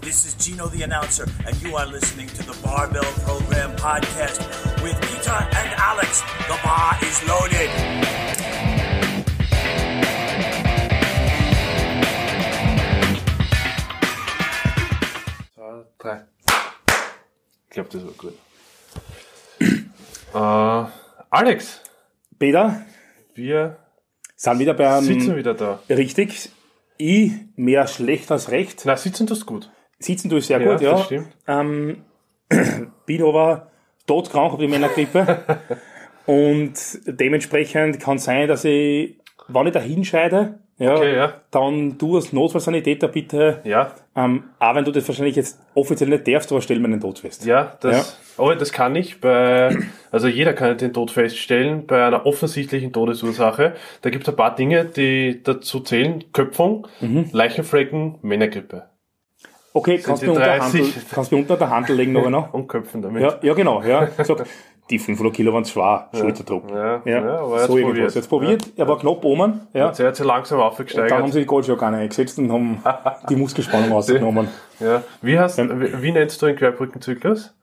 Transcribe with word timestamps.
This 0.00 0.24
is 0.26 0.34
Gino 0.34 0.68
the 0.68 0.82
announcer, 0.84 1.26
and 1.46 1.60
you 1.62 1.76
are 1.76 1.86
listening 1.86 2.28
to 2.28 2.42
the 2.42 2.56
Barbell 2.62 3.04
Program 3.24 3.76
podcast 3.76 4.38
with 4.82 4.94
Peter 5.02 5.30
and 5.30 5.70
Alex. 5.76 6.22
The 6.48 6.58
bar 6.64 6.96
is 7.02 7.22
loaded. 7.28 7.70
Zwei, 15.54 15.84
drei. 15.98 16.24
Ich 17.64 17.70
glaube, 17.70 17.88
das 17.92 18.04
war 18.04 18.12
gut. 18.12 18.34
äh, 20.34 20.90
Alex, 21.30 21.80
Peter, 22.38 22.86
wir 23.34 23.76
sind 24.36 24.58
wieder 24.58 24.74
beim. 24.74 25.04
sitzen 25.04 25.36
wieder 25.36 25.54
da. 25.54 25.80
Richtig. 25.88 26.50
Ich 26.96 27.32
mehr 27.56 27.86
schlecht 27.86 28.30
als 28.30 28.50
recht. 28.50 28.82
Na, 28.84 28.96
sitzen 28.96 29.26
tust 29.26 29.46
gut. 29.46 29.70
Sitzen 29.98 30.30
tue 30.30 30.38
ich 30.38 30.46
sehr 30.46 30.60
Ja, 30.60 30.72
gut, 30.72 30.80
ja. 30.82 30.90
das 30.92 31.04
stimmt. 31.06 31.28
Ähm, 31.46 32.04
bin 33.06 33.22
aber 33.22 33.68
todkrank, 34.06 34.52
habe 34.52 34.62
die 34.62 34.68
Männergrippe. 34.70 35.44
Und 36.26 36.74
dementsprechend 37.06 38.00
kann 38.00 38.18
sein, 38.18 38.48
dass 38.48 38.64
ich, 38.64 39.16
wenn 39.48 39.66
ich 39.66 39.72
da 39.72 39.80
hinscheide, 39.80 40.58
ja, 40.80 40.94
Okay, 40.94 41.16
ja. 41.16 41.32
dann 41.50 41.98
du 41.98 42.14
als 42.16 42.32
Notfallsanitäter 42.32 43.08
bitte, 43.08 43.62
Ja, 43.64 43.92
ähm, 44.14 44.44
auch 44.60 44.74
wenn 44.76 44.84
du 44.84 44.92
das 44.92 45.08
wahrscheinlich 45.08 45.34
jetzt 45.34 45.58
offiziell 45.74 46.08
nicht 46.10 46.28
darfst, 46.28 46.52
aber 46.52 46.60
stell 46.60 46.78
mir 46.78 46.84
einen 46.86 47.00
Tod 47.00 47.18
fest. 47.18 47.44
ja, 47.46 47.76
das, 47.80 48.16
oh, 48.36 48.52
das 48.52 48.70
kann 48.72 48.94
ich 48.94 49.20
bei, 49.20 49.76
also 50.12 50.28
jeder 50.28 50.52
kann 50.52 50.78
den 50.78 50.92
Tod 50.92 51.10
feststellen 51.10 51.86
bei 51.86 52.04
einer 52.06 52.26
offensichtlichen 52.26 52.92
Todesursache. 52.92 53.74
Da 54.02 54.10
gibt 54.10 54.22
es 54.28 54.28
ein 54.32 54.36
paar 54.36 54.54
Dinge, 54.54 54.84
die 54.84 55.42
dazu 55.42 55.80
zählen. 55.80 56.22
Köpfung, 56.32 56.86
Mhm. 57.00 57.30
Leichenflecken, 57.32 58.18
Männergrippe. 58.22 58.84
Okay, 59.78 59.98
kannst 59.98 60.24
du 60.24 60.30
unter 60.30 60.44
30. 60.44 60.80
Handel, 60.80 61.02
kannst 61.12 61.30
du 61.30 61.36
unter 61.36 61.56
der 61.56 61.70
Handel 61.70 61.96
legen 61.96 62.12
noch 62.12 62.28
noch? 62.28 62.52
Und 62.52 62.66
Köpfen 62.66 63.00
damit. 63.00 63.22
Ja, 63.22 63.38
ja, 63.42 63.54
genau, 63.54 63.80
ja. 63.82 64.08
Sag, 64.24 64.44
die 64.90 64.98
500 64.98 65.32
Kilo 65.32 65.52
waren 65.52 65.64
schwer, 65.64 66.08
Schulterdruck. 66.12 66.64
Ja, 66.70 67.00
ja, 67.04 67.38
aber 67.38 67.58
jetzt 67.58 67.66
so 67.68 67.76
irgendwas. 67.76 67.84
probiert. 67.94 68.14
Jetzt 68.14 68.28
probiert, 68.28 68.72
er 68.76 68.88
war 68.88 68.98
knapp 68.98 69.24
oben, 69.24 69.60
ja. 69.72 69.86
Jetzt 69.86 70.00
hat 70.00 70.16
sie 70.16 70.24
langsam 70.24 70.58
Dann 70.58 70.64
haben 70.64 70.72
aufgesteigert. 70.72 71.32
sie 71.32 71.40
die 71.40 71.46
Goldschocke 71.46 71.86
eingesetzt 71.86 72.38
und 72.40 72.50
haben 72.50 72.82
die 73.28 73.36
Muskelspannung 73.36 73.92
rausgenommen. 73.92 74.48
Ja. 74.80 75.02
Wie, 75.22 75.38
hast, 75.38 75.58
wie, 75.58 76.02
wie 76.02 76.10
nennst 76.10 76.42
du 76.42 76.46
den 76.46 76.56
Querbrückenzyklus? 76.56 77.54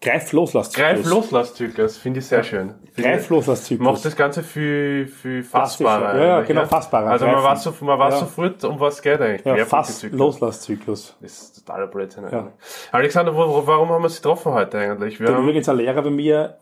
Greif-Loslass-Zyklus. 0.00 0.74
Greif-Loslass-Zyklus, 1.02 1.96
finde 1.98 2.20
ich 2.20 2.26
sehr 2.26 2.44
schön. 2.44 2.74
Greif-Loslass-Zyklus. 2.96 3.84
Macht 3.92 4.04
das 4.04 4.14
Ganze 4.14 4.42
viel, 4.44 5.06
viel 5.08 5.42
fassbarer. 5.42 6.16
Ja, 6.16 6.24
ja, 6.26 6.40
genau, 6.42 6.66
fassbarer. 6.66 7.10
Also 7.10 7.26
man 7.26 7.42
weiß, 7.42 7.62
so, 7.64 7.74
man 7.80 7.98
weiß 7.98 8.14
Ja. 8.14 8.20
sofort, 8.20 8.62
um 8.64 8.78
was 8.78 9.02
geht 9.02 9.20
eigentlich. 9.20 9.44
Ja, 9.44 9.54
Querbrückenzyklus. 9.54 10.10
Fass-Loslass-Zyklus. 10.38 11.16
Das 11.20 11.32
ist 11.32 11.66
totaler 11.66 11.88
Blödsinn 11.88 12.24
Ja. 12.30 12.48
Alexander, 12.92 13.34
wo, 13.34 13.66
warum 13.66 13.88
haben 13.90 14.02
wir 14.02 14.08
sie 14.08 14.16
getroffen 14.22 14.52
heute 14.52 14.78
eigentlich? 14.78 15.18
Wir 15.18 15.28
haben, 15.28 15.42
übrigens 15.42 15.68
ein 15.68 15.76
Lehrer 15.76 16.02
bei 16.02 16.10
mir 16.10 16.58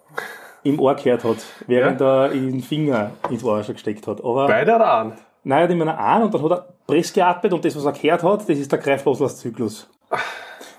im 0.62 0.80
Ohr 0.80 0.94
gehört 0.94 1.22
hat, 1.24 1.36
während 1.66 2.00
er 2.00 2.30
den 2.30 2.60
Finger 2.60 3.10
ins 3.30 3.44
Ohr 3.44 3.62
schon 3.62 3.74
gesteckt 3.74 4.06
hat. 4.06 4.20
Aber 4.24 4.46
beide 4.46 4.72
ran. 4.72 5.12
nein, 5.44 5.58
er 5.58 5.64
hat 5.64 5.70
immer 5.70 5.98
an 5.98 6.22
und 6.22 6.34
dann 6.34 6.42
hat 6.42 6.50
er 6.52 6.66
Press 6.86 7.12
geatmet 7.12 7.52
und 7.52 7.64
das, 7.64 7.76
was 7.76 7.84
er 7.84 7.92
gehört 7.92 8.22
hat, 8.22 8.40
das 8.48 8.58
ist 8.58 8.72
der 8.72 8.78
Greif-Loslass-Zyklus. 8.78 9.88
Das 10.08 10.20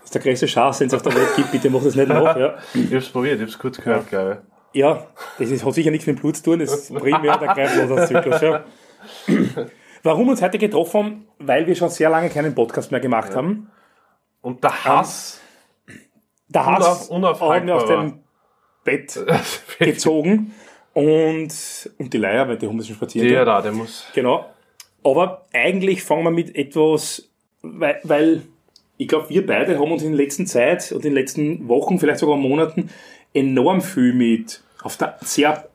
ist 0.07 0.15
der 0.15 0.21
größte 0.21 0.47
Schatz, 0.47 0.77
den 0.79 0.87
es 0.87 0.93
auf 0.93 1.01
der 1.01 1.13
Welt 1.15 1.35
gibt. 1.35 1.51
Bitte 1.51 1.69
mach 1.69 1.83
das 1.83 1.95
nicht 1.95 2.07
nach. 2.07 2.35
Ja. 2.37 2.55
Ich 2.73 2.93
hab's 2.93 3.09
probiert, 3.09 3.35
ich 3.35 3.41
hab's 3.43 3.59
kurz 3.59 3.77
gehört, 3.77 4.07
glaube 4.09 4.41
Ja, 4.73 5.07
das 5.37 5.49
ist, 5.51 5.65
hat 5.65 5.73
sicher 5.73 5.91
nichts 5.91 6.07
mit 6.07 6.17
dem 6.17 6.21
Blut 6.21 6.37
zu 6.37 6.43
tun, 6.43 6.59
das 6.59 6.73
ist 6.73 6.93
primär 6.95 7.37
der 7.37 7.47
Greifloser-Zyklus. 7.53 8.41
Ja. 8.41 8.63
Warum 10.03 10.29
uns 10.29 10.41
heute 10.41 10.57
getroffen 10.57 10.97
haben? 11.03 11.27
Weil 11.39 11.67
wir 11.67 11.75
schon 11.75 11.89
sehr 11.89 12.09
lange 12.09 12.29
keinen 12.29 12.55
Podcast 12.55 12.91
mehr 12.91 12.99
gemacht 13.01 13.35
haben. 13.35 13.69
ich. 13.69 14.43
Und 14.45 14.63
der 14.63 14.83
Hass, 14.85 15.41
Der 16.47 16.65
Hass 16.65 17.09
Unauf- 17.09 17.41
hat 17.41 17.65
mir 17.65 17.75
aus 17.75 17.85
dem 17.85 18.19
Bett 18.83 19.19
gezogen 19.79 20.53
und, 20.93 21.49
und 21.97 22.13
die 22.13 22.17
Leier, 22.17 22.47
weil 22.47 22.57
die 22.57 22.67
haben 22.67 22.77
das 22.77 22.87
schon 22.87 22.95
spazieren. 22.95 23.27
der 23.27 23.39
gehen. 23.39 23.45
da, 23.45 23.61
der 23.61 23.71
muss. 23.73 24.05
Genau. 24.13 24.45
Aber 25.03 25.45
eigentlich 25.53 26.03
fangen 26.03 26.23
wir 26.23 26.31
mit 26.31 26.55
etwas, 26.55 27.29
weil, 27.61 27.99
weil 28.03 28.43
ich 28.97 29.07
glaube, 29.07 29.29
wir 29.29 29.45
beide 29.45 29.79
haben 29.79 29.91
uns 29.91 30.03
in 30.03 30.11
der 30.11 30.17
letzten 30.17 30.47
Zeit 30.47 30.91
und 30.91 31.05
in 31.05 31.11
den 31.11 31.13
letzten 31.13 31.67
Wochen, 31.67 31.99
vielleicht 31.99 32.19
sogar 32.19 32.37
Monaten, 32.37 32.89
enorm 33.33 33.81
viel 33.81 34.13
mit 34.13 34.61
auf 34.81 34.97
der 34.97 35.17
sehr 35.21 35.69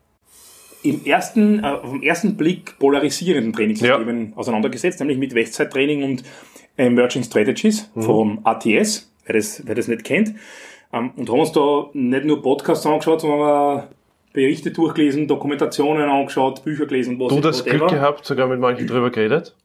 im 0.83 1.05
ersten, 1.05 1.63
äh, 1.63 1.77
den 1.81 2.03
ersten 2.03 2.35
Blick 2.35 2.77
polarisierenden 2.77 3.53
Trainingssystemen 3.53 4.33
auseinandergesetzt, 4.35 4.99
nämlich 4.99 5.17
mit 5.17 5.33
Westside-Training 5.33 6.03
und 6.03 6.23
Emerging 6.75 7.23
Strategies 7.23 7.89
vom 7.95 8.39
ATS, 8.43 9.09
wer 9.25 9.35
das, 9.35 9.61
wer 9.65 9.75
das 9.75 9.87
nicht 9.87 10.03
kennt. 10.03 10.33
Ähm, 10.91 11.11
und 11.15 11.29
haben 11.29 11.39
uns 11.39 11.53
da 11.53 11.89
nicht 11.93 12.25
nur 12.25 12.41
Podcasts 12.41 12.85
angeschaut, 12.85 13.21
sondern 13.21 13.39
auch 13.41 13.83
Berichte 14.33 14.71
durchgelesen, 14.71 15.27
Dokumentationen 15.27 16.09
angeschaut, 16.09 16.63
Bücher 16.63 16.87
gelesen, 16.87 17.19
was 17.19 17.29
Du 17.29 17.39
das 17.39 17.63
Glück 17.63 17.87
gehabt, 17.87 18.25
sogar 18.25 18.47
mit 18.47 18.59
manchen 18.59 18.87
drüber 18.87 19.11
geredet? 19.11 19.55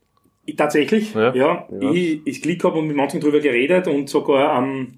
Ich, 0.49 0.57
tatsächlich, 0.57 1.15
Ja. 1.15 1.35
ja. 1.35 1.69
Ja. 1.81 1.91
Ich, 1.93 2.21
ich 2.25 2.43
Glück 2.43 2.61
gehabt 2.61 2.77
und 2.77 2.87
mit 2.87 2.97
manchen 2.97 3.21
drüber 3.21 3.41
geredet 3.41 3.87
und 3.89 4.09
sogar 4.09 4.59
ähm, 4.63 4.95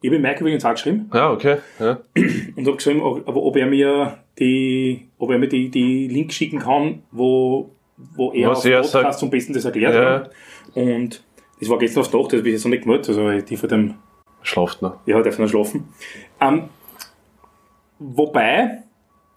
ich 0.00 0.10
habe 0.10 0.18
Mike 0.20 0.40
übrigens 0.40 0.64
auch 0.66 0.72
geschrieben 0.72 1.08
Ja, 1.14 1.30
okay. 1.32 1.56
Ja. 1.80 2.00
und 2.56 2.66
habe 2.66 2.76
geschrieben, 2.76 3.00
ob, 3.00 3.26
ob 3.26 3.56
er 3.56 3.66
mir 3.66 4.18
die, 4.38 5.08
ob 5.18 5.30
er 5.30 5.38
mir 5.38 5.48
die, 5.48 5.70
die 5.70 6.08
Links 6.08 6.34
schicken 6.34 6.58
kann, 6.58 7.02
wo, 7.10 7.70
wo 8.14 8.32
er 8.32 8.50
Was 8.50 8.58
auf 8.58 8.64
er 8.66 8.76
Podcast 8.80 8.92
sagt. 8.92 9.18
zum 9.18 9.30
besten 9.30 9.52
das 9.54 9.64
erklärt. 9.64 9.94
Ja. 10.74 10.82
Und 10.82 11.22
das 11.60 11.68
war 11.70 11.78
gestern 11.78 12.00
aufs 12.00 12.10
Dach, 12.10 12.24
das 12.28 12.40
habe 12.40 12.48
ich 12.48 12.54
jetzt 12.54 12.64
noch 12.64 12.70
nicht 12.70 12.82
gemeldet, 12.82 13.08
also 13.08 13.30
die 13.46 13.56
von 13.56 13.68
dem 13.70 13.94
Schlaft 14.42 14.82
noch. 14.82 14.98
ja, 15.06 15.22
darf 15.22 15.38
noch 15.38 15.48
schlafen. 15.48 15.88
Ähm, 16.40 16.64
wobei 17.98 18.82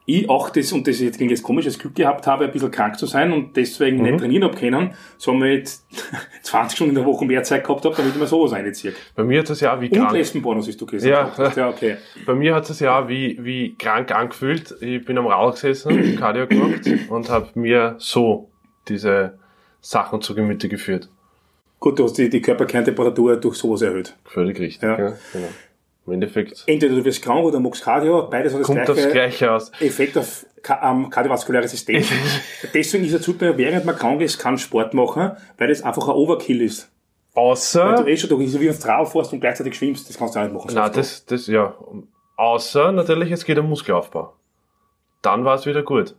ich 0.10 0.30
auch 0.30 0.50
das, 0.50 0.72
und 0.72 0.88
das 0.88 1.02
jetzt 1.02 1.18
klingt 1.18 1.32
jetzt 1.32 1.44
komisch, 1.44 1.66
das 1.66 1.78
Glück 1.78 1.94
gehabt 1.94 2.26
habe, 2.28 2.46
ein 2.46 2.52
bisschen 2.52 2.72
krank 2.72 2.98
zu 2.98 3.06
sein 3.08 3.34
und 3.34 3.58
deswegen 3.58 3.98
Mhm. 3.98 4.04
nicht 4.04 4.18
trainieren 4.20 4.44
habe 4.46 4.56
können, 4.56 4.94
somit 5.18 5.70
20 6.44 6.76
Stunden 6.78 6.92
in 6.92 6.96
der 6.96 7.06
Woche 7.06 7.26
mehr 7.26 7.44
Zeit 7.44 7.66
gehabt 7.66 7.84
habe, 7.84 7.94
damit 7.96 8.14
ich 8.14 8.20
mir 8.20 8.26
sowas 8.26 8.54
reinziehe. 8.54 8.94
Bei 9.16 9.24
mir 9.26 9.40
hat 9.40 9.50
es 9.50 9.60
ja 9.60 9.80
wie 9.82 9.90
Und 9.90 9.98
krank. 9.98 10.14
Lesbenpornos 10.14 10.68
ist 10.70 10.80
du 10.80 10.86
gesagt. 10.86 11.38
Ja. 11.38 11.46
hast. 11.46 11.58
ja, 11.58 11.68
okay. 11.70 11.98
Bei 12.26 12.34
mir 12.34 12.56
hat 12.56 12.70
es 12.70 12.80
ja 12.80 13.08
wie, 13.10 13.38
wie 13.44 13.76
krank 13.76 14.12
angefühlt. 14.16 14.74
Ich 14.80 15.04
bin 15.04 15.18
am 15.18 15.28
Rauch 15.28 15.52
gesessen, 15.56 16.16
Cardio 16.20 16.48
gemacht 16.48 16.82
und 17.10 17.30
habe 17.30 17.50
mir 17.56 17.96
so 18.00 18.50
diese 18.88 19.38
Sachen 19.82 20.22
zu 20.22 20.34
Gemüte 20.36 20.70
geführt. 20.70 21.10
Gut, 21.80 22.00
du 22.00 22.06
hast 22.06 22.14
die, 22.18 22.30
die 22.30 22.42
Körperkerntemperatur 22.42 23.36
durch 23.38 23.56
sowas 23.58 23.82
erhöht. 23.84 24.16
Völlig 24.26 24.58
richtig. 24.60 24.82
Ja. 24.82 24.96
genau. 24.96 25.48
Im 26.08 26.14
Endeffekt 26.14 26.64
Entweder 26.68 26.96
du 26.96 27.04
wirst 27.04 27.22
krank 27.22 27.44
oder 27.44 27.60
magst 27.60 27.84
Cardio, 27.84 28.28
beides 28.30 28.54
hat 28.54 28.62
das 28.62 28.68
kommt 28.68 28.88
das 28.88 28.96
gleiche 28.96 29.12
Gleiche 29.12 29.52
aus. 29.52 29.72
Effekt 29.82 30.18
auf 30.18 30.46
ähm, 30.82 31.10
kardiovaskuläres 31.10 31.72
System. 31.72 32.02
Deswegen 32.74 33.04
ist 33.04 33.14
es 33.14 33.24
super, 33.24 33.58
während 33.58 33.86
man 33.86 33.96
krank 33.96 34.22
ist, 34.22 34.40
kann 34.40 34.58
Sport 34.58 34.94
machen, 34.94 35.34
weil 35.58 35.68
das 35.68 35.82
einfach 35.84 36.08
ein 36.08 36.16
Overkill 36.16 36.62
ist. 36.62 36.90
Weil 37.34 37.44
Außer, 37.44 37.96
du 37.96 38.08
eh 38.08 38.18
schon 38.18 38.30
durch, 38.30 38.50
so 38.52 38.60
wie 38.62 38.68
ins 38.68 38.80
Trau 38.80 39.06
fährst 39.06 39.34
und 39.34 39.42
gleichzeitig 39.42 39.76
schwimmst, 39.76 40.10
das 40.10 40.18
kannst 40.18 40.36
du 40.36 40.40
auch 40.40 40.44
nicht 40.44 40.54
machen. 40.54 40.72
na, 40.74 40.90
das, 40.90 41.26
das, 41.26 41.48
ja. 41.48 41.76
Außer 42.38 42.92
natürlich, 42.94 43.32
es 43.32 43.44
geht 43.46 43.58
um 43.60 43.68
Muskelaufbau. 43.68 44.34
Dann 45.22 45.44
war 45.44 45.56
es 45.56 45.66
wieder 45.66 45.84
gut. 45.84 46.16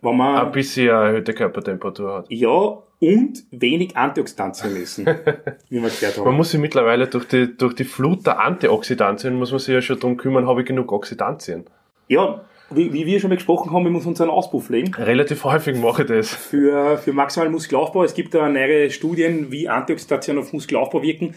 Wenn 0.00 0.16
man, 0.16 0.36
Ein 0.46 0.52
bisschen 0.52 0.88
erhöhte 0.88 1.34
Körpertemperatur 1.34 2.14
hat. 2.14 2.26
ja, 2.30 2.78
und 2.98 3.44
wenig 3.50 3.96
Antioxidantien 3.96 4.76
essen, 4.76 5.06
wie 5.68 5.76
wir 5.76 5.82
Man 5.82 6.26
haben. 6.26 6.36
muss 6.36 6.50
sich 6.50 6.60
mittlerweile 6.60 7.06
durch 7.08 7.26
die, 7.26 7.56
durch 7.56 7.74
die 7.74 7.84
Flut 7.84 8.26
der 8.26 8.40
Antioxidantien, 8.40 9.34
muss 9.34 9.50
man 9.50 9.60
sich 9.60 9.74
ja 9.74 9.82
schon 9.82 10.00
drum 10.00 10.16
kümmern, 10.16 10.46
habe 10.46 10.62
ich 10.62 10.66
genug 10.66 10.92
Oxidantien. 10.92 11.64
Ja, 12.08 12.44
wie, 12.70 12.92
wie 12.92 13.06
wir 13.06 13.20
schon 13.20 13.30
mal 13.30 13.36
gesprochen 13.36 13.72
haben, 13.72 13.84
wir 13.84 13.90
müssen 13.90 14.08
uns 14.08 14.20
einen 14.20 14.30
Auspuff 14.30 14.70
legen 14.70 14.92
Relativ 14.94 15.44
häufig 15.44 15.76
mache 15.76 16.02
ich 16.02 16.08
das. 16.08 16.34
für, 16.34 16.98
für 16.98 17.12
maximalen 17.12 17.52
Muskelaufbau. 17.52 18.02
Es 18.02 18.14
gibt 18.14 18.34
da 18.34 18.48
neue 18.48 18.90
Studien, 18.90 19.52
wie 19.52 19.68
Antioxidantien 19.68 20.38
auf 20.38 20.52
Muskelaufbau 20.52 21.02
wirken. 21.02 21.34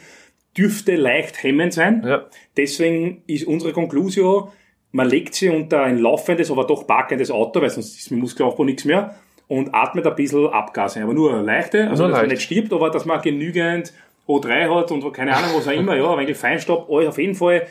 Dürfte 0.58 0.96
leicht 0.96 1.44
hemmend 1.44 1.74
sein. 1.74 2.04
Ja. 2.06 2.26
Deswegen 2.58 3.22
ist 3.28 3.46
unsere 3.46 3.74
Konklusion, 3.74 4.50
man 4.92 5.08
legt 5.08 5.36
sie 5.36 5.50
unter 5.50 5.84
ein 5.84 6.00
laufendes, 6.00 6.50
aber 6.50 6.66
doch 6.66 6.88
parkendes 6.88 7.30
Auto, 7.30 7.62
weil 7.62 7.70
sonst 7.70 7.96
ist 7.96 8.10
mit 8.10 8.22
Muskelaufbau 8.22 8.64
nichts 8.64 8.86
mehr, 8.86 9.16
und 9.50 9.76
atmet 9.76 10.08
ein 10.08 10.16
bisschen 10.16 10.48
Abgase. 10.48 11.04
Aber 11.04 11.14
nur 11.14 11.42
leichte, 11.42 11.90
also 11.90 12.04
Nur 12.04 12.12
dass 12.12 12.20
man 12.22 12.30
leicht. 12.30 12.32
nicht 12.40 12.42
stirbt, 12.44 12.72
aber 12.72 12.90
dass 12.90 13.04
man 13.04 13.22
genügend 13.22 13.92
O3 14.28 14.74
hat 14.74 14.92
und 14.92 15.12
keine 15.12 15.36
Ahnung, 15.36 15.50
was 15.56 15.68
auch 15.68 15.72
immer, 15.74 15.96
ja, 15.98 16.10
ein 16.14 16.20
wenig 16.20 16.38
Feinstaub, 16.38 16.88
alles 16.90 17.10
auf 17.10 17.18
jeden 17.18 17.36
Fall 17.36 17.68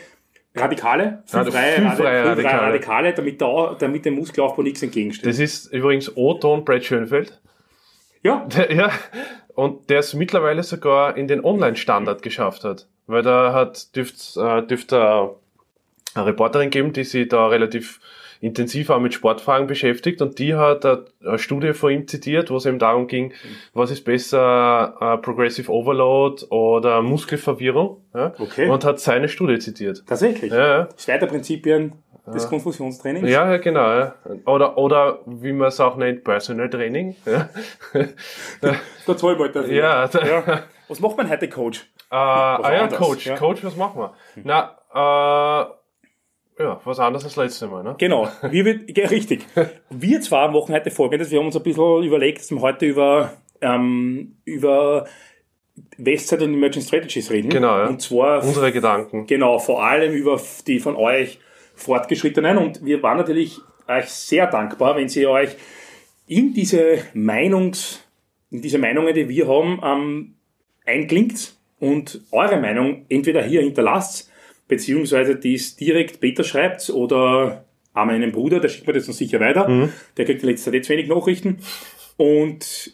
Radikale, 0.55 1.23
Ja, 1.31 1.43
freie, 1.45 1.45
viel 1.45 1.51
Radi- 1.51 1.51
freie 1.51 1.95
viel 1.95 2.03
freie 2.03 2.25
Radikale. 2.25 2.61
Radikale, 2.67 3.13
damit, 3.13 3.41
da, 3.41 3.75
damit 3.79 4.03
dem 4.05 4.15
Muskelaufbau 4.15 4.61
nichts 4.63 4.83
entgegensteht. 4.83 5.27
Das 5.29 5.39
ist 5.39 5.67
übrigens 5.71 6.15
O-Ton 6.17 6.65
Brad 6.65 6.83
Schönfeld. 6.83 7.39
ja, 8.23 8.45
Der, 8.57 8.73
ja, 8.73 8.91
und 9.55 9.89
der 9.89 9.99
es 9.99 10.13
mittlerweile 10.13 10.63
sogar 10.63 11.15
in 11.17 11.27
den 11.27 11.43
Online-Standard 11.43 12.21
geschafft 12.21 12.63
hat. 12.63 12.87
Weil 13.07 13.21
da 13.23 13.53
hat, 13.53 13.95
dürft, 13.95 14.35
äh, 14.37 14.61
dürft 14.63 14.91
äh, 14.91 14.95
eine 14.97 16.25
Reporterin 16.25 16.69
geben, 16.71 16.93
die 16.93 17.03
sich 17.03 17.27
da 17.29 17.47
relativ 17.47 17.99
intensiv 18.41 18.89
auch 18.89 18.99
mit 18.99 19.13
Sportfragen 19.13 19.67
beschäftigt 19.67 20.21
und 20.21 20.39
die 20.39 20.55
hat 20.55 20.85
eine 20.85 21.37
Studie 21.37 21.73
von 21.73 21.91
ihm 21.91 22.07
zitiert, 22.07 22.49
wo 22.49 22.55
es 22.55 22.65
eben 22.65 22.79
darum 22.79 23.07
ging, 23.07 23.33
was 23.73 23.91
ist 23.91 24.05
besser, 24.05 24.95
äh, 24.99 25.17
Progressive 25.17 25.71
Overload 25.71 26.45
oder 26.49 27.01
Muskelverwirrung. 27.01 28.01
Ja? 28.13 28.33
Okay. 28.39 28.69
Und 28.69 28.85
hat 28.85 28.99
seine 28.99 29.27
Studie 29.27 29.59
zitiert. 29.59 30.03
Tatsächlich. 30.07 30.51
Ja. 30.51 30.87
Zweiter-Prinzipien 30.95 31.93
des 32.33 32.47
Konfusionstrainings. 32.47 33.27
Ja, 33.29 33.57
genau. 33.57 33.89
Ja. 33.89 34.15
Oder, 34.45 34.77
oder 34.77 35.19
wie 35.25 35.51
man 35.51 35.69
es 35.69 35.79
auch 35.79 35.95
nennt, 35.97 36.23
Personal 36.23 36.69
Training. 36.69 37.15
Ja, 37.25 37.49
Da 38.61 39.17
zahlen 39.17 39.39
wir 39.39 39.49
dafür. 39.49 39.73
ja, 39.73 40.07
da, 40.07 40.25
Ja. 40.25 40.63
Was 40.87 40.99
macht 40.99 41.17
man 41.17 41.29
heute, 41.29 41.47
Coach? 41.49 41.81
Äh, 42.11 42.15
ah 42.15 42.71
ja, 42.73 42.87
Coach. 42.87 43.29
Coach, 43.35 43.63
was 43.63 43.75
machen 43.75 44.01
wir? 44.01 44.13
Na, 44.43 44.75
äh, 44.93 45.78
ja, 46.59 46.81
was 46.83 46.99
anderes 46.99 47.23
als 47.25 47.35
letzte 47.35 47.67
Mal, 47.67 47.83
ne? 47.83 47.95
Genau, 47.97 48.27
wir 48.49 48.65
wird, 48.65 48.97
ja, 48.97 49.07
richtig. 49.07 49.45
Wir 49.89 50.21
zwar 50.21 50.51
machen 50.51 50.73
heute 50.75 50.91
folgendes, 50.91 51.31
wir 51.31 51.39
haben 51.39 51.47
uns 51.47 51.55
ein 51.55 51.63
bisschen 51.63 52.03
überlegt, 52.03 52.39
dass 52.39 52.51
wir 52.51 52.61
heute 52.61 52.85
über, 52.85 53.33
ähm, 53.61 54.35
über 54.45 55.07
Westside 55.97 56.43
und 56.43 56.53
Emerging 56.53 56.81
Strategies 56.81 57.31
reden. 57.31 57.49
Genau, 57.49 57.77
ja. 57.77 57.87
Und 57.87 58.01
zwar, 58.01 58.43
Unsere 58.43 58.71
Gedanken. 58.71 59.25
genau, 59.25 59.59
vor 59.59 59.83
allem 59.83 60.13
über 60.13 60.39
die 60.67 60.79
von 60.79 60.95
euch 60.95 61.39
Fortgeschrittenen. 61.75 62.57
Und 62.57 62.83
wir 62.85 63.01
waren 63.01 63.17
natürlich 63.17 63.57
euch 63.87 64.09
sehr 64.09 64.47
dankbar, 64.47 64.95
wenn 64.95 65.09
Sie 65.09 65.25
euch 65.25 65.55
in 66.27 66.53
diese 66.53 66.99
Meinungs, 67.13 68.05
in 68.51 68.61
diese 68.61 68.77
Meinungen, 68.77 69.13
die 69.13 69.29
wir 69.29 69.47
haben, 69.47 69.81
ähm, 69.83 70.35
einklingt 70.85 71.55
und 71.79 72.21
eure 72.31 72.59
Meinung 72.59 73.05
entweder 73.09 73.43
hier 73.43 73.61
hinterlasst, 73.61 74.31
beziehungsweise 74.69 75.35
dies 75.35 75.75
direkt 75.75 76.21
Peter 76.21 76.45
schreibt 76.45 76.89
oder 76.89 77.65
an 77.93 78.07
meinen 78.07 78.31
Bruder, 78.31 78.61
der 78.61 78.69
schickt 78.69 78.87
mir 78.87 78.93
das 78.93 79.07
dann 79.07 79.15
sicher 79.15 79.41
weiter. 79.41 79.67
Der 80.15 80.23
kriegt 80.23 80.43
in 80.43 80.49
letzter 80.49 80.71
Zeit 80.71 80.75
jetzt 80.75 80.89
wenig 80.89 81.09
Nachrichten. 81.09 81.57
Und 82.15 82.93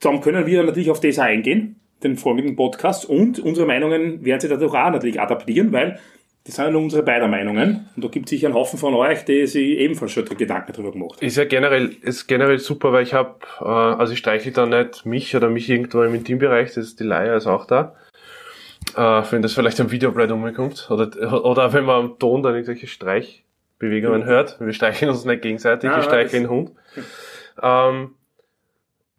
dann 0.00 0.20
können 0.20 0.46
wir 0.46 0.62
natürlich 0.64 0.90
auf 0.90 0.98
das 0.98 1.20
eingehen, 1.20 1.76
den 2.02 2.16
folgenden 2.16 2.56
Podcast. 2.56 3.08
Und 3.08 3.38
unsere 3.38 3.66
Meinungen 3.66 4.24
werden 4.24 4.40
sie 4.40 4.48
dadurch 4.48 4.74
auch 4.74 4.90
natürlich 4.90 5.20
adaptieren, 5.20 5.72
weil 5.72 6.00
das 6.44 6.56
sind 6.56 6.64
ja 6.64 6.70
nur 6.72 6.82
unsere 6.82 7.04
beiden 7.04 7.30
Meinungen. 7.30 7.88
Und 7.94 8.04
da 8.04 8.08
gibt 8.08 8.26
es 8.26 8.30
sicher 8.30 8.48
einen 8.48 8.56
Haufen 8.56 8.78
von 8.78 8.94
euch, 8.94 9.24
die 9.24 9.46
sich 9.46 9.78
ebenfalls 9.78 10.10
schon 10.10 10.24
Gedanken 10.24 10.72
darüber 10.72 10.90
gemacht 10.90 11.18
haben. 11.18 11.26
Ist 11.26 11.36
ja 11.36 11.44
generell, 11.44 11.94
ist 12.00 12.26
generell 12.26 12.58
super, 12.58 12.92
weil 12.92 13.04
ich 13.04 13.14
habe, 13.14 13.36
äh, 13.60 13.64
also 13.64 14.12
ich 14.12 14.18
streichle 14.18 14.50
da 14.50 14.66
nicht 14.66 15.06
mich 15.06 15.36
oder 15.36 15.48
mich 15.50 15.68
irgendwo 15.68 16.02
im 16.02 16.14
Intimbereich, 16.14 16.68
das 16.74 16.86
ist 16.86 17.00
die 17.00 17.04
Leier 17.04 17.36
ist 17.36 17.46
auch 17.46 17.66
da. 17.66 17.94
Äh, 18.96 19.22
wenn 19.30 19.42
das 19.42 19.54
vielleicht 19.54 19.80
am 19.80 19.90
Videoblät 19.90 20.30
umkommt. 20.30 20.88
Oder, 20.90 21.44
oder 21.44 21.72
wenn 21.72 21.84
man 21.84 21.96
am 21.96 22.18
Ton 22.18 22.42
dann 22.42 22.54
irgendwelche 22.54 22.86
Streichbewegungen 22.86 24.24
hört. 24.24 24.60
Wir 24.60 24.72
streicheln 24.72 25.10
uns 25.10 25.24
nicht 25.24 25.42
gegenseitig, 25.42 25.90
ich 25.96 26.04
streichle 26.04 26.40
den 26.40 26.50
Hund. 26.50 26.72
Ähm, 27.62 28.14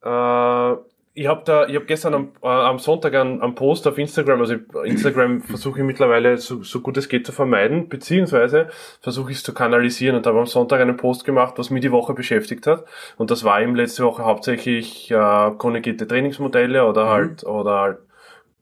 äh, 0.03 0.75
ich 1.15 1.27
habe 1.27 1.43
da, 1.45 1.67
ich 1.67 1.75
habe 1.75 1.85
gestern 1.85 2.13
am, 2.15 2.31
äh, 2.41 2.47
am 2.47 2.79
Sonntag 2.79 3.13
einen, 3.13 3.41
einen 3.41 3.53
Post 3.53 3.87
auf 3.87 3.99
Instagram, 3.99 4.39
also 4.39 4.55
Instagram 4.83 5.41
versuche 5.43 5.79
ich 5.79 5.85
mittlerweile 5.85 6.37
so, 6.37 6.63
so 6.63 6.81
gut 6.81 6.97
es 6.97 7.07
geht 7.07 7.25
zu 7.25 7.31
vermeiden, 7.31 7.87
beziehungsweise 7.87 8.69
versuche 8.99 9.31
ich 9.31 9.37
es 9.37 9.43
zu 9.43 9.53
kanalisieren 9.53 10.15
und 10.15 10.25
habe 10.25 10.39
am 10.39 10.47
Sonntag 10.47 10.81
einen 10.81 10.97
Post 10.97 11.23
gemacht, 11.23 11.53
was 11.57 11.69
mich 11.69 11.81
die 11.81 11.91
Woche 11.91 12.13
beschäftigt 12.13 12.65
hat. 12.65 12.85
Und 13.17 13.29
das 13.29 13.43
war 13.43 13.61
eben 13.61 13.75
letzte 13.75 14.03
Woche 14.03 14.23
hauptsächlich 14.23 15.11
äh, 15.11 15.51
konjugierte 15.57 16.07
Trainingsmodelle 16.07 16.85
oder 16.85 17.09
halt 17.09 17.43
oder 17.43 17.79
halt 17.79 17.97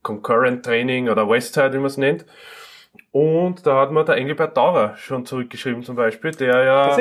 Concurrent 0.03 0.65
Training 0.65 1.09
oder 1.09 1.29
Westside, 1.29 1.73
wie 1.73 1.77
man 1.77 1.85
es 1.87 1.97
nennt. 1.97 2.25
Und 3.11 3.67
da 3.67 3.81
hat 3.81 3.91
mir 3.91 4.05
der 4.05 4.15
Engelbert 4.15 4.55
Daurer 4.55 4.95
schon 4.97 5.25
zurückgeschrieben 5.25 5.83
zum 5.83 5.97
Beispiel, 5.97 6.31
der 6.31 6.63
ja, 6.63 6.95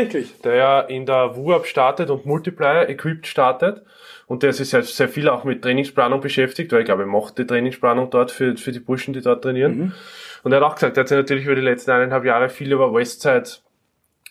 der 0.44 0.54
ja 0.54 0.80
in 0.80 1.06
der 1.06 1.36
WUAP 1.36 1.66
startet 1.66 2.10
und 2.10 2.26
Multiplier 2.26 2.88
Equipped 2.88 3.28
startet 3.28 3.82
und 4.26 4.42
der 4.42 4.52
sich 4.52 4.70
sehr, 4.70 4.82
sehr 4.82 5.08
viel 5.08 5.28
auch 5.28 5.44
mit 5.44 5.62
Trainingsplanung 5.62 6.20
beschäftigt, 6.20 6.72
weil 6.72 6.80
ich 6.80 6.86
glaube, 6.86 7.04
er 7.04 7.08
macht 7.08 7.38
die 7.38 7.46
Trainingsplanung 7.46 8.10
dort 8.10 8.32
für, 8.32 8.56
für 8.56 8.72
die 8.72 8.80
Burschen, 8.80 9.14
die 9.14 9.20
dort 9.20 9.42
trainieren. 9.42 9.94
Und 10.42 10.52
er 10.52 10.60
hat 10.60 10.64
auch 10.64 10.74
gesagt, 10.74 10.96
er 10.96 11.02
hat 11.02 11.08
sich 11.08 11.16
natürlich 11.16 11.44
über 11.44 11.54
die 11.54 11.60
letzten 11.60 11.92
eineinhalb 11.92 12.24
Jahre 12.24 12.48
viel 12.48 12.72
über 12.72 12.92
Westside 12.92 13.48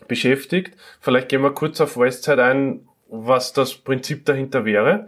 beschäftigt. 0.07 0.75
Vielleicht 0.99 1.29
gehen 1.29 1.41
wir 1.41 1.51
kurz 1.51 1.79
auf 1.79 1.97
Westside 1.97 2.43
ein, 2.43 2.87
was 3.07 3.53
das 3.53 3.75
Prinzip 3.75 4.25
dahinter 4.25 4.65
wäre 4.65 5.07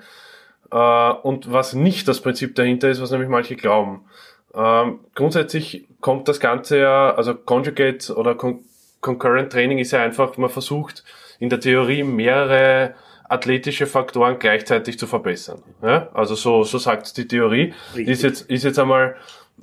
äh, 0.71 1.11
und 1.11 1.51
was 1.51 1.73
nicht 1.73 2.07
das 2.07 2.21
Prinzip 2.21 2.55
dahinter 2.55 2.89
ist, 2.89 3.01
was 3.01 3.11
nämlich 3.11 3.29
manche 3.29 3.55
glauben. 3.55 4.05
Ähm, 4.53 4.99
grundsätzlich 5.15 5.87
kommt 6.01 6.27
das 6.27 6.39
Ganze 6.39 6.79
ja, 6.79 7.13
also 7.13 7.35
Conjugate 7.35 8.15
oder 8.15 8.35
Con 8.35 8.65
Concurrent 8.99 9.51
Training 9.51 9.79
ist 9.79 9.91
ja 9.93 10.03
einfach, 10.03 10.37
man 10.37 10.51
versucht 10.51 11.03
in 11.39 11.49
der 11.49 11.59
Theorie 11.59 12.03
mehrere 12.03 12.93
athletische 13.27 13.87
Faktoren 13.87 14.37
gleichzeitig 14.37 14.99
zu 14.99 15.07
verbessern. 15.07 15.63
Ja? 15.81 16.09
Also 16.13 16.35
so, 16.35 16.63
so 16.63 16.77
sagt 16.77 17.17
die 17.17 17.27
Theorie. 17.27 17.73
Richtig. 17.95 18.07
Ist 18.07 18.21
jetzt, 18.21 18.41
ist 18.51 18.63
jetzt 18.63 18.77
einmal 18.77 19.15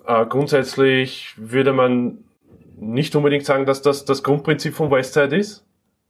äh, 0.06 0.26
grundsätzlich 0.26 1.34
würde 1.37 1.72
man 1.72 2.25
nicht 2.81 3.14
unbedingt 3.14 3.44
sagen, 3.44 3.64
dass 3.64 3.81
das 3.81 4.04
das 4.04 4.25
Grundprinzip 4.25 4.75
von 4.75 4.90
Westside 4.90 5.37
ist. 5.37 5.64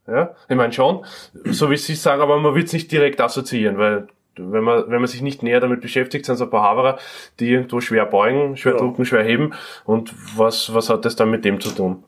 Ja, 0.07 0.35
ich 0.47 0.55
meine 0.55 0.73
schon, 0.73 1.05
so 1.45 1.69
wie 1.69 1.77
Sie 1.77 1.93
sagen, 1.93 2.21
aber 2.21 2.39
man 2.39 2.55
wird 2.55 2.65
es 2.65 2.73
nicht 2.73 2.91
direkt 2.91 3.21
assoziieren, 3.21 3.77
weil 3.77 4.07
wenn 4.39 4.63
man, 4.63 4.85
wenn 4.89 4.99
man 5.01 5.07
sich 5.07 5.21
nicht 5.21 5.43
näher 5.43 5.59
damit 5.59 5.81
beschäftigt, 5.81 6.25
sind 6.25 6.35
so 6.37 6.45
ein 6.45 6.49
paar 6.49 6.63
Haverer, 6.63 6.97
die 7.39 7.51
irgendwo 7.51 7.81
schwer 7.81 8.05
beugen, 8.05 8.57
schwer 8.57 8.73
Ja. 8.73 8.79
drucken, 8.79 9.05
schwer 9.05 9.23
heben. 9.23 9.53
Und 9.85 10.13
was, 10.37 10.73
was 10.73 10.89
hat 10.89 11.05
das 11.05 11.15
dann 11.15 11.29
mit 11.31 11.45
dem 11.45 11.59
zu 11.59 11.69
tun? 11.69 12.03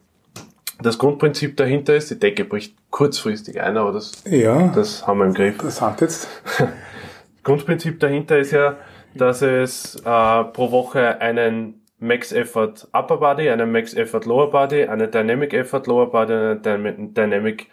Das 0.81 0.98
Grundprinzip 0.98 1.57
dahinter 1.57 1.95
ist, 1.95 2.10
die 2.10 2.18
Decke 2.19 2.44
bricht 2.44 2.75
kurzfristig 2.89 3.62
ein, 3.62 3.78
aber 3.78 3.92
das, 3.92 4.24
Ja, 4.25 4.69
das 4.69 5.06
haben 5.06 5.19
wir 5.19 5.25
im 5.25 5.33
Griff. 5.33 5.54
interessant 5.54 6.01
jetzt. 6.01 6.28
Grundprinzip 7.44 8.00
dahinter 8.00 8.38
ist 8.39 8.51
ja, 8.51 8.78
dass 9.16 9.42
es 9.42 9.95
äh, 9.98 10.44
pro 10.45 10.72
Woche 10.72 11.19
einen 11.22 11.81
Max 12.00 12.31
Effort 12.31 12.88
Upper 12.94 13.18
Body, 13.18 13.50
einen 13.50 13.72
Max 13.72 13.94
Effort 13.94 14.22
Lower 14.25 14.50
Body, 14.50 14.86
einen 14.86 15.12
Dynamic 15.12 15.54
Effort 15.54 15.83
Lower 15.86 16.10
Body, 16.12 16.33
einen 16.33 16.62
Dyna- 16.62 17.13
Dynamic 17.13 17.68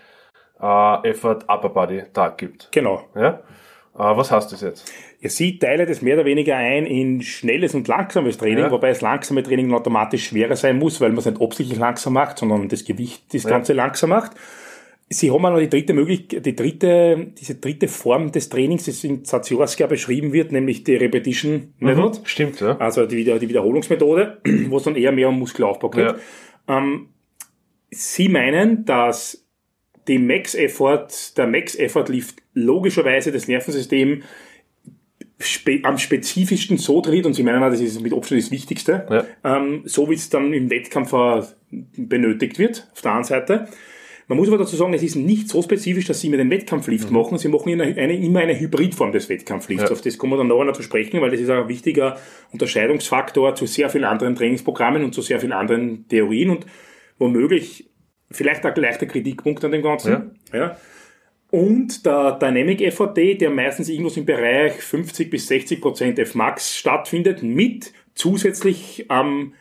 äh, 0.61 1.09
Effort 1.09 1.45
Upper 1.49 1.69
Body 1.71 2.03
Tag 2.13 2.39
gibt. 2.39 2.69
Genau. 2.73 3.05
Ja? 3.15 3.41
Äh, 3.99 4.17
was 4.17 4.31
heißt 4.31 4.53
das 4.53 4.61
jetzt? 4.61 4.93
Ja, 5.21 5.29
sie 5.29 5.59
teilt 5.59 5.91
es 5.91 6.01
mehr 6.03 6.15
oder 6.15 6.25
weniger 6.25 6.57
ein 6.57 6.87
in 6.87 7.21
schnelles 7.23 7.75
und 7.75 7.89
langsames 7.89 8.39
Training, 8.39 8.65
Ja. 8.65 8.71
wobei 8.71 8.91
das 8.91 9.01
langsame 9.01 9.43
Training 9.43 9.73
automatisch 9.73 10.29
schwerer 10.29 10.55
sein 10.57 10.79
muss, 10.79 11.01
weil 11.01 11.11
man 11.11 11.19
es 11.19 11.27
nicht 11.27 11.41
absichtlich 11.41 11.79
langsam 11.79 12.13
macht, 12.13 12.39
sondern 12.39 12.69
das 12.69 12.85
Gewicht 12.85 13.23
das 13.35 13.45
Ganze 13.45 13.73
langsam 13.73 14.11
macht. 14.11 14.33
Sie 15.11 15.31
haben 15.31 15.43
auch 15.47 15.51
noch 15.51 15.59
die 15.59 15.71
dritte 15.71 15.95
Möglichkeit, 15.95 16.45
die 16.45 16.55
dritte, 16.55 17.29
diese 17.41 17.55
dritte 17.55 17.89
Form 17.89 18.31
des 18.31 18.51
Trainings, 18.51 18.85
das 18.85 19.03
in 19.05 19.25
Zaziorska 19.25 19.87
beschrieben 19.87 20.35
wird, 20.35 20.53
nämlich 20.53 20.85
die 20.85 20.97
Repetition 20.97 21.73
Method. 21.79 22.19
Stimmt, 22.25 22.61
ja. 22.61 22.77
Also 22.77 23.07
die, 23.07 23.25
die 23.25 23.49
Wiederholungsmethode, 23.49 24.39
wo 24.69 24.77
es 24.77 24.83
dann 24.83 24.97
eher 24.97 25.11
mehr 25.13 25.31
um 25.31 25.39
Muskelaufbau 25.39 25.89
geht. 25.89 26.15
Ähm, 26.69 27.09
Sie 27.91 28.29
meinen, 28.29 28.85
dass 28.85 29.48
die 30.09 30.19
Max-Effort, 30.19 31.09
der 31.37 31.47
Max-Effort 31.47 32.07
lief 32.09 32.35
logischerweise 32.55 33.31
das 33.31 33.47
Nervensystem 33.47 34.23
spe 35.41 35.81
am 35.85 35.99
spezifischsten 35.99 36.79
so 36.79 37.01
trainiert, 37.01 37.27
und 37.27 37.35
Sie 37.35 37.43
meinen 37.43 37.63
auch, 37.63 37.71
das 37.71 37.81
ist 37.81 38.01
mit 38.01 38.13
Abstand 38.13 38.43
das 38.43 38.51
Wichtigste, 38.51 39.07
Ja. 39.09 39.57
ähm, 39.57 39.83
so 39.85 40.11
wie 40.11 40.15
es 40.15 40.31
dann 40.31 40.53
im 40.53 40.69
Wettkampf 40.71 41.15
benötigt 41.71 42.59
wird, 42.59 42.89
auf 42.93 43.03
der 43.03 43.13
anderen 43.13 43.25
Seite. 43.29 43.69
Man 44.27 44.37
muss 44.37 44.49
aber 44.49 44.59
dazu 44.59 44.77
sagen, 44.77 44.93
es 44.93 45.03
ist 45.03 45.17
nicht 45.17 45.49
so 45.49 45.63
spezifisch, 45.63 46.05
dass 46.05 46.21
Sie 46.21 46.29
mit 46.29 46.39
dem 46.39 46.51
Wettkampflift 46.51 47.11
machen. 47.11 47.39
Sie 47.39 47.49
machen 47.49 47.73
eine, 47.73 47.97
eine, 47.97 48.15
immer 48.15 48.41
eine 48.41 48.59
Hybridform 48.61 49.11
des 49.11 49.31
Wettkampflifts. 49.31 49.85
Ja. 49.85 49.91
Auf 49.91 50.03
das 50.03 50.19
kommen 50.19 50.33
wir 50.35 50.37
dann 50.37 50.49
nachher 50.49 50.65
noch 50.67 50.75
zu 50.75 50.83
sprechen, 50.83 51.23
weil 51.23 51.31
das 51.31 51.41
ist 51.41 51.49
ein 51.49 51.67
wichtiger 51.69 52.19
Unterscheidungsfaktor 52.53 53.55
zu 53.55 53.65
sehr 53.65 53.89
vielen 53.89 54.05
anderen 54.05 54.35
Trainingsprogrammen 54.35 55.03
und 55.03 55.15
zu 55.15 55.23
sehr 55.23 55.41
vielen 55.41 55.53
anderen 55.53 56.07
Theorien 56.09 56.51
und 56.51 56.67
womöglich 57.19 57.88
vielleicht 58.31 58.65
auch 58.67 58.75
gleich 58.75 58.99
der 58.99 59.09
Kritikpunkt 59.09 59.65
an 59.65 59.73
dem 59.73 59.83
Ganzen. 59.83 60.11
Ja. 60.53 60.77
Und 61.51 62.05
der 62.05 62.33
Dynamic 62.33 62.93
FAT, 62.93 63.17
der 63.41 63.51
meistens 63.51 63.89
irgendwas 63.89 64.17
im 64.19 64.27
Bereich 64.27 64.75
50 64.75 65.31
bis 65.31 65.47
60 65.49 65.81
Prozent 65.81 66.19
Fmax 66.19 66.77
stattfindet, 66.77 67.43
mit 67.43 67.93
zusätzlich 68.15 69.07
ähm, 69.09 69.55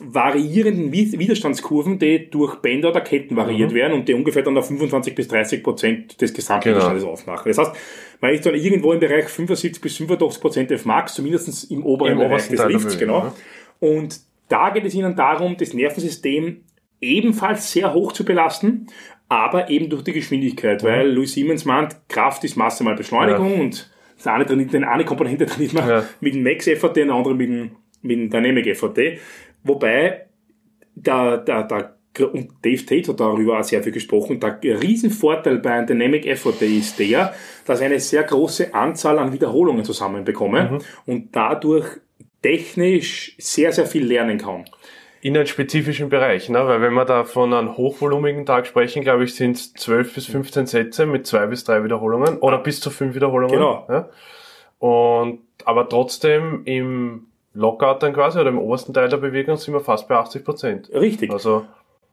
variierenden 0.00 0.92
Wi- 0.92 1.18
Widerstandskurven, 1.18 1.98
die 1.98 2.30
durch 2.30 2.56
Bänder 2.56 2.90
oder 2.90 3.00
Ketten 3.00 3.34
variiert 3.34 3.74
werden 3.74 3.94
und 3.94 4.08
die 4.08 4.14
ungefähr 4.14 4.42
dann 4.42 4.56
auf 4.56 4.68
25 4.68 5.14
bis 5.14 5.26
30 5.26 5.64
Prozent 5.64 6.20
des 6.20 6.32
Gesamtwiderstandes 6.32 7.02
aufmachen. 7.02 7.48
Das 7.50 7.58
heißt, 7.58 7.72
man 8.20 8.32
ist 8.32 8.46
dann 8.46 8.54
irgendwo 8.54 8.92
im 8.92 9.00
Bereich 9.00 9.28
75 9.28 9.80
bis 9.82 9.96
85 9.96 10.40
Prozent 10.40 10.70
Fmax, 10.72 11.14
zumindest 11.14 11.68
im 11.70 11.84
oberen 11.84 12.12
Im 12.12 12.18
Bereich 12.18 12.30
obersten 12.30 12.56
des 12.56 12.66
Lifts, 12.68 12.98
genau. 12.98 13.34
Und 13.80 14.20
da 14.48 14.70
geht 14.70 14.84
es 14.84 14.94
ihnen 14.94 15.16
darum, 15.16 15.56
das 15.56 15.74
Nervensystem 15.74 16.60
ebenfalls 17.00 17.72
sehr 17.72 17.92
hoch 17.94 18.12
zu 18.12 18.24
belasten, 18.24 18.86
aber 19.28 19.70
eben 19.70 19.90
durch 19.90 20.02
die 20.04 20.12
Geschwindigkeit, 20.12 20.82
weil 20.84 21.10
Louis 21.10 21.32
Siemens 21.32 21.64
meint, 21.64 21.96
Kraft 22.08 22.44
ist 22.44 22.56
Masse 22.56 22.84
mal 22.84 22.94
Beschleunigung 22.94 23.60
und 23.60 23.90
das 24.16 24.26
eine, 24.28 24.46
trainiert- 24.46 24.72
den 24.72 24.84
eine 24.84 25.04
Komponente 25.04 25.46
trainiert 25.46 25.74
man 25.74 25.88
Ja. 25.88 26.04
mit 26.20 26.34
dem 26.34 26.42
Max-FAT, 26.42 26.96
den 26.96 27.10
andere 27.10 27.34
mit 27.34 27.48
dem, 27.48 27.70
mit 28.02 28.16
dem 28.18 28.30
Dynamic-FAT. 28.30 29.18
Wobei 29.64 30.26
der, 30.94 31.38
der, 31.38 31.62
der 31.64 31.92
und 32.32 32.48
Dave 32.62 32.86
Tate 32.86 33.08
hat 33.12 33.20
darüber 33.20 33.58
auch 33.60 33.64
sehr 33.64 33.82
viel 33.82 33.92
gesprochen, 33.92 34.40
der 34.40 34.82
Riesenvorteil 34.82 35.58
bei 35.58 35.72
einem 35.72 35.86
Dynamic 35.86 36.22
Day 36.22 36.78
ist 36.78 36.98
der, 36.98 37.34
dass 37.66 37.80
ich 37.80 37.84
eine 37.84 38.00
sehr 38.00 38.22
große 38.22 38.72
Anzahl 38.72 39.18
an 39.18 39.34
Wiederholungen 39.34 39.84
zusammenbekomme 39.84 40.70
Mhm. 40.70 40.78
und 41.04 41.36
dadurch 41.36 41.86
technisch 42.40 43.34
sehr, 43.38 43.70
sehr 43.72 43.84
viel 43.86 44.06
lernen 44.06 44.38
kann. 44.38 44.64
In 45.26 45.36
einem 45.36 45.46
spezifischen 45.46 46.08
Bereich, 46.08 46.48
ne? 46.48 46.68
weil 46.68 46.80
wenn 46.80 46.94
wir 46.94 47.04
da 47.04 47.24
von 47.24 47.52
einem 47.52 47.76
hochvolumigen 47.76 48.46
Tag 48.46 48.64
sprechen, 48.64 49.02
glaube 49.02 49.24
ich, 49.24 49.34
sind 49.34 49.56
es 49.56 49.74
12 49.74 50.14
bis 50.14 50.26
15 50.26 50.66
Sätze 50.66 51.04
mit 51.04 51.26
zwei 51.26 51.46
bis 51.46 51.64
drei 51.64 51.82
Wiederholungen 51.82 52.38
oder 52.38 52.58
bis 52.58 52.78
zu 52.78 52.90
fünf 52.90 53.16
Wiederholungen. 53.16 53.56
Genau. 53.56 53.84
Ja? 53.88 54.08
Und 54.78 55.40
aber 55.64 55.88
trotzdem 55.88 56.62
im 56.64 57.26
Lockout 57.54 58.04
dann 58.04 58.12
quasi 58.12 58.38
oder 58.38 58.50
im 58.50 58.58
obersten 58.60 58.94
Teil 58.94 59.08
der 59.08 59.16
Bewegung 59.16 59.56
sind 59.56 59.74
wir 59.74 59.80
fast 59.80 60.06
bei 60.06 60.14
80 60.14 60.44
Prozent. 60.44 60.90
Richtig. 60.94 61.32
Also 61.32 61.64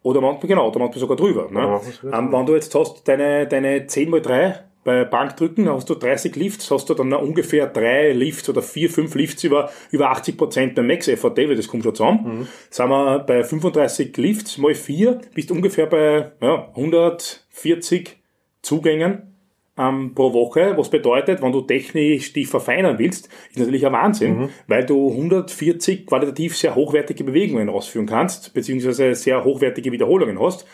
Oder 0.01 0.19
manchmal, 0.19 0.47
genau, 0.47 0.67
oder 0.69 0.79
manchmal 0.79 0.99
sogar 0.99 1.15
drüber. 1.15 1.49
Ne? 1.51 1.81
Sogar 2.01 2.19
Ähm, 2.19 2.33
wenn 2.33 2.45
du 2.47 2.55
jetzt 2.55 2.73
hast 2.73 3.07
deine, 3.07 3.45
deine 3.45 3.81
10x3 3.81 4.55
bei 4.83 5.05
Bankdrücken, 5.05 5.69
hast 5.69 5.89
du 5.89 5.95
30 5.95 6.35
Lifts, 6.35 6.69
hast 6.71 6.89
du 6.89 6.93
dann 6.93 7.13
ungefähr 7.13 7.67
drei 7.67 8.11
Lifts 8.11 8.49
oder 8.49 8.61
vier, 8.61 8.89
fünf 8.89 9.15
Lifts 9.15 9.43
über, 9.43 9.69
über 9.91 10.11
80 10.11 10.37
Prozent 10.37 10.75
beim 10.75 10.87
Max 10.87 11.07
Effort 11.07 11.33
David, 11.35 11.57
das 11.57 11.67
kommt 11.67 11.83
schon 11.83 11.95
zusammen. 11.95 12.39
Mhm. 12.39 12.47
Sagen 12.69 12.89
wir 12.91 13.19
bei 13.19 13.43
35 13.43 14.15
Lifts 14.17 14.57
mal 14.57 14.75
vier, 14.75 15.21
bist 15.33 15.49
du 15.49 15.53
ungefähr 15.55 15.85
bei 15.85 16.31
ja, 16.41 16.67
140 16.75 18.17
Zugängen 18.61 19.33
ähm, 19.77 20.13
pro 20.13 20.33
Woche, 20.33 20.73
was 20.77 20.89
bedeutet, 20.89 21.41
wenn 21.41 21.51
du 21.51 21.61
technisch 21.61 22.31
dich 22.33 22.47
verfeinern 22.47 22.99
willst, 22.99 23.27
ist 23.49 23.57
natürlich 23.57 23.85
ein 23.85 23.93
Wahnsinn, 23.93 24.37
Mhm. 24.37 24.49
weil 24.67 24.85
du 24.85 25.09
140 25.11 26.05
qualitativ 26.05 26.55
sehr 26.55 26.75
hochwertige 26.75 27.23
Bewegungen 27.23 27.69
ausführen 27.69 28.05
kannst, 28.05 28.53
beziehungsweise 28.53 29.15
sehr 29.15 29.43
hochwertige 29.43 29.91
Wiederholungen 29.91 30.39
hast. 30.39 30.67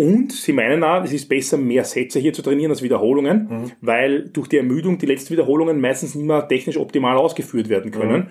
Und 0.00 0.32
sie 0.32 0.52
meinen 0.54 0.82
auch, 0.82 1.04
es 1.04 1.12
ist 1.12 1.28
besser, 1.28 1.58
mehr 1.58 1.84
Sätze 1.84 2.20
hier 2.20 2.32
zu 2.32 2.40
trainieren 2.40 2.70
als 2.70 2.82
Wiederholungen, 2.82 3.48
Mhm. 3.50 3.72
weil 3.82 4.28
durch 4.30 4.48
die 4.48 4.56
Ermüdung 4.56 4.96
die 4.96 5.04
letzten 5.04 5.34
Wiederholungen 5.34 5.78
meistens 5.78 6.14
nicht 6.14 6.26
mehr 6.26 6.48
technisch 6.48 6.78
optimal 6.78 7.18
ausgeführt 7.18 7.68
werden 7.68 7.90
können. 7.90 8.28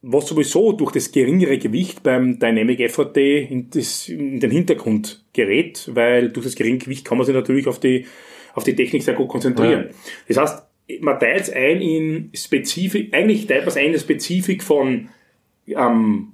Was 0.00 0.28
sowieso 0.28 0.72
durch 0.72 0.92
das 0.92 1.10
geringere 1.10 1.58
Gewicht 1.58 2.04
beim 2.04 2.38
Dynamic 2.38 2.78
Effort 2.80 3.12
Day 3.14 3.44
in, 3.50 3.70
das, 3.70 4.08
in 4.08 4.38
den 4.38 4.50
Hintergrund 4.52 5.24
gerät, 5.32 5.90
weil 5.92 6.28
durch 6.30 6.46
das 6.46 6.54
geringe 6.54 6.78
Gewicht 6.78 7.04
kann 7.04 7.18
man 7.18 7.26
sich 7.26 7.34
natürlich 7.34 7.66
auf 7.66 7.80
die, 7.80 8.06
auf 8.54 8.62
die 8.62 8.76
Technik 8.76 9.02
sehr 9.02 9.14
gut 9.14 9.28
konzentrieren. 9.28 9.86
Das 10.28 10.36
heißt, 10.36 10.62
man 11.00 11.18
teilt 11.18 11.42
es 11.42 11.50
ein 11.52 11.80
in 11.80 12.30
Spezifik, 12.34 13.12
eigentlich 13.12 13.46
teilt 13.48 13.62
man 13.62 13.68
es 13.68 13.76
ein 13.76 13.92
in 13.92 13.98
Spezifik 13.98 14.62
von 14.62 15.08
ähm, 15.66 16.28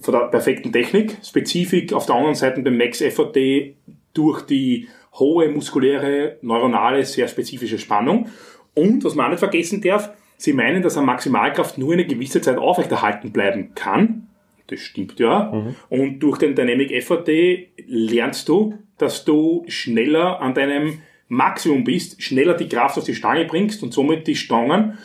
von 0.00 0.12
der 0.12 0.28
perfekten 0.28 0.72
Technik, 0.72 1.18
Spezifik 1.22 1.92
auf 1.92 2.06
der 2.06 2.14
anderen 2.14 2.34
Seite 2.34 2.62
beim 2.62 2.76
Max 2.76 3.00
Effort 3.00 3.32
Day 3.32 3.76
durch 4.14 4.42
die 4.42 4.88
hohe 5.14 5.48
muskuläre, 5.48 6.38
neuronale, 6.42 7.04
sehr 7.04 7.28
spezifische 7.28 7.78
Spannung. 7.78 8.28
Und, 8.74 9.04
was 9.04 9.14
man 9.14 9.26
auch 9.26 9.30
nicht 9.30 9.40
vergessen 9.40 9.82
darf, 9.82 10.10
sie 10.38 10.54
meinen, 10.54 10.82
dass 10.82 10.96
eine 10.96 11.06
Maximalkraft 11.06 11.78
nur 11.78 11.92
eine 11.92 12.06
gewisse 12.06 12.40
Zeit 12.40 12.56
aufrechterhalten 12.56 13.32
bleiben 13.32 13.74
kann. 13.74 14.28
Das 14.68 14.80
stimmt 14.80 15.20
ja. 15.20 15.50
Und 15.90 16.20
durch 16.20 16.38
den 16.38 16.54
Dynamic 16.54 16.90
Effort 16.92 17.24
Day 17.24 17.68
lernst 17.86 18.48
du, 18.48 18.78
dass 18.96 19.24
du 19.24 19.64
schneller 19.68 20.40
an 20.40 20.54
deinem 20.54 21.00
Maximum 21.28 21.84
bist, 21.84 22.22
schneller 22.22 22.54
die 22.54 22.68
Kraft 22.68 22.96
auf 22.96 23.04
die 23.04 23.14
Stange 23.14 23.44
bringst 23.44 23.82
und 23.82 23.92
somit 23.92 24.26
die 24.26 24.36
Stangen 24.36 24.98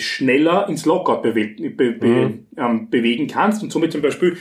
schneller 0.00 0.68
ins 0.68 0.84
Lockout 0.86 1.22
bewe 1.22 1.48
be 1.70 1.92
be 1.92 2.34
ähm, 2.56 2.90
bewegen 2.90 3.26
kannst 3.26 3.62
und 3.62 3.72
somit 3.72 3.92
zum 3.92 4.02
Beispiel 4.02 4.36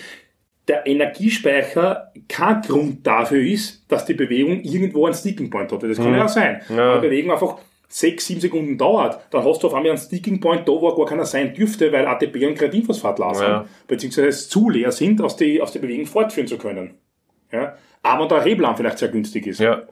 der 0.68 0.86
Energiespeicher 0.86 2.12
kein 2.28 2.62
Grund 2.62 3.08
dafür 3.08 3.42
ist, 3.42 3.86
dass 3.88 4.06
die 4.06 4.14
Bewegung 4.14 4.62
irgendwo 4.62 5.06
einen 5.06 5.16
Sticking 5.16 5.50
Point 5.50 5.72
hat. 5.72 5.84
Das 5.84 5.98
kann 5.98 6.14
ja 6.14 6.26
auch 6.26 6.30
sein. 6.30 6.62
Ja. 6.70 6.96
Wenn 6.96 7.02
die 7.02 7.08
Bewegung 7.08 7.32
einfach 7.32 7.58
sechs, 7.88 8.26
sieben 8.28 8.42
Sekunden 8.42 8.78
dauert, 8.78 9.22
dann 9.32 9.46
hast 9.46 9.64
du 9.64 9.68
auf 9.68 9.74
einmal 9.74 9.92
einen 9.92 9.98
Sticking 10.00 10.42
Point 10.42 10.68
da, 10.68 10.74
wo 10.74 10.94
gar 10.94 11.06
keiner 11.06 11.26
sein 11.26 11.54
dürfte, 11.54 11.90
weil 11.94 12.06
ATP 12.06 12.46
und 12.46 12.56
Kreatinphosphat 12.56 13.18
leer 13.18 13.34
sind, 13.34 13.48
Ja. 13.48 13.66
beziehungsweise 13.88 14.50
zu 14.50 14.70
leer 14.70 14.92
sind, 14.92 15.22
aus, 15.22 15.38
die, 15.38 15.62
aus 15.62 15.72
der 15.72 15.80
Bewegung 15.80 16.06
fortführen 16.06 16.48
zu 16.48 16.58
können. 16.58 16.96
Ja? 17.52 17.78
Aber 18.04 18.28
der 18.28 18.44
Hebel 18.44 18.68
vielleicht 18.76 18.98
sehr 18.98 19.08
günstig 19.08 19.48
ist. 19.48 19.62
ja, 19.62 19.84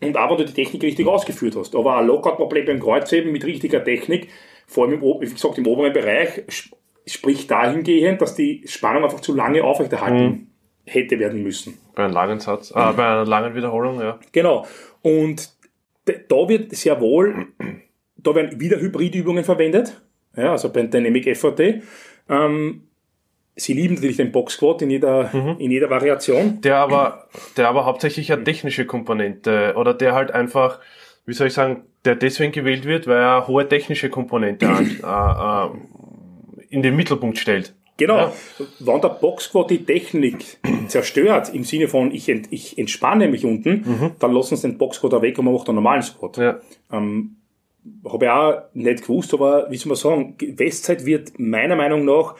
Und 0.00 0.16
auch 0.16 0.30
wenn 0.30 0.38
du 0.38 0.44
die 0.46 0.52
Technik 0.52 0.82
richtig 0.82 1.06
ausgeführt 1.06 1.54
hast. 1.56 1.76
Aber 1.76 1.96
ein 1.98 2.06
Lockout-Problem 2.08 2.66
beim 2.66 2.80
Kreuzheben 2.80 3.30
mit 3.30 3.44
richtiger 3.44 3.84
Technik, 3.84 4.28
vor 4.66 4.84
allem 4.86 4.94
im, 4.94 5.02
wie 5.20 5.30
gesagt, 5.30 5.58
im 5.58 5.66
oberen 5.66 5.92
Bereich, 5.92 6.44
sp- 6.48 6.74
spricht 7.06 7.50
dahingehend, 7.50 8.22
dass 8.22 8.34
die 8.34 8.62
Spannung 8.66 9.04
einfach 9.04 9.20
zu 9.20 9.34
lange 9.34 9.62
aufrechterhalten 9.62 10.50
hätte 10.86 11.18
werden 11.18 11.42
müssen. 11.42 11.78
bei 11.94 12.04
einem 12.04 12.12
langen 12.14 12.40
Satz, 12.40 12.70
äh, 12.70 12.74
bei 12.74 13.06
einer 13.06 13.24
langen 13.26 13.54
Wiederholung, 13.54 14.00
ja. 14.00 14.18
Genau. 14.32 14.66
Und 15.02 15.50
da 16.04 16.48
wird 16.48 16.74
sehr 16.74 17.00
wohl, 17.00 17.46
da 18.16 18.34
werden 18.34 18.60
wieder 18.60 18.78
Hybridübungen 18.80 19.44
verwendet. 19.44 20.00
Ja, 20.36 20.52
also 20.52 20.70
beim 20.72 20.90
Dynamic 20.90 21.24
Day. 21.56 21.82
Ähm, 22.28 22.88
sie 23.54 23.72
lieben 23.74 23.94
natürlich 23.94 24.16
den 24.16 24.32
Box 24.32 24.54
Squat 24.54 24.82
in 24.82 24.90
jeder, 24.90 25.30
in 25.58 25.70
jeder 25.70 25.88
Variation. 25.90 26.60
Der 26.62 26.76
aber, 26.78 27.28
der 27.56 27.68
aber 27.68 27.84
hauptsächlich 27.84 28.32
eine 28.32 28.44
technische 28.44 28.84
Komponente 28.84 29.74
oder 29.76 29.94
der 29.94 30.14
halt 30.14 30.32
einfach, 30.32 30.80
wie 31.24 31.32
soll 31.34 31.46
ich 31.46 31.54
sagen, 31.54 31.84
der 32.04 32.16
deswegen 32.16 32.52
gewählt 32.52 32.84
wird, 32.84 33.06
weil 33.06 33.18
er 33.18 33.36
eine 33.36 33.46
hohe 33.46 33.68
technische 33.68 34.10
Komponente 34.10 34.68
an, 34.68 35.00
äh, 35.02 35.66
äh, 35.66 36.64
in 36.68 36.82
den 36.82 36.96
Mittelpunkt 36.96 37.38
stellt. 37.38 37.74
Genau. 37.96 38.16
Ja. 38.16 38.32
Wenn 38.80 39.00
der 39.00 39.08
Boxsquat 39.08 39.70
die 39.70 39.84
Technik 39.84 40.58
zerstört, 40.88 41.54
im 41.54 41.64
Sinne 41.64 41.88
von 41.88 42.10
ich, 42.12 42.28
ent, 42.28 42.48
ich 42.50 42.76
entspanne 42.76 43.28
mich 43.28 43.44
unten, 43.44 44.12
dann 44.18 44.32
lassen 44.32 44.56
sie 44.56 44.68
den 44.68 44.78
Boxsquat 44.78 45.14
auch 45.14 45.22
weg 45.22 45.38
und 45.38 45.44
man 45.44 45.54
macht 45.54 45.68
einen 45.68 45.76
normalen 45.76 46.02
Squat. 46.02 46.36
Ja. 46.38 46.60
Ähm, 46.92 47.36
Habe 48.04 48.24
ich 48.24 48.30
auch 48.30 48.62
nicht 48.74 49.02
gewusst, 49.02 49.32
aber 49.32 49.70
wie 49.70 49.76
soll 49.76 49.90
man 49.90 49.96
sagen, 49.96 50.36
Westzeit 50.58 51.04
wird 51.04 51.38
meiner 51.38 51.76
Meinung 51.76 52.04
nach 52.04 52.34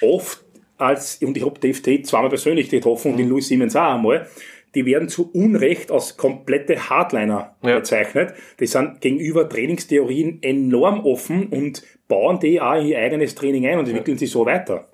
oft 0.00 0.42
als, 0.78 1.20
und 1.22 1.36
ich 1.36 1.44
habe 1.44 1.58
Dave 1.58 1.82
Tate 1.82 2.02
zweimal 2.02 2.30
persönlich 2.30 2.70
getroffen 2.70 3.12
und 3.12 3.18
den 3.18 3.28
Louis 3.28 3.48
Siemens 3.48 3.76
auch 3.76 3.94
einmal, 3.94 4.28
die 4.74 4.84
werden 4.86 5.08
zu 5.08 5.30
Unrecht 5.32 5.90
als 5.90 6.16
komplette 6.16 6.88
Hardliner 6.90 7.56
Ja. 7.62 7.76
bezeichnet. 7.76 8.34
Die 8.60 8.66
sind 8.66 9.00
gegenüber 9.00 9.48
Trainingstheorien 9.48 10.42
enorm 10.42 11.04
offen 11.04 11.46
und 11.48 11.82
bauen 12.08 12.38
die 12.40 12.60
auch 12.60 12.74
in 12.80 12.86
ihr 12.86 12.98
eigenes 12.98 13.34
Training 13.34 13.66
ein 13.66 13.78
und 13.78 13.88
entwickeln 13.88 14.18
sich 14.18 14.30
so 14.30 14.46
weiter. 14.46 14.88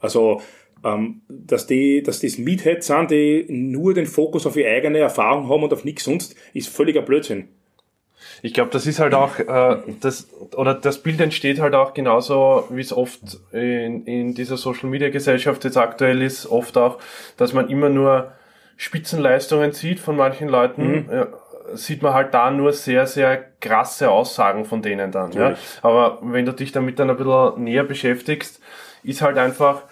Also, 0.00 0.40
ähm, 0.84 1.22
dass 1.28 1.66
die, 1.66 2.02
dass 2.02 2.20
das 2.20 2.38
Meatheads 2.38 2.86
sind, 2.86 3.10
die 3.10 3.46
nur 3.48 3.94
den 3.94 4.06
Fokus 4.06 4.46
auf 4.46 4.56
ihre 4.56 4.70
eigene 4.70 4.98
Erfahrung 4.98 5.48
haben 5.48 5.62
und 5.62 5.72
auf 5.72 5.84
nichts 5.84 6.04
sonst, 6.04 6.36
ist 6.54 6.68
völliger 6.68 7.02
Blödsinn. 7.02 7.48
Ich 8.42 8.52
glaube, 8.54 8.70
das 8.70 8.86
ist 8.86 8.98
halt 8.98 9.14
auch, 9.14 9.38
äh, 9.38 9.76
das, 10.00 10.28
oder 10.56 10.74
das 10.74 11.02
Bild 11.02 11.20
entsteht 11.20 11.60
halt 11.60 11.74
auch 11.74 11.94
genauso, 11.94 12.64
wie 12.70 12.80
es 12.80 12.92
oft 12.92 13.20
in, 13.52 14.04
in 14.04 14.34
dieser 14.34 14.56
Social 14.56 14.90
Media 14.90 15.08
Gesellschaft 15.10 15.64
jetzt 15.64 15.76
aktuell 15.76 16.22
ist, 16.22 16.46
oft 16.46 16.76
auch, 16.76 16.98
dass 17.36 17.52
man 17.52 17.68
immer 17.70 17.88
nur 17.88 18.32
Spitzenleistungen 18.76 19.72
sieht 19.72 20.00
von 20.00 20.16
manchen 20.16 20.48
Leuten, 20.48 21.08
ja, 21.10 21.26
sieht 21.74 22.02
man 22.02 22.14
halt 22.14 22.34
da 22.34 22.50
nur 22.50 22.72
sehr, 22.72 23.06
sehr 23.06 23.36
krasse 23.60 24.10
Aussagen 24.10 24.64
von 24.64 24.82
denen 24.82 25.10
dann. 25.10 25.32
Ja? 25.32 25.54
Aber 25.82 26.18
wenn 26.22 26.46
du 26.46 26.52
dich 26.52 26.72
damit 26.72 26.98
dann 26.98 27.10
ein 27.10 27.16
bisschen 27.16 27.64
näher 27.64 27.84
beschäftigst, 27.84 28.60
ist 29.02 29.22
halt 29.22 29.38
einfach, 29.38 29.82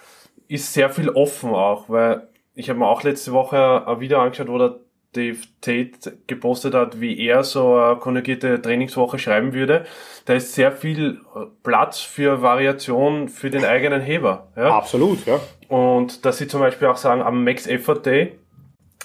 ist 0.49 0.73
sehr 0.73 0.91
viel 0.91 1.09
offen 1.09 1.51
auch, 1.51 1.89
weil 1.89 2.29
ich 2.55 2.69
habe 2.69 2.79
mir 2.79 2.87
auch 2.87 3.03
letzte 3.03 3.33
Woche 3.33 3.87
ein 3.87 4.01
Video 4.01 4.21
angeschaut, 4.21 4.49
wo 4.49 4.59
der 4.59 4.77
Dave 5.15 5.39
Tate 5.61 6.19
gepostet 6.27 6.75
hat, 6.75 7.01
wie 7.01 7.25
er 7.25 7.45
so 7.45 7.77
eine 7.77 7.97
konjugierte 7.97 8.61
Trainingswoche 8.61 9.19
schreiben 9.19 9.53
würde. 9.55 9.85
Da 10.25 10.35
ist 10.35 10.55
sehr 10.55 10.73
viel 10.73 11.21
äh, 11.35 11.47
Platz 11.63 12.01
für 12.01 12.43
Variation 12.43 13.29
für 13.29 13.51
den 13.51 13.65
eigenen 13.65 14.01
Heber. 14.01 14.49
Ja? 14.57 14.77
Absolut, 14.77 15.25
ja. 15.27 15.39
Und 15.69 16.25
dass 16.25 16.39
sie 16.39 16.49
zum 16.49 16.61
Beispiel 16.61 16.89
auch 16.89 16.97
sagen, 16.97 17.23
am 17.23 17.45
Max 17.45 17.67
Effort 17.67 18.01
Day, 18.05 18.39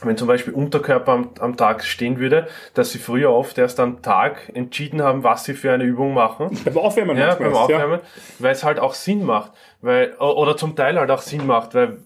wenn 0.04 0.18
zum 0.18 0.28
Beispiel 0.28 0.54
Unterkörper 0.54 1.12
am, 1.12 1.30
am 1.40 1.58
Tag 1.58 1.84
stehen 1.84 2.20
würde, 2.20 2.48
dass 2.74 2.92
sie 2.92 3.00
früher 3.00 3.32
oft 3.32 3.58
erst 3.58 3.80
am 3.80 4.02
Tag 4.02 4.52
entschieden 4.54 5.02
haben, 5.02 5.24
was 5.24 5.44
sie 5.44 5.54
für 5.54 5.72
eine 5.72 5.84
Übung 5.84 6.14
machen. 6.14 6.58
Beim 6.64 6.78
Aufwärmen 6.78 7.18
Ja, 7.18 7.36
beim 7.36 7.54
Aufwärmen, 7.54 8.00
weil 8.40 8.52
es 8.52 8.64
halt 8.64 8.80
auch 8.80 8.94
Sinn 8.94 9.26
macht, 9.26 9.52
weil 9.82 10.14
oder 10.18 10.58
zum 10.58 10.76
Teil 10.76 11.00
halt 11.00 11.12
auch 11.12 11.22
Sinn 11.22 11.46
macht, 11.46 11.76
weil 11.76 11.98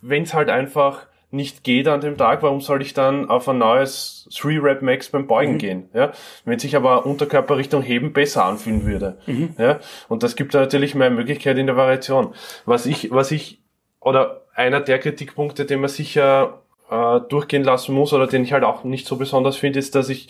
wenn 0.00 0.22
es 0.22 0.34
halt 0.34 0.48
einfach 0.48 1.06
nicht 1.32 1.62
geht 1.62 1.86
an 1.86 2.00
dem 2.00 2.16
Tag, 2.16 2.42
warum 2.42 2.60
soll 2.60 2.82
ich 2.82 2.92
dann 2.92 3.28
auf 3.28 3.48
ein 3.48 3.58
neues 3.58 4.28
3-Rep 4.32 4.82
Max 4.82 5.10
beim 5.10 5.28
Beugen 5.28 5.58
gehen? 5.58 5.88
Ja? 5.94 6.10
Wenn 6.44 6.58
sich 6.58 6.74
aber 6.74 7.06
Unterkörper 7.06 7.56
Richtung 7.56 7.82
Heben 7.82 8.12
besser 8.12 8.44
anfühlen 8.44 8.84
würde. 8.84 9.18
Ja? 9.56 9.78
Und 10.08 10.24
das 10.24 10.34
gibt 10.34 10.54
da 10.54 10.60
natürlich 10.60 10.96
mehr 10.96 11.10
Möglichkeit 11.10 11.56
in 11.56 11.66
der 11.66 11.76
Variation. 11.76 12.34
Was 12.64 12.86
ich, 12.86 13.12
was 13.12 13.30
ich, 13.30 13.62
oder 14.00 14.42
einer 14.54 14.80
der 14.80 14.98
Kritikpunkte, 14.98 15.66
den 15.66 15.80
man 15.80 15.88
sicher 15.88 16.62
äh, 16.90 17.20
durchgehen 17.28 17.64
lassen 17.64 17.94
muss 17.94 18.12
oder 18.12 18.26
den 18.26 18.42
ich 18.44 18.52
halt 18.52 18.64
auch 18.64 18.84
nicht 18.84 19.06
so 19.06 19.16
besonders 19.16 19.56
finde, 19.56 19.78
ist, 19.78 19.94
dass 19.94 20.08
ich 20.08 20.28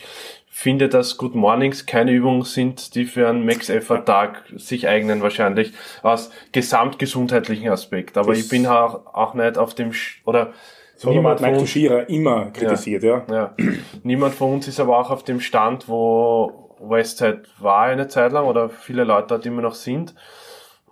finde, 0.52 0.88
dass 0.88 1.16
Good 1.16 1.34
Mornings 1.34 1.86
keine 1.86 2.10
Übungen 2.12 2.42
sind, 2.42 2.94
die 2.94 3.06
für 3.06 3.28
einen 3.28 3.44
Max-Effort-Tag 3.46 4.42
sich 4.56 4.86
eignen 4.88 5.22
wahrscheinlich 5.22 5.72
aus 6.02 6.30
gesamtgesundheitlichen 6.52 7.70
Aspekt. 7.70 8.18
Aber 8.18 8.30
Das- 8.32 8.40
ich 8.40 8.48
bin 8.48 8.66
auch, 8.66 9.14
auch 9.14 9.34
nicht 9.34 9.58
auf 9.58 9.74
dem, 9.74 9.90
Sch- 9.92 10.16
oder 10.26 10.52
So 10.96 11.10
Niemand 11.10 11.40
Mike 11.40 11.54
von- 11.54 11.64
Tuschira 11.64 12.00
immer 12.00 12.50
kritisiert, 12.50 13.02
ja. 13.04 13.22
Ja. 13.30 13.54
Niemand 14.02 14.34
von 14.34 14.52
uns 14.54 14.68
ist 14.68 14.80
aber 14.80 14.98
auch 14.98 15.10
auf 15.10 15.22
dem 15.24 15.40
Stand, 15.40 15.88
wo 15.88 16.76
Westside 16.78 17.42
war 17.58 17.84
eine 17.84 18.08
Zeit 18.08 18.32
lang 18.32 18.44
oder 18.46 18.68
viele 18.68 19.04
Leute 19.04 19.28
dort 19.28 19.46
immer 19.46 19.62
noch 19.62 19.74
sind. 19.74 20.14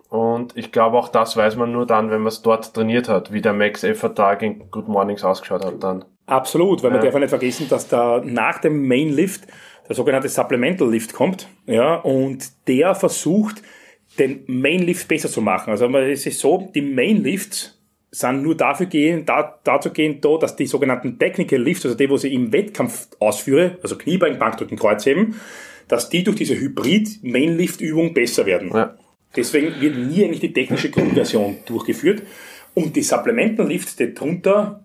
Und 0.09 0.57
ich 0.57 0.71
glaube 0.71 0.97
auch 0.97 1.09
das 1.09 1.37
weiß 1.37 1.55
man 1.55 1.71
nur 1.71 1.85
dann, 1.85 2.09
wenn 2.09 2.21
man 2.21 2.27
es 2.29 2.41
dort 2.41 2.73
trainiert 2.73 3.07
hat, 3.07 3.31
wie 3.31 3.41
der 3.41 3.53
Max 3.53 3.83
Effort-Tag 3.83 4.41
in 4.41 4.69
Good 4.71 4.87
Mornings 4.87 5.23
ausgeschaut 5.23 5.63
hat 5.63 5.83
dann. 5.83 6.03
Absolut, 6.25 6.81
weil 6.83 6.89
man 6.91 6.99
Ja. 6.99 7.05
darf 7.05 7.13
ja 7.13 7.19
nicht 7.19 7.29
vergessen, 7.29 7.67
dass 7.69 7.87
da 7.87 8.21
nach 8.23 8.59
dem 8.59 8.87
Main 8.87 9.09
Lift 9.09 9.43
der 9.87 9.95
sogenannte 9.95 10.29
Supplemental 10.29 10.89
Lift 10.89 11.13
kommt, 11.13 11.47
ja, 11.65 11.95
und 11.95 12.47
der 12.67 12.93
versucht, 12.95 13.61
den 14.17 14.43
Main 14.47 14.79
Lift 14.81 15.07
besser 15.07 15.29
zu 15.29 15.41
machen. 15.41 15.71
Also 15.71 15.87
es 15.97 16.25
ist 16.25 16.39
so, 16.39 16.69
die 16.73 16.81
Main 16.81 17.23
Lifts 17.23 17.79
sind 18.11 18.41
nur 18.41 18.55
dafür 18.55 18.87
gehen, 18.87 19.25
da, 19.25 19.59
dazu 19.63 19.91
gehen, 19.91 20.19
da, 20.21 20.37
dass 20.37 20.55
die 20.55 20.65
sogenannten 20.65 21.19
Technical 21.19 21.59
Lifts, 21.61 21.85
also 21.85 21.95
die, 21.95 22.09
wo 22.09 22.17
sie 22.17 22.33
im 22.33 22.51
Wettkampf 22.51 23.07
ausführe, 23.19 23.77
also 23.83 23.95
Kniebeugen, 23.97 24.39
Bankdrücken, 24.39 24.77
Kreuzheben, 24.77 25.35
dass 25.87 26.09
die 26.09 26.23
durch 26.23 26.37
diese 26.37 26.55
Hybrid 26.59 27.23
Main 27.23 27.57
Lift 27.57 27.81
Übung 27.81 28.13
besser 28.15 28.45
werden. 28.47 28.71
Ja. 28.73 28.95
Deswegen 29.35 29.79
wird 29.79 29.95
nie 29.95 30.23
eigentlich 30.23 30.39
die 30.39 30.53
technische 30.53 30.89
Grundversion 30.89 31.57
durchgeführt. 31.65 32.23
Und 32.73 32.95
die 32.95 33.03
Supplemental 33.03 33.67
Lifts, 33.67 33.95
die 33.95 34.13
drunter, 34.13 34.83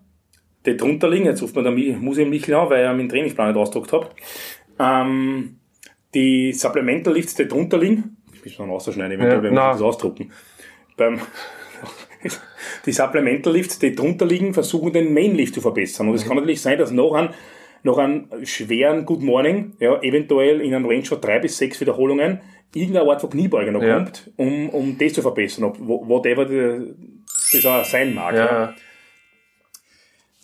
die 0.65 0.77
drunter 0.77 1.09
liegen, 1.09 1.25
jetzt 1.25 1.41
ruft 1.41 1.55
man 1.55 1.65
da 1.65 1.71
Mi- 1.71 1.95
Museum 1.97 2.29
Michel 2.29 2.55
an, 2.55 2.69
weil 2.69 2.83
ich 2.83 2.91
meinen 2.91 3.09
Trainingsplan 3.09 3.49
nicht 3.49 3.57
ausgedruckt 3.57 3.93
habe. 3.93 4.09
Ähm, 4.79 5.57
die 6.13 6.53
Supplemental 6.53 7.13
Lifts, 7.13 7.35
die 7.35 7.47
drunter 7.47 7.77
liegen, 7.77 8.17
ich 8.33 8.43
muss 8.43 8.67
noch 8.67 8.75
ausschneiden, 8.75 9.13
eventuell, 9.13 9.37
Ja, 9.37 9.43
wenn 9.43 9.53
wir 9.53 9.71
das 9.71 9.81
ausdrucken. 9.81 10.31
Beim, 10.97 11.19
die 12.85 12.91
Supplemental 12.91 13.53
Lifts, 13.53 13.79
die 13.79 13.95
drunter 13.95 14.25
liegen, 14.25 14.53
versuchen 14.53 14.93
den 14.93 15.13
Main 15.13 15.35
Lift 15.35 15.55
zu 15.55 15.61
verbessern. 15.61 16.07
Und 16.07 16.15
es 16.15 16.25
kann 16.25 16.37
natürlich 16.37 16.61
sein, 16.61 16.77
dass 16.77 16.91
noch 16.91 17.13
ein, 17.13 17.29
noch 17.83 17.97
einen 17.97 18.27
schweren 18.45 19.05
Good 19.05 19.21
Morning, 19.21 19.73
ja, 19.79 20.01
eventuell 20.01 20.61
in 20.61 20.73
einem 20.73 20.85
Range 20.85 21.05
von 21.05 21.21
drei 21.21 21.39
bis 21.39 21.57
sechs 21.57 21.81
Wiederholungen, 21.81 22.41
irgendeine 22.75 23.09
Art 23.09 23.21
von 23.21 23.29
Kniebeuge 23.29 23.71
noch 23.71 23.81
Ja. 23.81 23.95
kommt, 23.97 24.31
um, 24.37 24.69
um 24.69 24.97
das 24.97 25.13
zu 25.13 25.21
verbessern, 25.21 25.63
ob, 25.65 25.77
whatever 25.79 26.45
das 26.45 27.65
auch 27.65 27.85
sein 27.85 28.13
mag. 28.13 28.35
Ja. 28.35 28.75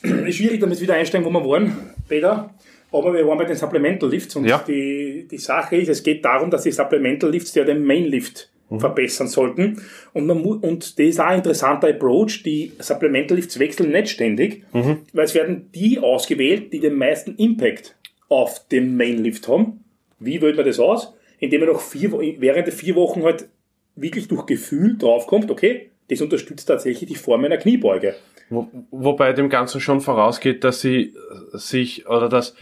Ist 0.04 0.38
schwierig, 0.38 0.60
damit 0.60 0.78
wir 0.80 0.84
wieder 0.84 0.96
einsteigen, 0.96 1.26
wo 1.26 1.30
wir 1.30 1.46
waren, 1.48 1.76
Peter. 2.10 2.54
Aber 2.92 3.14
wir 3.14 3.26
waren 3.28 3.38
bei 3.38 3.46
den 3.46 3.56
Supplemental 3.56 4.10
Lifts 4.10 4.36
und 4.36 4.46
Ja. 4.46 4.64
die, 4.68 5.28
die 5.30 5.38
Sache 5.38 5.76
ist, 5.78 5.88
es 5.90 6.04
geht 6.04 6.26
darum, 6.26 6.50
dass 6.50 6.64
die 6.64 6.72
Supplemental 6.72 7.30
Lifts 7.32 7.54
ja 7.56 7.64
den 7.64 7.84
Main 7.86 8.06
Lift 8.06 8.50
verbessern 8.78 9.28
sollten. 9.28 9.82
Und, 10.14 10.28
man 10.28 10.42
mu 10.42 10.54
und 10.54 10.98
das 10.98 11.06
ist 11.06 11.20
auch 11.20 11.26
ein 11.26 11.38
interessanter 11.40 11.90
Approach. 11.90 12.42
Die 12.44 12.72
Supplemental 12.80 13.36
Lifts 13.38 13.60
wechseln 13.60 13.92
nicht 13.92 14.10
ständig, 14.10 14.64
weil 14.72 15.26
es 15.26 15.36
werden 15.36 15.70
die 15.76 16.00
ausgewählt, 16.00 16.72
die 16.74 16.80
den 16.80 16.96
meisten 16.96 17.36
Impact 17.36 17.96
auf 18.30 18.68
den 18.70 18.96
Main 18.96 19.22
Lift 19.24 19.48
haben. 19.50 19.84
Wie 20.20 20.42
wählt 20.42 20.56
man 20.56 20.66
das 20.66 20.80
aus? 20.80 21.14
Indem 21.42 21.62
man 21.62 21.70
noch 21.74 21.82
vier, 21.82 22.12
während 22.40 22.68
der 22.68 22.74
vier 22.74 22.96
Wochen 22.96 23.24
halt 23.24 23.50
wirklich 23.96 24.30
durch 24.30 24.46
Gefühl 24.46 24.98
draufkommt, 24.98 25.52
okay, 25.52 25.90
das 26.10 26.22
unterstützt 26.22 26.68
tatsächlich 26.68 27.10
die 27.10 27.16
Form 27.16 27.44
einer 27.44 27.58
Kniebeuge. 27.58 28.16
Wo, 28.50 28.68
wobei 28.92 29.34
dem 29.34 29.50
Ganzen 29.50 29.82
schon 29.82 30.00
vorausgeht, 30.02 30.64
dass 30.64 30.80
sie 30.82 31.14
äh, 31.54 31.58
sich 31.58 32.08
oder 32.08 32.30
dass 32.30 32.56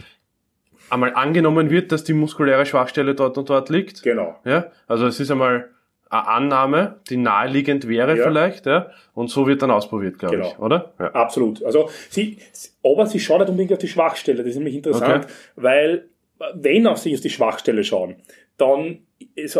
einmal 0.88 1.14
angenommen 1.14 1.70
wird, 1.70 1.92
dass 1.92 2.02
die 2.04 2.12
muskuläre 2.14 2.66
Schwachstelle 2.66 3.14
dort 3.14 3.38
und 3.38 3.48
dort 3.48 3.68
liegt. 3.70 4.02
Genau. 4.02 4.36
Ja, 4.44 4.72
also 4.88 5.06
es 5.06 5.20
ist 5.20 5.30
einmal 5.30 5.68
eine 6.08 6.26
Annahme, 6.26 6.96
die 7.08 7.16
naheliegend 7.16 7.86
wäre 7.86 8.16
Ja. 8.16 8.24
vielleicht, 8.24 8.66
ja, 8.66 8.90
und 9.14 9.28
so 9.30 9.46
wird 9.46 9.62
dann 9.62 9.70
ausprobiert, 9.70 10.18
glaube 10.18 10.36
Genau. 10.38 10.48
ich, 10.48 10.58
oder? 10.58 10.92
Ja. 10.98 11.12
Absolut. 11.12 11.62
Also 11.64 11.88
sie, 12.08 12.38
aber 12.84 13.06
sie 13.06 13.20
schauen 13.20 13.40
nicht 13.40 13.50
unbedingt 13.50 13.72
auf 13.72 13.78
die 13.78 13.86
Schwachstelle. 13.88 14.38
Das 14.38 14.46
ist 14.48 14.56
nämlich 14.56 14.74
interessant, 14.74 15.24
Okay. 15.26 15.32
weil 15.56 16.06
wenn 16.54 16.86
auf 16.86 16.98
sie 16.98 17.14
auf 17.14 17.20
die 17.20 17.30
Schwachstelle 17.30 17.84
schauen, 17.84 18.16
dann 18.60 18.98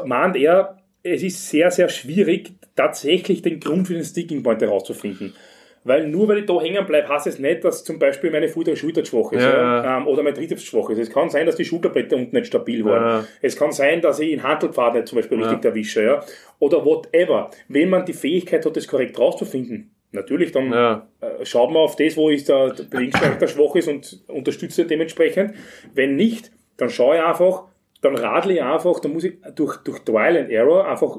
mahnt 0.05 0.37
er, 0.37 0.79
es 1.03 1.23
ist 1.23 1.49
sehr, 1.49 1.71
sehr 1.71 1.89
schwierig, 1.89 2.53
tatsächlich 2.77 3.43
den 3.43 3.61
Grund 3.61 3.87
für 3.87 3.95
den 3.95 4.05
Sticking 4.05 4.43
Point 4.43 4.61
herauszufinden. 4.63 5.35
Weil 5.83 6.09
nur 6.09 6.29
weil 6.29 6.39
ich 6.41 6.47
da 6.47 6.61
hängen 6.61 6.85
bleibe, 6.85 7.09
heißt 7.09 7.27
es 7.27 7.39
nicht, 7.39 7.65
dass 7.65 7.85
zum 7.85 7.99
Beispiel 7.99 8.31
meine 8.31 8.49
vordere 8.49 8.77
Schulter 8.77 9.03
schwach 9.03 9.33
ist 9.33 9.43
Ja, 9.43 9.51
ja, 9.51 9.83
ja. 9.85 9.99
Ähm, 9.99 10.07
oder 10.07 10.23
mein 10.23 10.35
Trizeps 10.35 10.63
schwach 10.63 10.91
ist. 10.91 10.99
Es 10.99 11.11
kann 11.11 11.31
sein, 11.31 11.47
dass 11.47 11.57
die 11.57 11.65
Schulterblätter 11.65 12.17
unten 12.17 12.37
nicht 12.37 12.49
stabil 12.49 12.85
waren. 12.85 13.03
Ja. 13.03 13.25
Es 13.41 13.57
kann 13.57 13.73
sein, 13.73 14.03
dass 14.03 14.19
ich 14.21 14.31
in 14.31 14.43
Handelpfad 14.43 14.93
nicht 14.95 15.09
zum 15.09 15.17
Beispiel 15.17 15.43
richtig 15.43 15.65
erwische. 15.65 16.05
Ja? 16.05 16.23
Oder 16.59 16.85
whatever. 16.85 17.51
Wenn 17.69 17.89
man 17.89 18.05
die 18.05 18.13
Fähigkeit 18.13 18.67
hat, 18.67 18.77
das 18.77 18.87
korrekt 18.87 19.19
rauszufinden, 19.19 19.91
natürlich, 20.13 20.53
dann 20.53 20.71
Ja. 20.71 21.09
äh, 21.23 21.47
schaut 21.47 21.71
man 21.71 21.79
auf 21.83 21.97
das, 21.97 22.15
wo 22.15 22.29
ist 22.29 22.51
der, 22.51 22.75
der 22.75 23.01
Linksschalter 23.01 23.49
schwach 23.49 23.75
ist 23.75 23.89
und 23.89 24.21
unterstütze 24.29 24.85
dementsprechend. 24.85 25.55
Wenn 25.95 26.15
nicht, 26.15 26.53
dann 26.77 26.91
schaue 26.91 27.17
ich 27.17 27.23
einfach, 27.23 27.65
dann 28.03 28.17
radle 28.17 28.55
ich 28.55 28.63
einfach, 28.63 29.01
dann 29.01 29.13
muss 29.13 29.25
ich 29.25 29.35
durch, 29.55 29.77
durch 29.79 29.99
Trial 30.01 30.37
and 30.37 30.51
Error 30.51 30.89
einfach 30.89 31.19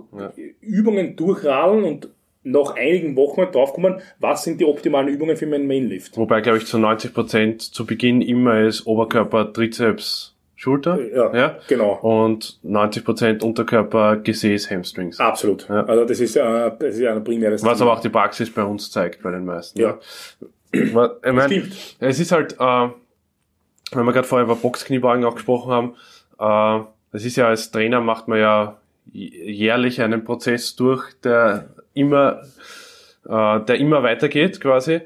Übungen 0.61 1.15
durchradeln 1.15 1.83
und 1.83 2.09
nach 2.43 2.75
einigen 2.75 3.15
Wochen 3.15 3.41
halt 3.41 3.53
draufkommen, 3.53 4.01
was 4.19 4.43
sind 4.43 4.59
die 4.59 4.65
optimalen 4.65 5.07
Übungen 5.07 5.37
für 5.37 5.45
meinen 5.45 5.67
Mainlift. 5.67 6.17
Wobei, 6.17 6.41
glaube 6.41 6.57
ich, 6.57 6.65
zu 6.65 6.79
90 6.79 7.13
Prozent 7.13 7.61
zu 7.61 7.85
Beginn 7.85 8.21
immer 8.21 8.61
ist 8.61 8.87
Oberkörper, 8.87 9.53
Trizeps, 9.53 10.35
Schulter. 10.55 10.99
Ja, 11.35 11.59
genau. 11.67 11.99
Und 12.01 12.59
90 12.63 13.03
Prozent 13.05 13.43
Unterkörper, 13.43 14.17
Gesäß, 14.17 14.71
Hamstrings. 14.71 15.19
Absolut. 15.19 15.67
Ja. 15.69 15.85
Also 15.85 16.05
das 16.05 16.19
ist, 16.19 16.35
äh, 16.35 16.41
das 16.79 16.95
ist 16.95 16.99
ja 16.99 17.13
ein 17.15 17.23
primäres 17.23 17.63
Was 17.63 17.77
Ziel. 17.77 17.87
aber 17.87 17.97
auch 17.97 18.01
die 18.01 18.09
Praxis 18.09 18.51
bei 18.51 18.63
uns 18.63 18.89
zeigt, 18.89 19.21
bei 19.21 19.29
den 19.31 19.45
meisten. 19.45 19.79
Ja. 19.79 19.99
Weil, 20.71 21.11
Ich 21.23 21.31
mein, 21.33 21.47
Stimmt. 21.51 21.73
es 21.99 22.19
ist 22.19 22.31
halt, 22.31 22.53
äh, 22.59 22.89
wenn 23.93 24.05
wir 24.05 24.13
gerade 24.13 24.27
vorher 24.27 24.45
über 24.45 24.55
Boxkniebeugen 24.55 25.25
auch 25.25 25.35
gesprochen 25.35 25.71
haben, 25.71 25.95
äh, 26.41 26.79
es 27.13 27.25
ist 27.25 27.35
ja 27.37 27.47
als 27.47 27.71
Trainer 27.71 28.01
macht 28.01 28.27
man 28.27 28.39
ja 28.39 28.77
jährlich 29.13 30.01
einen 30.01 30.23
Prozess 30.23 30.75
durch, 30.75 31.03
der 31.23 31.69
immer, 31.93 32.41
äh, 33.27 33.59
der 33.61 33.75
immer 33.77 34.03
weitergeht 34.03 34.59
quasi. 34.61 35.01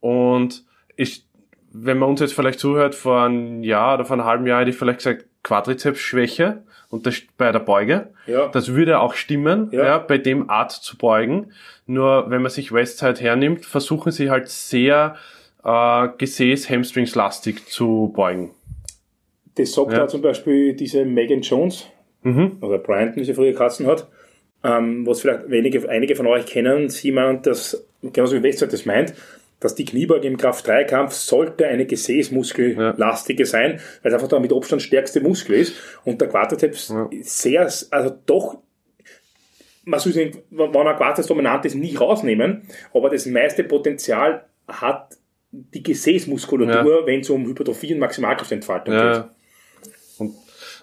Und 0.00 0.64
ich, 0.96 1.24
wenn 1.72 1.98
man 1.98 2.08
uns 2.10 2.20
jetzt 2.20 2.34
vielleicht 2.34 2.58
zuhört, 2.60 2.94
vor 2.94 3.22
einem 3.22 3.62
Jahr 3.62 3.94
oder 3.94 4.04
vor 4.04 4.14
einem 4.14 4.24
halben 4.26 4.46
Jahr 4.46 4.60
hätte 4.60 4.70
ich 4.70 4.76
vielleicht 4.76 4.98
gesagt, 4.98 5.26
Quadrizepsschwäche 5.42 6.62
und 6.90 7.06
das 7.06 7.22
bei 7.36 7.52
der 7.52 7.60
Beuge. 7.60 8.08
Ja. 8.26 8.48
Das 8.48 8.74
würde 8.74 9.00
auch 9.00 9.14
stimmen, 9.14 9.68
Ja. 9.72 9.84
ja. 9.84 9.98
bei 9.98 10.18
dem 10.18 10.50
Art 10.50 10.72
zu 10.72 10.96
beugen. 10.96 11.52
Nur 11.86 12.30
wenn 12.30 12.42
man 12.42 12.50
sich 12.50 12.72
Westside 12.72 13.20
hernimmt, 13.20 13.64
versuchen 13.64 14.12
sie 14.12 14.30
halt 14.30 14.48
sehr 14.48 15.16
äh, 15.64 16.08
Gesäß-Hamstrings-lastig 16.18 17.66
zu 17.66 18.12
beugen. 18.14 18.50
Das 19.60 19.72
sagt 19.72 19.92
Ja. 19.92 20.08
zum 20.08 20.22
Beispiel 20.22 20.74
diese 20.74 21.04
Megan 21.04 21.40
Jones, 21.42 21.86
Mhm. 22.22 22.58
oder 22.60 22.78
Bryant, 22.78 23.16
wie 23.16 23.24
sie 23.24 23.32
früher 23.34 23.52
geheißen 23.52 23.86
hat, 23.86 24.06
ähm, 24.62 25.06
was 25.06 25.22
vielleicht 25.22 25.48
wenige, 25.50 25.88
einige 25.88 26.14
von 26.16 26.26
euch 26.26 26.44
kennen, 26.46 26.90
sie 26.90 27.12
meint, 27.12 27.46
dass, 27.46 27.86
genauso 28.02 28.36
wie 28.36 28.42
Westside 28.42 28.70
das 28.70 28.84
meint, 28.84 29.14
dass 29.58 29.74
die 29.74 29.84
Kniebeuge 29.86 30.26
im 30.26 30.36
Kraft-3-Kampf 30.36 31.12
sollte 31.12 31.66
eine 31.66 31.86
Gesäßmuskellastige 31.86 33.46
sein, 33.46 33.80
weil 34.02 34.10
es 34.10 34.14
einfach 34.14 34.28
der 34.28 34.40
mit 34.40 34.52
Abstand 34.52 34.82
stärkste 34.82 35.20
Muskel 35.20 35.56
ist 35.56 35.74
und 36.04 36.20
der 36.20 36.28
Quadrizeps 36.28 36.92
sehr, 37.22 37.62
also 37.90 38.10
doch 38.26 38.58
man 39.84 39.98
soll 39.98 40.12
den, 40.12 40.32
wenn 40.50 40.76
ein 40.76 40.96
Quartus 40.96 41.26
dominant 41.26 41.64
ist, 41.64 41.74
nicht 41.74 42.00
rausnehmen, 42.00 42.62
aber 42.92 43.08
das 43.10 43.24
meiste 43.26 43.64
Potenzial 43.64 44.44
hat 44.68 45.16
die 45.50 45.82
Gesäßmuskulatur, 45.82 47.06
wenn 47.06 47.20
es 47.20 47.30
um 47.30 47.46
Hypertrophie 47.46 47.94
und 47.94 48.00
Maximalkraftentfaltung 48.00 48.94
geht. 49.14 49.24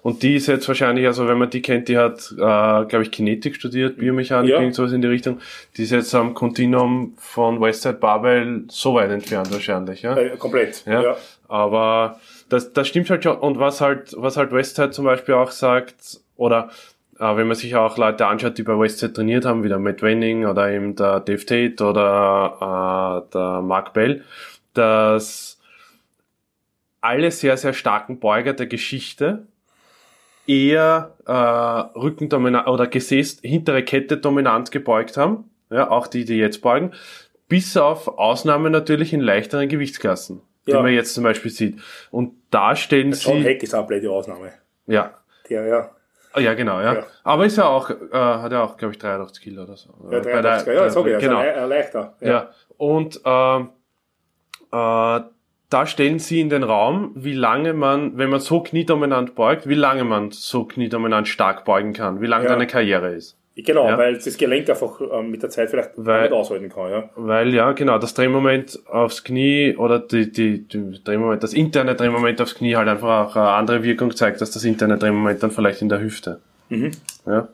Und, 0.01 0.23
die 0.23 0.35
ist 0.35 0.47
jetzt 0.47 0.67
wahrscheinlich, 0.67 1.05
also 1.05 1.27
wenn 1.27 1.37
man 1.37 1.49
die 1.49 1.61
kennt, 1.61 1.87
die 1.87 1.97
hat, 1.97 2.31
äh, 2.33 2.35
glaube 2.37 3.01
ich, 3.01 3.11
Kinetik 3.11 3.55
studiert, 3.55 3.97
Biomechanik, 3.97 4.51
Ja. 4.51 4.59
irgend 4.59 4.75
sowas 4.75 4.91
in 4.91 5.01
die 5.01 5.07
Richtung. 5.07 5.39
Die 5.75 5.83
ist 5.83 5.91
jetzt 5.91 6.13
am 6.15 6.33
Continuum 6.33 7.13
von 7.17 7.59
Westside 7.61 7.95
Barbell 7.95 8.63
so 8.69 8.93
weit 8.95 9.11
entfernt 9.11 9.51
wahrscheinlich, 9.51 10.01
ja. 10.03 10.15
Äh, 10.15 10.37
komplett. 10.37 10.85
Ja, 10.85 11.01
Ja. 11.01 11.17
aber 11.47 12.19
das, 12.49 12.73
das 12.73 12.87
stimmt 12.87 13.09
halt 13.09 13.23
schon. 13.23 13.37
Und 13.37 13.59
was 13.59 13.81
halt, 13.81 14.13
was 14.17 14.37
halt 14.37 14.51
Westside 14.51 14.91
zum 14.91 15.05
Beispiel 15.05 15.35
auch 15.35 15.51
sagt, 15.51 16.19
oder 16.37 16.69
äh, 17.19 17.35
wenn 17.35 17.47
man 17.47 17.55
sich 17.55 17.75
auch 17.75 17.97
Leute 17.97 18.27
anschaut, 18.27 18.57
die 18.57 18.63
bei 18.63 18.77
Westside 18.79 19.11
trainiert 19.13 19.43
haben, 19.45 19.63
wie 19.63 19.69
der 19.69 19.79
Matt 19.79 20.01
Wenning 20.01 20.45
oder 20.45 20.69
eben 20.71 20.95
der 20.95 21.19
Dave 21.19 21.45
Tate 21.45 21.83
oder 21.83 23.23
äh, 23.27 23.33
der 23.33 23.61
Mark 23.63 23.93
Bell, 23.93 24.23
dass 24.73 25.59
alle 27.01 27.31
sehr, 27.31 27.57
sehr 27.57 27.73
starken 27.73 28.19
Beuger 28.19 28.53
der 28.53 28.67
Geschichte 28.67 29.47
eher 30.47 31.13
äh, 31.25 31.31
Rückendominant 31.99 32.67
oder 32.67 32.87
Gesäß, 32.87 33.39
hintere 33.43 33.83
Kette 33.83 34.17
dominant 34.17 34.71
gebeugt 34.71 35.17
haben. 35.17 35.49
Ja, 35.69 35.89
auch 35.91 36.07
die, 36.07 36.23
die 36.25 36.37
jetzt 36.37 36.61
beugen. 36.61 36.93
Bis 37.49 37.75
auf 37.77 38.07
Ausnahmen 38.17 38.71
natürlich 38.71 39.13
in 39.13 39.19
leichteren 39.21 39.67
Gewichtsklassen, 39.69 40.41
die 40.65 40.71
Ja. 40.71 40.81
man 40.81 40.93
jetzt 40.93 41.13
zum 41.13 41.23
Beispiel 41.23 41.51
sieht. 41.51 41.79
Und 42.11 42.33
da 42.51 42.75
stellen 42.75 43.11
John 43.11 43.37
sie, 43.37 43.43
Heck 43.43 43.63
ist 43.63 43.73
auch 43.75 43.85
blöde 43.87 44.09
Ausnahme. 44.11 44.51
ja, 44.87 45.13
Der, 45.49 45.65
ja. 45.67 45.89
Ah, 46.33 46.39
ja, 46.39 46.53
genau, 46.53 46.79
ja. 46.81 46.93
Ja. 46.95 47.05
Aber 47.23 47.45
ist 47.45 47.57
ja 47.57 47.65
auch, 47.65 47.89
äh, 47.89 47.95
hat 48.11 48.51
ja 48.51 48.63
auch, 48.63 48.77
glaube 48.77 48.93
ich, 48.93 48.99
83 48.99 49.43
Kilo 49.43 49.63
oder 49.63 49.75
so. 49.75 49.89
Ja, 50.03 50.09
Bei 50.09 50.19
der- 50.19 50.41
83, 50.41 50.73
ja, 50.75 50.83
das 50.83 50.93
sag 50.93 51.05
ich, 51.07 51.19
genau. 51.19 51.37
also 51.39 51.59
le- 51.61 51.65
leichter. 51.67 52.15
Ja. 52.21 52.49
Und 52.77 53.19
ähm, 53.25 53.69
äh, 54.71 55.19
da 55.69 55.85
stellen 55.85 56.19
sie 56.19 56.39
in 56.39 56.49
den 56.49 56.63
Raum, 56.63 57.11
wie 57.15 57.33
lange 57.33 57.73
man, 57.73 58.17
wenn 58.17 58.29
man 58.29 58.39
so 58.39 58.61
kniedominant 58.61 59.35
beugt, 59.35 59.67
wie 59.67 59.73
lange 59.75 60.03
man 60.03 60.31
so 60.31 60.63
kniedominant 60.65 61.27
stark 61.27 61.65
beugen 61.65 61.93
kann, 61.93 62.21
wie 62.21 62.25
lange 62.27 62.45
Ja. 62.45 62.51
deine 62.51 62.67
Karriere 62.67 63.09
ist. 63.13 63.35
Genau, 63.59 63.87
Ja. 63.89 63.97
weil 63.97 64.13
das 64.13 64.37
Gelenk 64.37 64.69
einfach 64.69 65.01
ähm, 65.01 65.31
mit 65.31 65.41
der 65.41 65.49
Zeit 65.49 65.71
vielleicht 65.71 65.89
Weil- 65.95 66.21
nicht 66.23 66.31
aushalten 66.31 66.69
kann. 66.69 66.91
Ja. 66.91 67.09
Weil 67.15 67.53
ja, 67.55 67.71
genau, 67.71 67.97
das 67.97 68.13
Drehmoment 68.13 68.79
aufs 68.87 69.23
Knie 69.23 69.75
oder 69.75 69.97
die, 69.99 70.31
die, 70.31 70.59
die 70.67 71.03
Drehmoment, 71.03 71.41
das 71.41 71.53
interne 71.53 71.95
Drehmoment 71.95 72.39
aufs 72.39 72.53
Knie 72.53 72.75
halt 72.75 72.87
einfach 72.87 73.29
auch 73.31 73.35
eine 73.35 73.49
andere 73.49 73.81
Wirkung 73.83 74.15
zeigt, 74.15 74.41
als 74.41 74.51
das 74.51 74.63
interne 74.63 74.97
Drehmoment 74.99 75.41
dann 75.41 75.49
vielleicht 75.51 75.81
in 75.81 75.89
der 75.89 75.99
Hüfte. 76.01 76.39
Ja. 77.25 77.47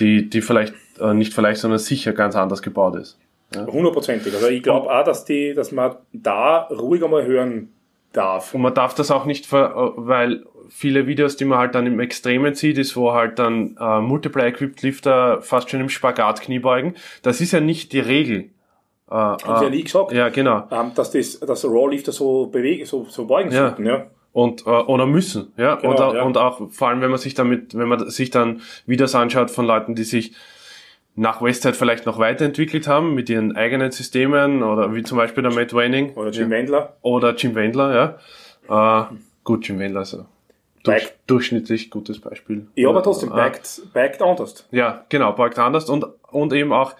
Die, 0.00 0.28
die 0.28 0.40
vielleicht, 0.42 0.74
äh, 1.00 1.14
nicht 1.14 1.32
vielleicht, 1.32 1.60
sondern 1.60 1.78
sicher 1.78 2.12
ganz 2.12 2.34
anders 2.34 2.60
gebaut 2.62 2.96
ist. 2.96 3.16
Hundertprozentig. 3.56 4.34
Also 4.34 4.48
ich 4.48 4.62
glaube 4.62 4.90
auch, 4.90 5.04
dass, 5.04 5.24
die, 5.24 5.54
dass 5.54 5.72
man 5.72 5.96
da 6.12 6.68
ruhig 6.70 7.02
einmal 7.02 7.24
hören 7.24 7.72
darf. 8.12 8.54
Und 8.54 8.60
man 8.62 8.74
darf 8.74 8.94
das 8.94 9.10
auch 9.10 9.24
nicht, 9.24 9.46
ver, 9.46 9.92
weil 9.96 10.44
viele 10.68 11.06
Videos, 11.06 11.36
die 11.36 11.44
man 11.46 11.58
halt 11.58 11.74
dann 11.74 11.86
im 11.86 11.98
Extremen 12.00 12.54
sieht, 12.54 12.76
ist, 12.78 12.96
wo 12.96 13.12
halt 13.12 13.38
dann 13.38 13.76
äh, 13.80 14.00
Multiply-Equipped 14.00 14.82
Lifter 14.82 15.40
fast 15.40 15.70
schon 15.70 15.80
im 15.80 15.88
Spagat 15.88 16.42
Knie 16.42 16.58
beugen. 16.58 16.94
Das 17.22 17.40
ist 17.40 17.52
ja 17.52 17.60
nicht 17.60 17.92
die 17.92 18.00
Regel. 18.00 18.50
Äh, 19.10 19.14
Haben 19.14 19.38
sie 19.58 19.64
ja 19.64 19.70
nie 19.70 19.82
gesagt, 19.84 20.12
ja, 20.12 20.28
genau. 20.28 20.64
ähm, 20.70 20.92
dass, 20.94 21.10
das, 21.12 21.40
dass 21.40 21.64
Raw-Lifter 21.64 22.12
so 22.12 22.46
bewegen, 22.46 22.84
so, 22.84 23.06
so 23.08 23.24
beugen 23.26 23.50
Ja. 23.50 23.68
sollten. 23.68 23.86
Ja. 23.86 24.06
und 24.32 24.66
äh, 24.66 24.70
oder 24.70 25.06
müssen, 25.06 25.52
ja, 25.56 25.76
Genau, 25.76 25.92
und, 25.92 26.00
auch, 26.00 26.14
ja. 26.14 26.22
und 26.22 26.36
auch 26.36 26.70
vor 26.70 26.88
allem, 26.88 27.00
wenn 27.00 27.10
man 27.10 27.18
sich 27.18 27.32
damit, 27.32 27.74
wenn 27.76 27.88
man 27.88 28.10
sich 28.10 28.28
dann 28.28 28.60
Videos 28.84 29.14
anschaut 29.14 29.50
von 29.50 29.64
Leuten, 29.64 29.94
die 29.94 30.04
sich 30.04 30.34
nach 31.18 31.42
Westside 31.42 31.74
vielleicht 31.74 32.06
noch 32.06 32.18
weiterentwickelt 32.18 32.86
haben 32.86 33.14
mit 33.14 33.28
ihren 33.28 33.56
eigenen 33.56 33.90
Systemen 33.90 34.62
oder 34.62 34.94
wie 34.94 35.02
zum 35.02 35.18
Beispiel 35.18 35.42
der 35.42 35.52
Matt 35.52 35.74
Wenning 35.74 36.14
Oder 36.14 36.30
Jim 36.30 36.48
Wendler. 36.50 36.96
oder 37.02 37.34
Jim 37.34 37.54
Wendler, 37.56 38.18
ja. 38.68 39.08
Äh, 39.10 39.14
gut, 39.42 39.66
Jim 39.66 39.80
Wendler 39.80 40.02
ist 40.02 40.14
ein 40.14 40.26
durch, 40.84 41.12
durchschnittlich 41.26 41.90
gutes 41.90 42.20
Beispiel. 42.20 42.68
Ja, 42.76 42.88
aber 42.88 43.02
trotzdem, 43.02 43.30
backt, 43.30 43.82
backt 43.92 44.22
anders. 44.22 44.66
ja, 44.70 45.04
genau, 45.08 45.32
beugt 45.32 45.58
anders 45.58 45.90
und, 45.90 46.06
und 46.30 46.52
eben 46.52 46.72
auch 46.72 46.94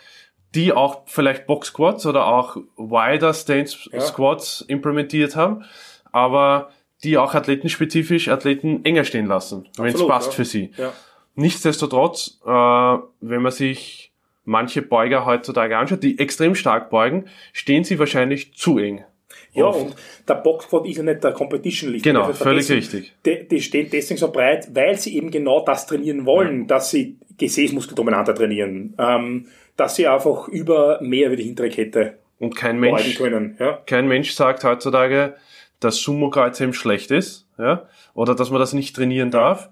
die 0.55 0.73
auch 0.73 1.03
vielleicht 1.07 1.47
Box 1.47 1.69
Squats 1.69 2.05
oder 2.05 2.27
auch 2.27 2.57
Wider 2.77 3.33
Stance 3.35 3.89
Ja. 3.93 4.01
Squats 4.01 4.63
implementiert 4.63 5.37
haben, 5.37 5.65
aber 6.11 6.71
die 7.05 7.19
auch 7.19 7.35
athletenspezifisch 7.35 8.29
Athleten 8.29 8.85
enger 8.85 9.05
stehen 9.05 9.27
lassen, 9.27 9.69
wenn 9.77 9.95
es 9.95 10.05
passt 10.05 10.29
ja. 10.29 10.33
für 10.33 10.45
sie. 10.45 10.73
Ja. 10.77 10.93
Nichtsdestotrotz, 11.37 12.41
äh, 12.45 12.49
wenn 12.51 13.43
man 13.43 13.53
sich 13.53 14.08
manche 14.49 14.81
Beuger 14.83 15.27
heutzutage 15.27 15.77
anschaut, 15.77 16.03
die 16.03 16.19
extrem 16.19 16.55
stark 16.55 16.89
beugen, 16.91 17.27
stehen 17.53 17.85
sie 17.85 17.99
wahrscheinlich 17.99 18.55
zu 18.55 18.79
eng. 18.79 19.05
Ja, 19.53 19.67
Oft. 19.67 19.81
und 19.81 19.95
der 20.27 20.35
Boxquad 20.35 20.87
ist 20.87 20.97
ja 20.97 21.03
nicht 21.03 21.23
der 21.23 21.33
Competition 21.33 21.93
Lift. 21.93 22.05
Genau, 22.05 22.29
ist 22.31 22.43
völlig 22.43 22.71
richtig. 22.71 23.15
Die, 23.25 23.47
die 23.47 23.61
stehen 23.61 23.89
deswegen 23.93 24.19
so 24.19 24.31
breit, 24.33 24.69
weil 24.75 24.97
sie 24.97 25.17
eben 25.17 25.31
genau 25.31 25.65
das 25.65 25.87
trainieren 25.87 26.25
wollen, 26.27 26.67
dass 26.67 26.91
sie 26.91 27.19
Gesäßmuskeldominanter 27.37 28.35
trainieren, 28.35 28.95
ähm, 28.99 29.47
dass 29.77 29.97
sie 29.97 30.07
einfach 30.07 30.49
über 30.49 30.99
mehr 31.03 31.27
über 31.27 31.37
die 31.37 31.45
hintere 31.45 31.69
Kette 31.69 32.19
Und 32.39 32.57
kein 32.57 32.81
Mensch, 32.81 33.17
können. 33.17 33.57
Ja? 33.59 33.83
kein 33.87 34.09
Mensch 34.09 34.33
sagt 34.33 34.65
heutzutage, 34.65 35.37
dass 35.81 35.99
Sumo-Kreuzheben 35.99 36.73
schlecht 36.73 37.11
ist, 37.11 37.47
ja, 37.59 37.87
oder 38.15 38.35
dass 38.35 38.51
man 38.51 38.61
das 38.61 38.73
nicht 38.73 38.97
trainieren 38.97 39.31
darf. 39.31 39.69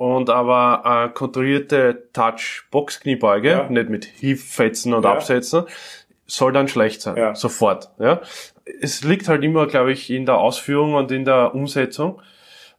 Und 0.00 0.30
aber 0.30 1.10
äh, 1.10 1.12
kontrollierte 1.12 2.04
Touch-Box-Kniebeuge, 2.14 3.50
Ja. 3.50 3.68
nicht 3.68 3.90
mit 3.90 4.06
Hieffetzen 4.06 4.94
und 4.94 5.04
Ja. 5.04 5.12
Absetzen, 5.12 5.64
soll 6.26 6.52
dann 6.52 6.68
schlecht 6.68 7.02
sein. 7.02 7.18
Ja. 7.18 7.34
Sofort. 7.34 7.90
Ja. 7.98 8.22
Es 8.80 9.04
liegt 9.04 9.28
halt 9.28 9.44
immer, 9.44 9.66
glaube 9.66 9.92
ich, 9.92 10.08
in 10.08 10.24
der 10.24 10.38
Ausführung 10.38 10.94
und 10.94 11.12
in 11.12 11.26
der 11.26 11.54
Umsetzung. 11.54 12.22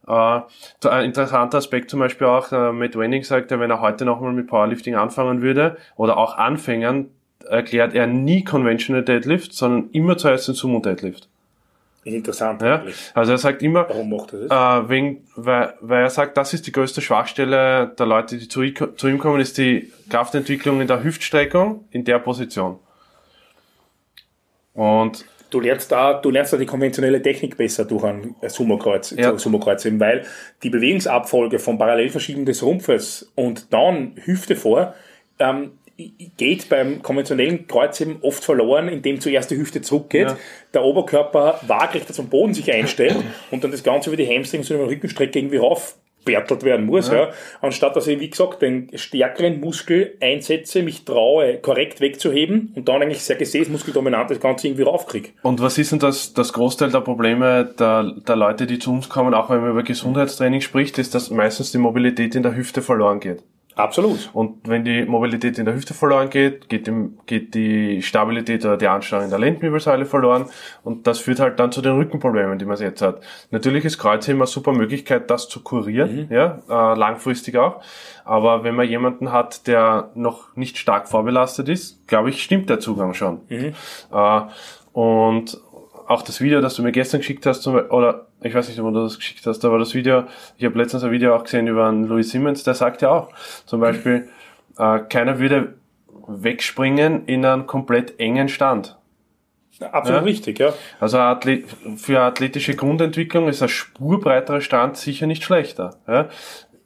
Äh, 0.08 0.40
ein 0.88 1.04
interessanter 1.04 1.58
Aspekt 1.58 1.90
zum 1.90 2.00
Beispiel 2.00 2.26
auch, 2.26 2.50
äh, 2.50 2.72
Matt 2.72 2.98
Wenning 2.98 3.22
sagt, 3.22 3.52
ja, 3.52 3.60
wenn 3.60 3.70
er 3.70 3.80
heute 3.80 4.04
nochmal 4.04 4.32
mit 4.32 4.48
Powerlifting 4.48 4.96
anfangen 4.96 5.42
würde, 5.42 5.76
oder 5.94 6.16
auch 6.16 6.36
Anfängern, 6.36 7.06
erklärt 7.48 7.94
er 7.94 8.08
nie 8.08 8.42
Conventional 8.42 9.04
Deadlift, 9.04 9.52
sondern 9.52 9.90
immer 9.92 10.16
zuerst 10.18 10.48
den 10.48 10.56
Sumo 10.56 10.80
Deadlift. 10.80 11.28
Interessant. 12.04 12.60
Ja? 12.62 12.82
Also 13.14 13.32
er 13.32 13.38
sagt 13.38 13.62
immer, 13.62 13.88
Warum 13.88 14.10
macht 14.10 14.32
er 14.32 14.48
das? 14.48 14.84
äh, 14.84 14.88
wegen, 14.88 15.24
weil, 15.36 15.74
weil 15.80 16.02
er 16.02 16.10
sagt, 16.10 16.36
das 16.36 16.52
ist 16.52 16.66
die 16.66 16.72
größte 16.72 17.00
Schwachstelle 17.00 17.94
der 17.96 18.06
Leute, 18.06 18.38
die 18.38 18.48
zu, 18.48 18.62
ihm- 18.62 18.74
zu 18.96 19.06
ihm 19.08 19.18
kommen, 19.18 19.40
ist 19.40 19.56
die 19.58 19.92
Kraftentwicklung 20.10 20.80
in 20.80 20.88
der 20.88 21.04
Hüftstreckung 21.04 21.84
in 21.92 22.04
der 22.04 22.18
Position. 22.18 22.78
Und 24.74 25.24
Du 25.50 25.60
lernst 25.60 25.92
da, 25.92 26.14
du 26.14 26.30
lernst 26.30 26.54
da 26.54 26.56
die 26.56 26.64
konventionelle 26.64 27.20
Technik 27.20 27.58
besser 27.58 27.84
durch 27.84 28.04
ein 28.04 28.34
Sumo-Kreuz, 28.40 29.10
Ja. 29.10 29.36
Sumo-Kreuz 29.38 29.84
eben, 29.84 30.00
weil 30.00 30.24
die 30.62 30.70
Bewegungsabfolge 30.70 31.58
vom 31.58 31.76
Parallelverschieben 31.76 32.46
des 32.46 32.62
Rumpfes 32.62 33.30
und 33.34 33.70
dann 33.70 34.14
Hüfte 34.24 34.56
vor, 34.56 34.94
ähm, 35.38 35.72
geht 36.36 36.68
beim 36.68 37.02
konventionellen 37.02 37.66
Kreuzheben 37.66 38.16
oft 38.22 38.42
verloren, 38.44 38.88
indem 38.88 39.20
zuerst 39.20 39.50
die 39.50 39.56
Hüfte 39.56 39.82
zurückgeht, 39.82 40.28
Ja. 40.28 40.36
der 40.74 40.84
Oberkörper 40.84 41.60
waagrechter 41.66 42.12
zum 42.14 42.28
Boden 42.28 42.54
sich 42.54 42.72
einstellt 42.72 43.16
und 43.50 43.62
dann 43.64 43.70
das 43.70 43.82
Ganze 43.82 44.10
über 44.10 44.16
die 44.16 44.26
Hamstrings 44.28 44.70
und 44.70 44.76
über 44.76 44.86
die 44.86 44.94
Rückenstrecke 44.94 45.38
irgendwie 45.38 45.58
raufbertelt 45.58 46.62
werden 46.62 46.86
muss, 46.86 47.10
ja. 47.10 47.30
Anstatt 47.60 47.96
dass 47.96 48.06
ich, 48.06 48.20
wie 48.20 48.30
gesagt, 48.30 48.62
den 48.62 48.90
stärkeren 48.94 49.60
Muskel 49.60 50.16
einsetze, 50.20 50.82
mich 50.82 51.04
traue, 51.04 51.58
korrekt 51.58 52.00
wegzuheben 52.00 52.72
und 52.76 52.88
dann 52.88 53.02
eigentlich 53.02 53.22
sehr 53.22 53.36
gesäßmuskeldominant 53.36 54.30
das 54.30 54.40
Ganze 54.40 54.68
irgendwie 54.68 54.84
raufkriege. 54.84 55.30
Und 55.42 55.60
was 55.60 55.78
ist 55.78 55.92
denn 55.92 55.98
das, 55.98 56.32
das 56.32 56.52
Großteil 56.52 56.90
der 56.90 57.00
Probleme 57.00 57.74
der, 57.78 58.12
der 58.26 58.36
Leute, 58.36 58.66
die 58.66 58.78
zu 58.78 58.92
uns 58.92 59.08
kommen, 59.08 59.34
auch 59.34 59.50
wenn 59.50 59.60
man 59.60 59.70
über 59.70 59.82
Gesundheitstraining 59.82 60.60
spricht, 60.60 60.98
ist, 60.98 61.14
dass 61.14 61.30
meistens 61.30 61.72
die 61.72 61.78
Mobilität 61.78 62.34
in 62.34 62.42
der 62.42 62.54
Hüfte 62.54 62.82
verloren 62.82 63.20
geht. 63.20 63.42
Absolut. 63.74 64.30
Und 64.34 64.68
wenn 64.68 64.84
die 64.84 65.04
Mobilität 65.04 65.58
in 65.58 65.64
der 65.64 65.74
Hüfte 65.74 65.94
verloren 65.94 66.28
geht, 66.28 66.68
geht, 66.68 66.86
dem, 66.86 67.18
geht 67.26 67.54
die 67.54 68.02
Stabilität 68.02 68.64
oder 68.64 68.76
die 68.76 68.86
Ansteuerung 68.86 69.24
in 69.24 69.30
der 69.30 69.38
Lendenwirbelsäule 69.38 70.04
verloren. 70.04 70.46
Und 70.84 71.06
das 71.06 71.20
führt 71.20 71.40
halt 71.40 71.58
dann 71.58 71.72
zu 71.72 71.80
den 71.80 71.96
Rückenproblemen, 71.96 72.58
die 72.58 72.64
man 72.64 72.76
jetzt 72.78 73.00
hat. 73.00 73.22
Natürlich 73.50 73.84
ist 73.84 73.98
Kreuzheben 73.98 74.40
eine 74.40 74.46
super 74.46 74.72
Möglichkeit, 74.72 75.30
das 75.30 75.48
zu 75.48 75.62
kurieren, 75.62 76.28
ja, 76.30 76.60
äh, 76.68 76.98
langfristig 76.98 77.56
auch. 77.56 77.80
Aber 78.24 78.62
wenn 78.62 78.74
man 78.74 78.88
jemanden 78.88 79.32
hat, 79.32 79.66
der 79.66 80.10
noch 80.14 80.54
nicht 80.54 80.76
stark 80.76 81.08
vorbelastet 81.08 81.68
ist, 81.68 82.06
glaube 82.06 82.30
ich, 82.30 82.42
stimmt 82.42 82.68
der 82.68 82.80
Zugang 82.80 83.14
schon. 83.14 83.40
Äh, 83.48 83.72
und 84.92 85.58
auch 86.06 86.22
das 86.22 86.40
Video, 86.40 86.60
das 86.60 86.74
du 86.74 86.82
mir 86.82 86.92
gestern 86.92 87.20
geschickt 87.20 87.46
hast, 87.46 87.62
zum, 87.62 87.74
oder 87.74 88.26
ich 88.42 88.54
weiß 88.54 88.68
nicht, 88.68 88.80
ob 88.80 88.92
du 88.92 89.02
das 89.02 89.16
geschickt 89.16 89.46
hast, 89.46 89.64
aber 89.64 89.78
das 89.78 89.94
Video, 89.94 90.24
ich 90.58 90.64
habe 90.64 90.78
letztens 90.78 91.04
ein 91.04 91.10
Video 91.10 91.34
auch 91.34 91.44
gesehen 91.44 91.66
über 91.66 91.86
einen 91.86 92.04
Louis 92.04 92.30
Simmons, 92.30 92.64
der 92.64 92.74
sagt 92.74 93.02
ja 93.02 93.10
auch, 93.10 93.28
zum 93.66 93.80
Beispiel, 93.80 94.28
äh, 94.78 95.00
keiner 95.00 95.38
würde 95.38 95.74
wegspringen 96.26 97.26
in 97.26 97.44
einen 97.44 97.66
komplett 97.66 98.18
engen 98.18 98.48
Stand. 98.48 98.96
Absolut 99.80 100.20
Ja. 100.20 100.24
richtig, 100.24 100.58
ja. 100.60 100.72
Also 101.00 101.18
für 101.96 102.20
athletische 102.20 102.76
Grundentwicklung 102.76 103.48
ist 103.48 103.62
ein 103.62 103.68
spurbreiterer 103.68 104.60
Stand 104.60 104.96
sicher 104.96 105.26
nicht 105.26 105.42
schlechter. 105.42 105.96
Ja? 106.06 106.28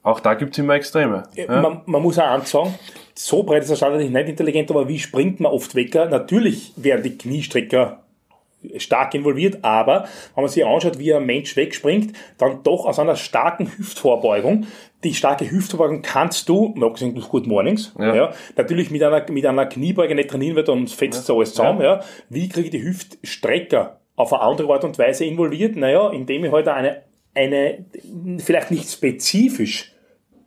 Auch 0.01 0.19
da 0.19 0.33
gibt's 0.33 0.57
immer 0.57 0.73
Extreme. 0.73 1.23
Ja? 1.35 1.61
Man, 1.61 1.81
man 1.85 2.01
muss 2.01 2.17
auch 2.17 2.27
eins 2.27 2.49
sagen, 2.49 2.73
so 3.13 3.43
breit 3.43 3.63
ist 3.63 3.69
der 3.69 3.75
Stand 3.75 3.97
nicht, 3.97 4.11
nicht 4.11 4.29
intelligent, 4.29 4.71
aber 4.71 4.87
wie 4.87 4.99
springt 4.99 5.39
man 5.39 5.51
oft 5.51 5.75
weg? 5.75 5.93
Natürlich 5.93 6.73
werden 6.77 7.03
die 7.03 7.17
Kniestrecker 7.17 8.03
stark 8.77 9.13
involviert, 9.13 9.59
aber 9.63 10.07
wenn 10.35 10.43
man 10.43 10.49
sich 10.49 10.65
anschaut, 10.65 10.99
wie 10.99 11.13
ein 11.13 11.25
Mensch 11.25 11.55
wegspringt, 11.55 12.13
dann 12.37 12.63
doch 12.63 12.85
aus 12.85 12.99
einer 12.99 13.15
starken 13.15 13.71
Hüftvorbeugung. 13.77 14.67
Die 15.03 15.13
starke 15.13 15.49
Hüftvorbeugung 15.49 16.01
kannst 16.01 16.49
du, 16.49 16.73
abgesehen 16.81 17.13
durch 17.13 17.29
Good 17.29 17.47
Mornings, 17.47 17.93
ja. 17.99 18.15
Ja. 18.15 18.33
natürlich 18.55 18.89
mit 18.89 19.03
einer, 19.03 19.29
mit 19.29 19.45
einer 19.45 19.65
Kniebeuge 19.67 20.15
nicht 20.15 20.29
trainieren 20.29 20.55
wird 20.55 20.69
und 20.69 20.89
fetzt 20.89 21.25
so 21.25 21.37
alles 21.37 21.51
zusammen, 21.51 21.81
ja. 21.81 22.01
Wie 22.29 22.49
kriege 22.49 22.65
ich 22.65 22.71
die 22.71 22.83
Hüftstrecker 22.83 23.99
auf 24.15 24.33
eine 24.33 24.41
andere 24.41 24.73
Art 24.73 24.83
und 24.83 24.97
Weise 24.97 25.25
involviert? 25.25 25.75
Naja, 25.75 26.09
indem 26.09 26.45
ich 26.45 26.51
halt 26.51 26.67
eine, 26.67 27.03
eine, 27.35 27.85
vielleicht 28.39 28.71
nicht 28.71 28.89
spezifisch 28.89 29.93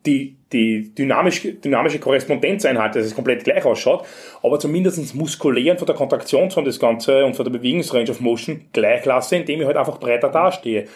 die, 0.06 0.36
die 0.52 0.94
dynamisch, 0.94 1.42
dynamische 1.62 1.98
Korrespondenzeinheit, 1.98 2.94
dass 2.96 3.04
es 3.06 3.14
komplett 3.14 3.44
gleich 3.44 3.64
ausschaut, 3.64 4.04
aber 4.42 4.58
zumindest 4.58 5.14
muskulär 5.14 5.72
und 5.72 5.78
von 5.78 5.86
der 5.86 5.96
Kontraktionsform 5.96 6.64
des 6.64 6.80
Ganze 6.80 7.24
und 7.24 7.36
von 7.36 7.44
der 7.44 7.52
Bewegungsrange 7.52 8.10
of 8.10 8.20
Motion 8.20 8.64
gleich 8.72 9.04
lasse, 9.04 9.36
indem 9.36 9.60
ich 9.60 9.66
halt 9.66 9.76
einfach 9.76 9.98
breiter 9.98 10.28
dastehe. 10.30 10.86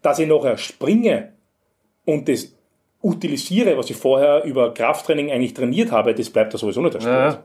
Dass 0.00 0.18
ich 0.18 0.28
nachher 0.28 0.56
springe 0.58 1.32
und 2.04 2.28
das 2.28 2.54
utilisiere, 3.02 3.76
was 3.76 3.90
ich 3.90 3.96
vorher 3.96 4.44
über 4.44 4.72
Krafttraining 4.72 5.30
eigentlich 5.30 5.54
trainiert 5.54 5.90
habe, 5.90 6.14
das 6.14 6.30
bleibt 6.30 6.54
da 6.54 6.58
sowieso 6.58 6.80
nicht 6.82 6.94
der 6.94 7.00
Sport. 7.00 7.34
Ja. 7.34 7.44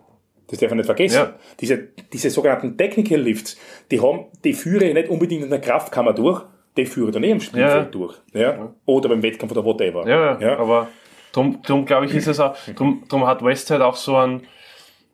Das 0.50 0.60
darf 0.60 0.70
man 0.70 0.78
nicht 0.78 0.86
vergessen. 0.86 1.16
Ja. 1.18 1.34
Diese, 1.60 1.88
diese 2.14 2.30
sogenannten 2.30 2.78
Technical 2.78 3.20
Lifts, 3.20 3.58
die 3.92 4.00
haben, 4.00 4.26
die 4.44 4.54
führe 4.54 4.86
ich 4.86 4.94
nicht 4.94 5.10
unbedingt 5.10 5.44
in 5.44 5.50
der 5.50 5.60
Kraftkammer 5.60 6.14
durch, 6.14 6.42
die 6.78 6.86
führe 6.86 7.10
ich 7.10 7.14
dann 7.14 7.24
eh 7.24 7.32
im 7.32 7.42
Spielfeld 7.42 7.86
Ja. 7.86 7.92
durch. 7.92 8.16
Ja? 8.34 8.74
Oder 8.86 9.10
beim 9.10 9.22
Wettkampf 9.24 9.52
oder 9.52 9.66
whatever. 9.66 10.08
Ja, 10.08 10.40
ja, 10.40 10.58
aber 10.58 10.88
drum, 11.32 11.62
drum 11.64 11.86
glaube 11.86 12.06
ich, 12.06 12.14
ist 12.14 12.28
es 12.28 12.40
auch, 12.40 12.56
drum, 12.76 13.04
drum 13.08 13.26
hat 13.28 13.44
Westside 13.44 13.86
auch 13.86 13.96
so 13.96 14.18
einen, 14.18 14.48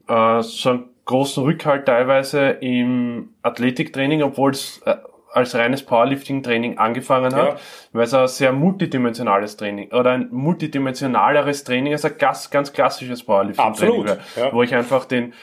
äh, 0.08 0.42
so 0.42 0.70
einen 0.70 0.84
großen 1.06 1.44
Rückhalt 1.44 1.86
teilweise 1.86 2.50
im 2.62 3.30
Athletiktraining, 3.42 4.24
obwohl 4.24 4.52
es 4.52 4.82
äh, 4.86 4.96
als 5.34 5.56
reines 5.56 5.84
Powerlifting-Training 5.84 6.78
angefangen 6.78 7.34
hat, 7.36 7.54
Ja. 7.54 7.56
weil 7.92 8.04
es 8.04 8.14
ein 8.14 8.28
sehr 8.28 8.52
multidimensionales 8.54 9.58
Training 9.58 9.92
oder 9.92 10.12
ein 10.12 10.28
multidimensionaleres 10.32 11.64
Training 11.64 11.94
als 11.94 12.06
ein 12.06 12.18
ganz, 12.18 12.50
ganz 12.52 12.72
klassisches 12.72 13.24
Powerlifting-Training 13.24 14.06
wäre, 14.06 14.20
ja. 14.36 14.54
wo 14.54 14.62
ich 14.64 14.76
einfach 14.76 15.06
den 15.06 15.34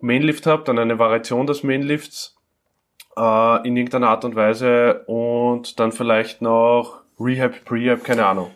Mainlift 0.00 0.46
habe, 0.46 0.64
dann 0.64 0.78
eine 0.78 0.98
Variation 0.98 1.46
des 1.46 1.62
Mainlifts 1.62 2.36
äh, 3.16 3.68
in 3.68 3.76
irgendeiner 3.76 4.08
Art 4.08 4.24
und 4.24 4.34
Weise 4.34 5.04
und 5.06 5.78
dann 5.78 5.92
vielleicht 5.92 6.42
noch 6.42 7.02
Rehab, 7.20 7.64
Prehab, 7.64 8.02
keine 8.02 8.26
Ahnung. 8.26 8.50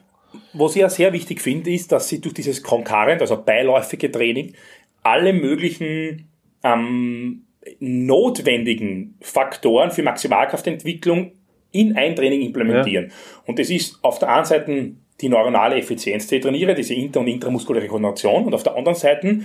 Was 0.52 0.76
ich 0.76 0.82
ja 0.82 0.88
sehr 0.88 1.12
wichtig 1.12 1.40
finde, 1.40 1.70
ist, 1.70 1.92
dass 1.92 2.08
sie 2.08 2.20
durch 2.20 2.34
dieses 2.34 2.62
Concurrent, 2.62 3.20
also 3.20 3.42
beiläufige 3.42 4.10
Training, 4.10 4.54
alle 5.02 5.32
möglichen 5.32 6.28
ähm, 6.62 7.44
notwendigen 7.80 9.16
Faktoren 9.20 9.90
für 9.90 10.02
Maximalkraftentwicklung 10.02 11.32
in 11.70 11.96
ein 11.96 12.16
Training 12.16 12.42
implementieren. 12.42 13.12
Und 13.46 13.58
das 13.58 13.70
ist 13.70 13.98
auf 14.02 14.18
der 14.18 14.34
einen 14.34 14.44
Seite 14.44 14.92
die 15.20 15.28
neuronale 15.28 15.76
Effizienz, 15.76 16.26
die 16.28 16.36
ich 16.36 16.42
trainiere, 16.42 16.74
diese 16.74 16.94
inter- 16.94 17.20
und 17.20 17.28
intramuskuläre 17.28 17.88
Koordination, 17.88 18.44
und 18.44 18.54
auf 18.54 18.62
der 18.62 18.76
anderen 18.76 18.96
Seite 18.96 19.40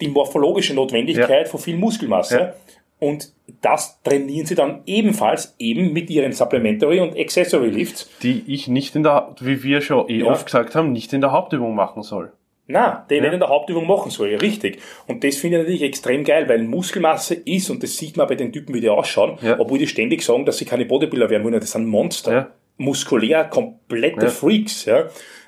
die 0.00 0.08
morphologische 0.08 0.74
Notwendigkeit 0.74 1.48
von 1.48 1.60
viel 1.60 1.76
Muskelmasse. 1.76 2.38
Ja. 2.38 2.54
Und 3.00 3.32
das 3.60 4.02
trainieren 4.02 4.46
sie 4.46 4.54
dann 4.54 4.82
ebenfalls 4.86 5.54
eben 5.58 5.92
mit 5.92 6.10
ihren 6.10 6.32
Supplementary 6.32 7.00
und 7.00 7.16
Accessory 7.16 7.68
Lifts. 7.70 8.10
Die 8.22 8.42
ich 8.46 8.66
nicht 8.68 8.96
in 8.96 9.02
der, 9.04 9.34
wie 9.40 9.62
wir 9.62 9.80
schon 9.80 10.08
eh 10.08 10.18
Ja. 10.18 10.26
oft 10.26 10.46
gesagt 10.46 10.74
haben, 10.74 10.92
nicht 10.92 11.12
in 11.12 11.20
der 11.20 11.32
Hauptübung 11.32 11.74
machen 11.74 12.02
soll. 12.02 12.32
Na, 12.66 13.06
den 13.08 13.22
nicht 13.22 13.32
in 13.32 13.40
der 13.40 13.48
Hauptübung 13.48 13.86
machen 13.86 14.10
soll, 14.10 14.34
richtig. 14.34 14.80
Und 15.06 15.24
das 15.24 15.36
finde 15.36 15.56
ich 15.58 15.62
natürlich 15.62 15.82
extrem 15.82 16.22
geil, 16.24 16.48
weil 16.50 16.62
Muskelmasse 16.64 17.34
ist, 17.34 17.70
und 17.70 17.82
das 17.82 17.96
sieht 17.96 18.16
man 18.18 18.28
bei 18.28 18.34
den 18.34 18.52
Typen, 18.52 18.74
wie 18.74 18.80
die 18.82 18.90
ausschauen, 18.90 19.38
Ja. 19.40 19.58
obwohl 19.58 19.78
die 19.78 19.86
ständig 19.86 20.20
sagen, 20.22 20.44
dass 20.44 20.58
sie 20.58 20.66
keine 20.66 20.84
Bodybuilder 20.84 21.30
werden 21.30 21.44
wollen, 21.44 21.58
das 21.60 21.70
sind 21.72 21.86
Monster. 21.86 22.32
Ja. 22.32 22.50
Muskulär, 22.76 23.44
komplette 23.44 24.26
Ja. 24.26 24.30
Freaks, 24.30 24.84
ja. 24.84 25.06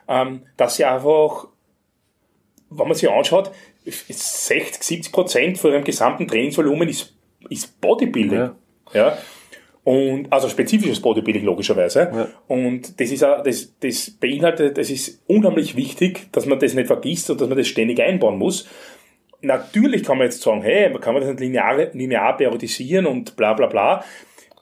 Ähm, 0.09 0.43
dass 0.57 0.77
sie 0.77 0.85
einfach, 0.87 1.49
wenn 2.71 2.89
man 2.89 2.97
sich 2.97 3.11
anschaut, 3.11 3.51
60, 3.85 4.83
70 4.83 5.13
Prozent 5.13 5.59
von 5.59 5.73
ihrem 5.73 5.85
gesamten 5.85 6.27
Trainingsvolumen 6.27 6.89
ist, 6.89 7.15
ist 7.49 7.81
Bodybuilding. 7.81 8.39
Ja. 8.39 8.57
Ja. 8.93 9.19
Und, 9.83 10.31
also 10.31 10.49
spezifisches 10.49 11.01
Bodybuilding 11.01 11.45
logischerweise. 11.45 12.11
Ja. 12.15 12.29
Und 12.49 13.01
das 13.01 13.11
ist 13.11 13.25
auch, 13.25 13.43
das, 13.43 13.75
das 13.81 14.11
beinhaltet, 14.11 14.77
das 14.77 14.91
ist 14.91 15.23
unheimlich 15.27 15.75
wichtig, 15.75 16.29
dass 16.33 16.47
man 16.47 16.59
das 16.59 16.75
nicht 16.75 16.87
vergisst 16.87 17.31
und 17.31 17.41
dass 17.41 17.49
man 17.49 17.57
das 17.57 17.67
ständig 17.69 18.01
einbauen 18.01 18.39
muss. 18.39 18.69
Natürlich 19.43 20.05
kann 20.05 20.19
man 20.19 20.27
jetzt 20.27 20.43
sagen, 20.43 20.61
hey, 20.63 20.91
man 20.91 21.01
kann 21.01 21.15
man 21.15 21.23
das 21.23 21.31
nicht 21.31 21.41
linear, 21.41 21.75
linear 21.95 22.37
periodisieren 22.37 23.07
und 23.07 23.37
bla 23.37 23.55
bla 23.55 23.67
bla. 23.69 24.05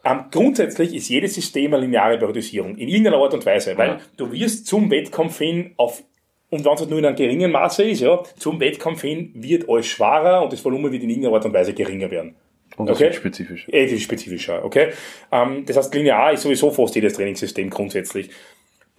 Ähm, 0.04 0.26
grundsätzlich 0.30 0.94
ist 0.94 1.08
jedes 1.08 1.34
System 1.34 1.74
eine 1.74 1.82
lineare 1.84 2.16
Periodisierung, 2.16 2.76
in 2.76 2.88
irgendeiner 2.88 3.16
Art 3.16 3.34
und 3.34 3.44
Weise, 3.44 3.76
weil 3.76 3.88
Ja. 3.88 4.00
du 4.16 4.30
wirst 4.30 4.68
zum 4.68 4.88
Wettkampf 4.90 5.38
hin 5.38 5.72
auf 5.76 6.04
und 6.50 6.64
wenn 6.64 6.72
es 6.72 6.80
halt 6.80 6.88
nur 6.88 6.98
in 6.98 7.04
einem 7.04 7.16
geringen 7.16 7.50
Maße 7.52 7.82
ist, 7.82 8.00
ja, 8.00 8.22
zum 8.38 8.58
Wettkampf 8.60 9.02
hin 9.02 9.32
wird 9.34 9.68
alles 9.68 9.86
schwerer 9.86 10.42
und 10.42 10.50
das 10.52 10.64
Volumen 10.64 10.90
wird 10.90 11.02
in 11.02 11.10
irgendeiner 11.10 11.34
Art 11.34 11.44
und 11.44 11.52
Weise 11.52 11.74
geringer 11.74 12.10
werden. 12.10 12.36
Und 12.78 12.86
das 12.88 12.96
Okay. 12.96 13.08
ist 13.08 14.02
spezifischer, 14.02 14.64
okay? 14.64 14.88
Ähm, 15.32 15.64
das 15.66 15.76
heißt, 15.76 15.94
linear 15.94 16.32
ist 16.32 16.42
sowieso 16.42 16.70
fast 16.70 16.94
jedes 16.94 17.14
Trainingssystem 17.14 17.68
grundsätzlich. 17.70 18.30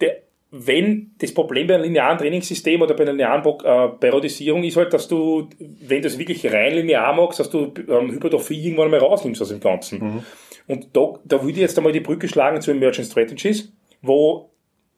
Der, 0.00 0.18
wenn 0.52 1.12
das 1.18 1.32
Problem 1.32 1.66
bei 1.68 1.74
einem 1.74 1.84
linearen 1.84 2.18
Trainingssystem 2.18 2.82
oder 2.82 2.94
bei 2.94 3.02
einer 3.04 3.12
linearen 3.12 3.44
äh, 3.64 3.88
Periodisierung 3.98 4.64
ist 4.64 4.76
halt, 4.76 4.92
dass 4.92 5.06
du, 5.08 5.48
wenn 5.58 6.02
du 6.02 6.08
es 6.08 6.18
wirklich 6.18 6.44
rein 6.52 6.74
linear 6.74 7.14
machst, 7.14 7.38
dass 7.40 7.50
du 7.50 7.72
ähm, 7.88 8.10
Hypertrophie 8.12 8.64
irgendwann 8.64 8.90
mal 8.90 8.98
rausnimmst 9.00 9.40
aus 9.42 9.48
dem 9.50 9.60
Ganzen. 9.60 10.24
Und 10.66 10.88
da, 10.92 11.14
da 11.24 11.40
würde 11.42 11.52
ich 11.52 11.58
jetzt 11.58 11.78
einmal 11.78 11.92
die 11.92 12.00
Brücke 12.00 12.28
schlagen 12.28 12.60
zu 12.60 12.70
Emergent 12.72 13.06
Strategies, 13.06 13.72
wo 14.02 14.50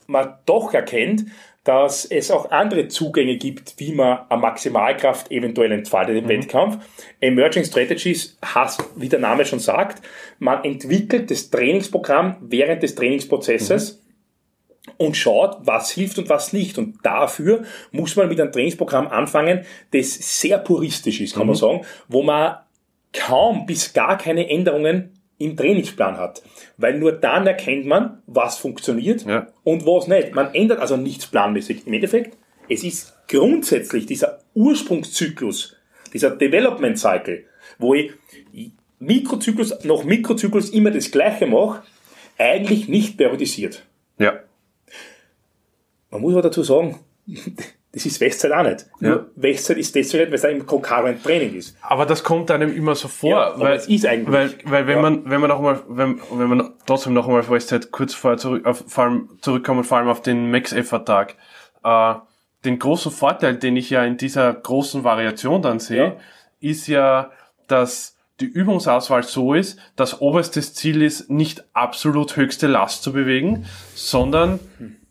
man 0.07 0.35
doch 0.47 0.73
erkennt, 0.75 1.27
dass 1.64 2.05
es 2.05 2.31
auch 2.31 2.51
andere 2.51 2.88
Zugänge 2.88 3.37
gibt, 3.37 3.75
wie 3.79 3.92
man 3.92 4.20
eine 4.29 4.40
Maximalkraft 4.40 5.31
eventuell 5.31 5.70
entfaltet 5.70 6.16
im 6.16 6.29
Wettkampf. 6.29 6.85
Emerging 7.20 7.64
Strategies 7.64 8.37
heißt, 8.44 8.83
wie 8.96 9.09
der 9.09 9.20
Name 9.20 9.44
schon 9.44 9.61
sagt, 9.61 10.03
man 10.40 10.64
entwickelt 10.64 11.31
das 11.31 11.51
Trainingsprogramm 11.51 12.37
während 12.40 12.83
des 12.83 12.96
Trainingsprozesses 12.96 14.03
und 14.96 15.16
schaut, 15.16 15.59
was 15.61 15.92
hilft 15.92 16.18
und 16.18 16.29
was 16.29 16.53
nicht. 16.53 16.79
Und 16.79 16.96
dafür 17.05 17.62
muss 17.92 18.16
man 18.16 18.29
mit 18.29 18.40
einem 18.40 18.51
Trainingsprogramm 18.51 19.07
anfangen, 19.07 19.64
das 19.92 20.40
sehr 20.40 20.59
puristisch 20.59 21.20
ist, 21.20 21.37
kann 21.37 21.46
man 21.46 21.55
sagen, 21.55 21.83
wo 22.09 22.25
man 22.25 22.57
kaum 23.12 23.66
bis 23.66 23.92
gar 23.92 24.18
keine 24.18 24.48
Änderungen 24.48 25.12
im 25.42 25.57
Trainingsplan 25.57 26.16
hat. 26.16 26.42
Weil 26.76 26.98
nur 26.98 27.12
dann 27.12 27.46
erkennt 27.46 27.87
man, 27.87 28.22
was 28.26 28.59
funktioniert 28.59 29.24
Ja. 29.26 29.48
und 29.64 29.85
was 29.87 30.07
nicht. 30.09 30.35
Man 30.35 30.55
ändert 30.55 30.78
also 30.81 30.96
nichts 30.96 31.26
planmäßig. 31.26 31.87
Im 31.87 31.92
Endeffekt, 31.92 32.37
es 32.68 32.85
ist 32.85 33.14
grundsätzlich 33.28 34.07
dieser 34.07 34.40
Ursprungszyklus, 34.55 35.76
dieser 36.12 36.31
Development 36.37 36.98
Cycle, 36.98 37.44
wo 37.78 37.94
ich 37.94 38.12
Mikrozyklus 38.98 39.85
nach 39.85 40.05
Mikrozyklus 40.05 40.70
immer 40.70 40.90
das 40.90 41.11
Gleiche 41.11 41.46
mache, 41.46 41.83
eigentlich 42.38 42.88
nicht 42.88 43.16
periodisiert. 43.16 43.85
Ja. 44.18 44.40
Man 46.11 46.20
muss 46.20 46.33
aber 46.35 46.42
dazu 46.42 46.62
sagen, 46.62 47.00
das 47.92 48.07
ist 48.07 48.20
Westzeit 48.20 48.52
auch 48.52 48.62
nicht. 48.62 48.87
Ja. 49.00 49.09
Nur 49.11 49.31
Westzeit 49.37 49.76
ist 49.76 49.94
deswegen 49.94 50.22
nicht, 50.24 50.31
weil 50.31 50.38
es 50.38 50.44
ein 50.61 50.66
Concurrent 50.66 51.22
Training 51.22 51.55
ist. 51.55 51.76
Aber 51.83 52.07
das 52.07 52.24
kommt 52.24 52.50
einem 52.50 52.74
immer 52.74 52.94
so 52.94 53.09
vor, 53.09 53.31
Ja, 53.31 53.52
weil, 53.57 53.76
es 53.76 53.87
ist 53.87 54.07
eigentlich- 54.07 54.33
weil, 54.33 54.55
weil 54.64 54.87
wenn 54.87 54.96
ja. 54.96 55.02
man, 55.02 55.31
wenn 55.31 55.40
man 55.40 55.50
noch 55.50 55.61
mal, 55.61 55.81
wenn, 55.88 56.20
wenn 56.33 56.48
man 56.48 56.72
trotzdem 56.87 57.12
noch 57.12 57.26
einmal 57.26 57.40
auf 57.40 57.50
Westzeit 57.50 57.90
kurz 57.90 58.14
vorher 58.14 58.38
zurück, 58.38 58.64
auf, 58.66 58.83
vor 58.87 59.05
allem 59.05 59.28
zurückkommen, 59.42 59.85
vor 59.85 59.98
allem 59.98 60.09
auf 60.09 60.22
den 60.22 60.50
Max-Effort-Tag, 60.50 61.37
äh, 61.85 62.14
den 62.64 62.78
großen 62.78 63.12
Vorteil, 63.12 63.57
den 63.57 63.76
ich 63.76 63.90
ja 63.90 64.05
in 64.05 64.16
dieser 64.16 64.52
großen 64.55 65.05
Variation 65.05 65.61
dann 65.62 65.78
sehe, 65.81 66.05
Ja. 66.05 66.16
ist 66.61 66.87
ja, 66.87 67.31
dass 67.68 68.16
die 68.40 68.46
Übungsauswahl 68.46 69.22
so 69.22 69.52
ist, 69.55 69.78
dass 69.96 70.20
oberstes 70.20 70.72
Ziel 70.74 71.02
ist, 71.02 71.28
nicht 71.31 71.64
absolut 71.74 72.37
höchste 72.37 72.66
Last 72.68 73.02
zu 73.02 73.12
bewegen, 73.12 73.66
sondern, 73.94 74.59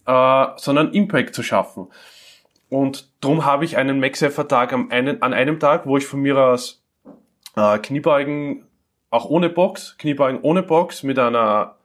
äh, 0.08 0.46
sondern 0.58 0.91
Impact 0.94 1.36
zu 1.36 1.44
schaffen. 1.44 1.88
Und 2.72 3.12
drum 3.20 3.44
habe 3.44 3.66
ich 3.66 3.76
einen 3.76 4.00
einen, 4.00 5.22
an 5.22 5.34
einem 5.34 5.60
Tag, 5.60 5.86
wo 5.86 5.98
ich 5.98 6.06
von 6.08 6.22
mir 6.22 6.38
aus 6.38 6.82
äh, 7.58 7.78
Kniebeugen 7.78 8.66
auch 9.10 9.26
ohne 9.26 9.50
Box, 9.50 9.98
Kniebeugen 9.98 10.40
ohne 10.42 10.64
Box 10.64 11.04
mit 11.04 11.20
einer 11.20 11.76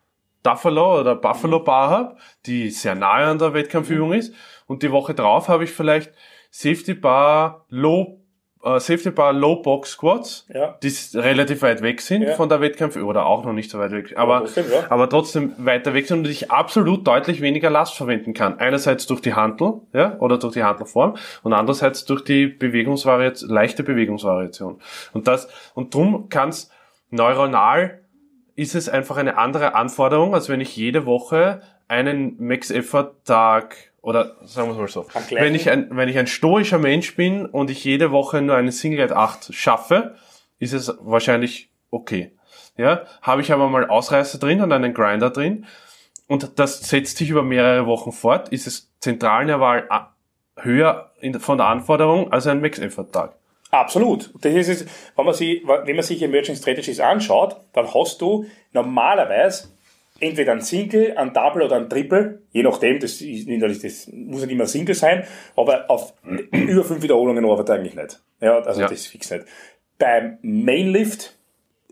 Buffalo 0.44 1.01
oder 1.01 1.16
Buffalo 1.16 1.59
Bar 1.59 1.90
habe, 1.90 2.16
die 2.46 2.70
sehr 2.70 2.94
nahe 2.94 3.27
an 3.27 3.40
der 3.40 3.53
Wettkampfübung 3.53 4.12
ist. 4.12 4.33
Und 4.68 4.85
die 4.85 4.92
Woche 4.92 5.12
drauf 5.12 5.49
habe 5.49 5.64
ich 5.64 5.72
vielleicht 5.72 6.12
Safety 6.53 6.94
Bar 6.94 7.66
Low 7.68 8.20
äh, 8.66 8.81
Safety 8.81 9.11
Bar 9.12 9.33
Low 9.33 9.57
Box 9.62 9.92
Squats, 9.92 10.46
Ja. 10.52 10.76
die 10.83 10.92
relativ 11.18 11.62
weit 11.62 11.81
weg 11.83 12.00
sind 12.00 12.22
Ja. 12.22 12.35
von 12.35 12.48
der 12.48 12.61
Wettkampfübung 12.61 13.09
oder 13.09 13.24
auch 13.26 13.44
noch 13.44 13.52
nicht 13.52 13.70
so 13.70 13.79
weit 13.79 13.92
weg, 13.92 14.14
aber, 14.16 14.40
trotzdem, 14.40 14.64
ja. 14.70 14.85
aber 14.90 15.09
trotzdem 15.09 15.52
weiter 15.59 15.94
weg 15.94 16.07
sind 16.09 16.18
und 16.18 16.29
ich 16.29 16.50
absolut 16.50 17.07
deutlich 17.07 17.40
weniger 17.40 17.70
Last 17.70 17.94
verwenden 17.94 18.35
kann. 18.35 18.59
Einerseits 18.59 19.07
durch 19.07 19.20
die 19.20 19.35
Hantel, 19.35 19.74
ja, 19.92 20.16
oder 20.18 20.38
durch 20.38 20.55
die 20.55 20.64
Hantelform 20.64 21.16
und 21.44 21.52
andererseits 21.52 22.05
durch 22.05 22.24
die 22.24 22.46
Bewegungsvariation, 22.48 23.48
leichte 23.50 23.83
Bewegungsvariation. 23.85 24.81
Und 25.12 25.29
das, 25.29 25.48
und 25.74 25.94
drum 25.94 26.29
kann's 26.29 26.70
neuronal 27.11 28.00
ist 28.57 28.74
es 28.74 28.88
einfach 28.88 29.16
eine 29.18 29.37
andere 29.38 29.74
Anforderung, 29.74 30.35
als 30.35 30.48
wenn 30.48 30.61
ich 30.61 30.74
jede 30.76 31.05
Woche 31.07 31.61
einen 31.88 32.37
Max-Effort-Tag 32.38 33.76
oder 34.07 34.37
sagen 34.45 34.69
wir 34.69 34.73
es 34.75 34.79
mal 34.79 34.88
so, 34.88 35.07
wenn 35.31 35.55
ich, 35.57 35.69
ein, 35.69 35.88
wenn 35.90 36.09
ich 36.09 36.16
ein 36.16 36.29
stoischer 36.29 36.79
Mensch 36.79 37.16
bin 37.16 37.45
und 37.45 37.71
ich 37.71 37.83
jede 37.85 38.12
Woche 38.12 38.40
nur 38.40 38.55
einen 38.57 38.71
Singlet 38.71 39.11
8 39.12 39.53
schaffe, 39.53 40.14
ist 40.61 40.73
es 40.73 40.95
wahrscheinlich 41.01 41.71
okay. 41.90 42.31
Ja, 42.79 43.03
habe 43.23 43.40
ich 43.40 43.53
aber 43.53 43.69
mal 43.69 43.88
Ausreißer 43.88 44.38
drin 44.38 44.61
und 44.61 44.71
einen 44.73 44.95
Grinder 44.95 45.31
drin 45.31 45.66
und 46.29 46.59
das 46.59 46.88
setzt 46.88 47.16
sich 47.16 47.31
über 47.31 47.42
mehrere 47.42 47.87
Wochen 47.87 48.12
fort, 48.12 48.49
ist 48.51 48.66
es 48.66 48.92
Zentralnerval 49.01 49.87
a- 49.90 50.12
höher 50.59 51.11
in, 51.21 51.38
von 51.40 51.59
der 51.59 51.66
Anforderung 51.66 52.33
als 52.33 52.47
ein 52.47 52.61
Max-Effort-Tag. 52.61 53.35
Absolut. 53.73 54.33
Das 54.40 54.55
ist 54.55 54.69
es, 54.69 54.87
wenn 55.16 55.25
man 55.25 55.35
sich, 55.35 55.66
wenn 55.66 55.97
man 55.97 56.05
sich 56.05 56.23
Emerging 56.23 56.55
Strategies 56.55 57.01
anschaut, 57.01 57.57
dann 57.73 57.92
hast 57.92 58.21
du 58.21 58.47
normalerweise 58.73 59.69
entweder 60.20 60.52
ein 60.52 60.61
Single, 60.61 61.16
ein 61.16 61.33
Double 61.33 61.62
oder 61.62 61.76
ein 61.76 61.88
Triple, 61.88 62.40
je 62.52 62.62
nachdem, 62.62 62.98
das, 63.00 63.20
ist, 63.20 63.48
das 63.85 64.09
muss 64.12 64.42
nicht 64.42 64.52
immer 64.52 64.66
Single 64.66 64.94
sein, 64.94 65.24
aber 65.57 65.90
auf 65.90 66.14
über 66.52 66.85
fünf 66.85 67.02
Wiederholungen 67.02 67.44
arbeitet 67.44 67.70
eigentlich 67.79 67.94
nicht. 67.94 68.20
Ja, 68.40 68.59
also 68.61 68.81
Ja. 68.81 68.88
das 68.88 69.07
fix 69.07 69.31
nicht. 69.31 69.44
Beim 69.98 70.38
Mainlift 70.42 71.35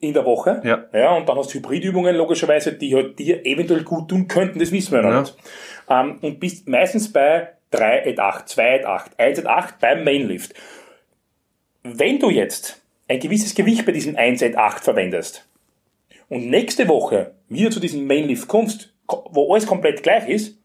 in 0.00 0.12
der 0.12 0.24
Woche, 0.24 0.60
Ja. 0.64 0.84
ja, 0.92 1.14
und 1.16 1.28
dann 1.28 1.36
hast 1.38 1.50
du 1.54 1.58
Hybridübungen 1.58 2.14
logischerweise, 2.16 2.72
die 2.74 2.94
halt 2.94 3.18
dir 3.18 3.44
eventuell 3.46 3.82
gut 3.82 4.08
tun 4.08 4.28
könnten, 4.28 4.58
das 4.58 4.70
wissen 4.72 4.92
wir 4.92 5.02
noch 5.02 5.10
Ja. 5.10 5.20
nicht. 5.20 5.36
Ähm, 5.88 6.18
und 6.20 6.40
bist 6.40 6.68
meistens 6.68 7.12
bei 7.12 7.48
3 7.70 8.06
at 8.10 8.18
8, 8.18 8.48
2 8.48 8.80
at 8.80 8.84
8, 8.86 9.18
1 9.18 9.38
at 9.40 9.46
8 9.46 9.78
beim 9.80 10.04
Mainlift. 10.04 10.54
Wenn 11.82 12.18
du 12.18 12.30
jetzt 12.30 12.80
ein 13.08 13.20
gewisses 13.20 13.54
Gewicht 13.54 13.84
bei 13.84 13.92
diesem 13.92 14.16
1 14.16 14.42
at 14.42 14.56
8 14.56 14.82
verwendest 14.84 15.46
und 16.28 16.48
nächste 16.48 16.88
Woche 16.88 17.32
wieder 17.48 17.70
zu 17.70 17.80
diesem 17.80 18.06
Mainlift 18.06 18.48
kommst, 18.48 18.94
wo 19.06 19.52
alles 19.52 19.66
komplett 19.66 20.02
gleich 20.02 20.28
ist, 20.28 20.58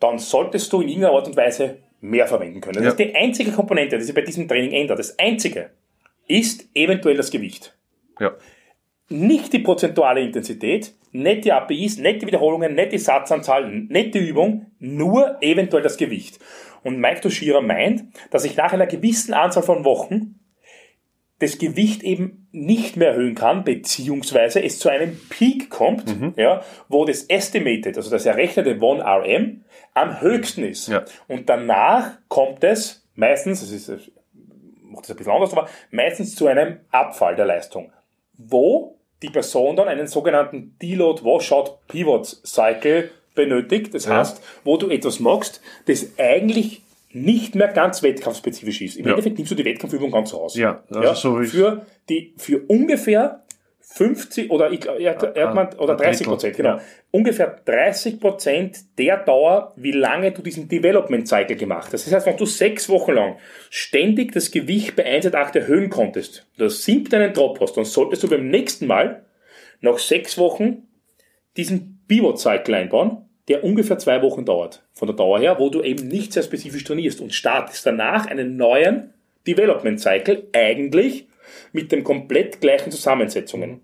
dann 0.00 0.18
solltest 0.18 0.72
du 0.72 0.80
in 0.80 0.88
irgendeiner 0.88 1.14
Art 1.14 1.26
und 1.26 1.36
Weise 1.36 1.78
mehr 2.00 2.26
verwenden 2.26 2.60
können. 2.60 2.74
Das 2.76 2.84
Ja. 2.84 2.90
ist 2.90 2.98
die 2.98 3.14
einzige 3.14 3.52
Komponente, 3.52 3.96
die 3.96 4.04
sich 4.04 4.14
bei 4.14 4.22
diesem 4.22 4.48
Training 4.48 4.72
ändert. 4.72 4.98
Das 4.98 5.18
einzige 5.18 5.70
ist 6.26 6.68
eventuell 6.74 7.16
das 7.16 7.30
Gewicht. 7.30 7.76
Ja. 8.18 8.32
Nicht 9.08 9.52
die 9.52 9.60
prozentuale 9.60 10.20
Intensität, 10.22 10.94
nicht 11.12 11.44
die 11.44 11.52
APIs, 11.52 11.98
nicht 11.98 12.22
die 12.22 12.26
Wiederholungen, 12.26 12.74
nicht 12.74 12.92
die 12.92 12.98
Satzanzahl, 12.98 13.68
nicht 13.70 14.14
die 14.14 14.18
Übung, 14.18 14.66
nur 14.78 15.36
eventuell 15.42 15.82
das 15.82 15.96
Gewicht. 15.96 16.38
Und 16.82 16.98
Mike 16.98 17.20
Toshira 17.20 17.60
meint, 17.60 18.04
dass 18.30 18.44
ich 18.44 18.56
nach 18.56 18.72
einer 18.72 18.86
gewissen 18.86 19.34
Anzahl 19.34 19.62
von 19.62 19.84
Wochen 19.84 20.40
das 21.42 21.58
Gewicht 21.58 22.02
eben 22.02 22.46
nicht 22.52 22.96
mehr 22.96 23.08
erhöhen 23.08 23.34
kann, 23.34 23.64
beziehungsweise 23.64 24.62
es 24.62 24.78
zu 24.78 24.88
einem 24.88 25.18
Peak 25.28 25.70
kommt, 25.70 26.04
ja, 26.36 26.62
wo 26.88 27.04
das 27.04 27.24
Estimated, 27.24 27.96
also 27.96 28.10
das 28.10 28.26
errechnete 28.26 28.74
1RM, 28.76 29.56
am 29.94 30.20
höchsten 30.20 30.64
ist. 30.64 30.88
Ja. 30.88 31.04
Und 31.28 31.48
danach 31.48 32.12
kommt 32.28 32.62
es 32.64 33.06
meistens, 33.14 33.60
das 33.60 33.70
ist, 33.70 33.88
ich 33.88 34.12
mache 34.82 35.02
das 35.02 35.10
ein 35.10 35.16
bisschen 35.16 35.32
anders, 35.32 35.52
aber 35.52 35.68
meistens 35.90 36.34
zu 36.34 36.46
einem 36.46 36.78
Abfall 36.90 37.34
der 37.36 37.46
Leistung, 37.46 37.92
wo 38.38 38.96
die 39.22 39.30
Person 39.30 39.76
dann 39.76 39.88
einen 39.88 40.06
sogenannten 40.06 40.76
Deload 40.80 41.22
Washout 41.24 41.78
Pivot 41.88 42.26
Cycle 42.26 43.10
benötigt. 43.34 43.94
Das 43.94 44.06
Ja. 44.06 44.18
heißt, 44.18 44.42
wo 44.64 44.76
du 44.76 44.88
etwas 44.90 45.20
machst, 45.20 45.60
das 45.86 46.18
eigentlich 46.18 46.82
nicht 47.14 47.54
mehr 47.54 47.68
ganz 47.68 48.02
wettkampfspezifisch 48.02 48.80
ist. 48.82 48.96
Im 48.96 49.04
Ja. 49.06 49.10
Endeffekt 49.12 49.36
nimmst 49.38 49.50
du 49.52 49.56
die 49.56 49.64
Wettkampfübung 49.64 50.10
ganz 50.10 50.32
raus. 50.34 50.56
Ja, 50.56 50.82
also 50.90 51.14
so 51.14 51.40
wie- 51.40 51.46
für, 51.46 51.86
die, 52.08 52.34
für 52.38 52.62
ungefähr 52.68 53.42
50 53.80 54.50
oder 54.50 54.70
ich 54.70 54.86
er, 54.86 54.96
er 55.36 55.48
hat 55.48 55.54
man, 55.54 55.74
oder 55.74 55.92
ein 55.94 55.98
30 55.98 56.18
Drittel, 56.18 56.26
Prozent, 56.30 56.56
genau. 56.56 56.68
ja. 56.76 56.80
Ungefähr 57.10 57.60
30 57.64 58.20
Prozent 58.20 58.78
der 58.98 59.18
Dauer, 59.18 59.74
wie 59.76 59.90
lange 59.92 60.32
du 60.32 60.40
diesen 60.40 60.68
Development 60.68 61.28
Cycle 61.28 61.56
gemacht 61.56 61.92
hast. 61.92 62.06
Das 62.06 62.14
heißt, 62.14 62.26
wenn 62.26 62.36
du 62.38 62.46
sechs 62.46 62.88
Wochen 62.88 63.12
lang 63.12 63.36
ständig 63.68 64.32
das 64.32 64.50
Gewicht 64.50 64.96
bei 64.96 65.04
1,8 65.04 65.56
erhöhen 65.58 65.90
konntest, 65.90 66.46
du 66.56 66.70
siebten 66.70 67.16
einen 67.16 67.34
Drop 67.34 67.60
hast, 67.60 67.76
dann 67.76 67.84
solltest 67.84 68.22
du 68.22 68.28
beim 68.28 68.48
nächsten 68.48 68.86
Mal 68.86 69.26
nach 69.80 69.98
sechs 69.98 70.38
Wochen 70.38 70.84
diesen 71.58 72.02
Pivot 72.08 72.38
Cycle 72.40 72.74
einbauen, 72.74 73.28
der 73.48 73.64
ungefähr 73.64 73.98
zwei 73.98 74.22
Wochen 74.22 74.44
dauert, 74.44 74.82
von 74.92 75.08
der 75.08 75.16
Dauer 75.16 75.38
her, 75.40 75.58
wo 75.58 75.68
du 75.68 75.82
eben 75.82 76.06
nicht 76.08 76.32
sehr 76.32 76.42
spezifisch 76.42 76.84
trainierst 76.84 77.20
und 77.20 77.34
startest 77.34 77.84
danach 77.86 78.26
einen 78.26 78.56
neuen 78.56 79.14
Development 79.46 80.00
Cycle, 80.00 80.48
eigentlich 80.52 81.26
mit 81.72 81.90
den 81.92 82.04
komplett 82.04 82.60
gleichen 82.60 82.92
Zusammensetzungen. 82.92 83.80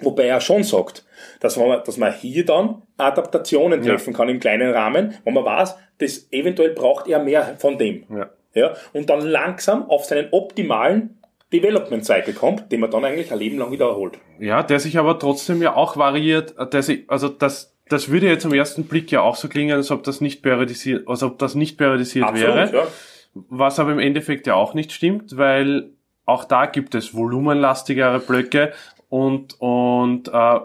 Wobei 0.00 0.26
er 0.26 0.40
schon 0.40 0.62
sagt, 0.62 1.04
dass 1.40 1.56
man, 1.56 1.80
dass 1.84 1.96
man 1.96 2.12
hier 2.12 2.44
dann 2.44 2.82
Adaptationen 2.98 3.82
Ja. 3.82 3.92
treffen 3.92 4.12
kann 4.12 4.28
im 4.28 4.40
kleinen 4.40 4.70
Rahmen, 4.70 5.14
wo 5.24 5.30
man 5.30 5.44
weiß, 5.44 5.76
das 5.98 6.28
eventuell 6.30 6.70
braucht 6.70 7.06
er 7.08 7.22
mehr 7.22 7.56
von 7.58 7.78
dem. 7.78 8.04
Ja. 8.10 8.30
Ja, 8.54 8.72
und 8.94 9.10
dann 9.10 9.20
langsam 9.20 9.88
auf 9.90 10.06
seinen 10.06 10.28
optimalen 10.32 11.18
Development 11.52 12.04
Cycle 12.04 12.32
kommt, 12.32 12.72
den 12.72 12.80
man 12.80 12.90
dann 12.90 13.04
eigentlich 13.04 13.30
ein 13.30 13.38
Leben 13.38 13.58
lang 13.58 13.70
wieder 13.70 13.86
erholt. 13.86 14.18
Ja, 14.40 14.62
der 14.62 14.80
sich 14.80 14.96
aber 14.98 15.18
trotzdem 15.18 15.60
ja 15.60 15.76
auch 15.76 15.96
variiert, 15.98 16.54
der 16.72 16.82
sich, 16.82 17.04
also 17.08 17.28
das, 17.28 17.75
das 17.88 18.10
würde 18.10 18.26
jetzt 18.26 18.44
am 18.44 18.52
ersten 18.52 18.84
Blick 18.84 19.10
ja 19.12 19.20
auch 19.20 19.36
so 19.36 19.48
klingen, 19.48 19.76
als 19.76 19.90
ob 19.90 20.02
das 20.04 20.20
nicht 20.20 20.42
periodisiert, 20.42 21.06
als 21.08 21.22
ob 21.22 21.38
das 21.38 21.54
nicht 21.54 21.76
periodisiert 21.78 22.32
wäre. 22.34 22.70
ja. 22.74 22.86
Was 23.34 23.78
aber 23.78 23.92
im 23.92 23.98
Endeffekt 23.98 24.46
ja 24.46 24.54
auch 24.54 24.72
nicht 24.74 24.92
stimmt, 24.92 25.36
weil 25.36 25.90
auch 26.24 26.44
da 26.44 26.66
gibt 26.66 26.94
es 26.94 27.14
volumenlastigere 27.14 28.18
Blöcke 28.18 28.72
und, 29.08 29.60
und 29.60 30.28
äh, 30.28 30.60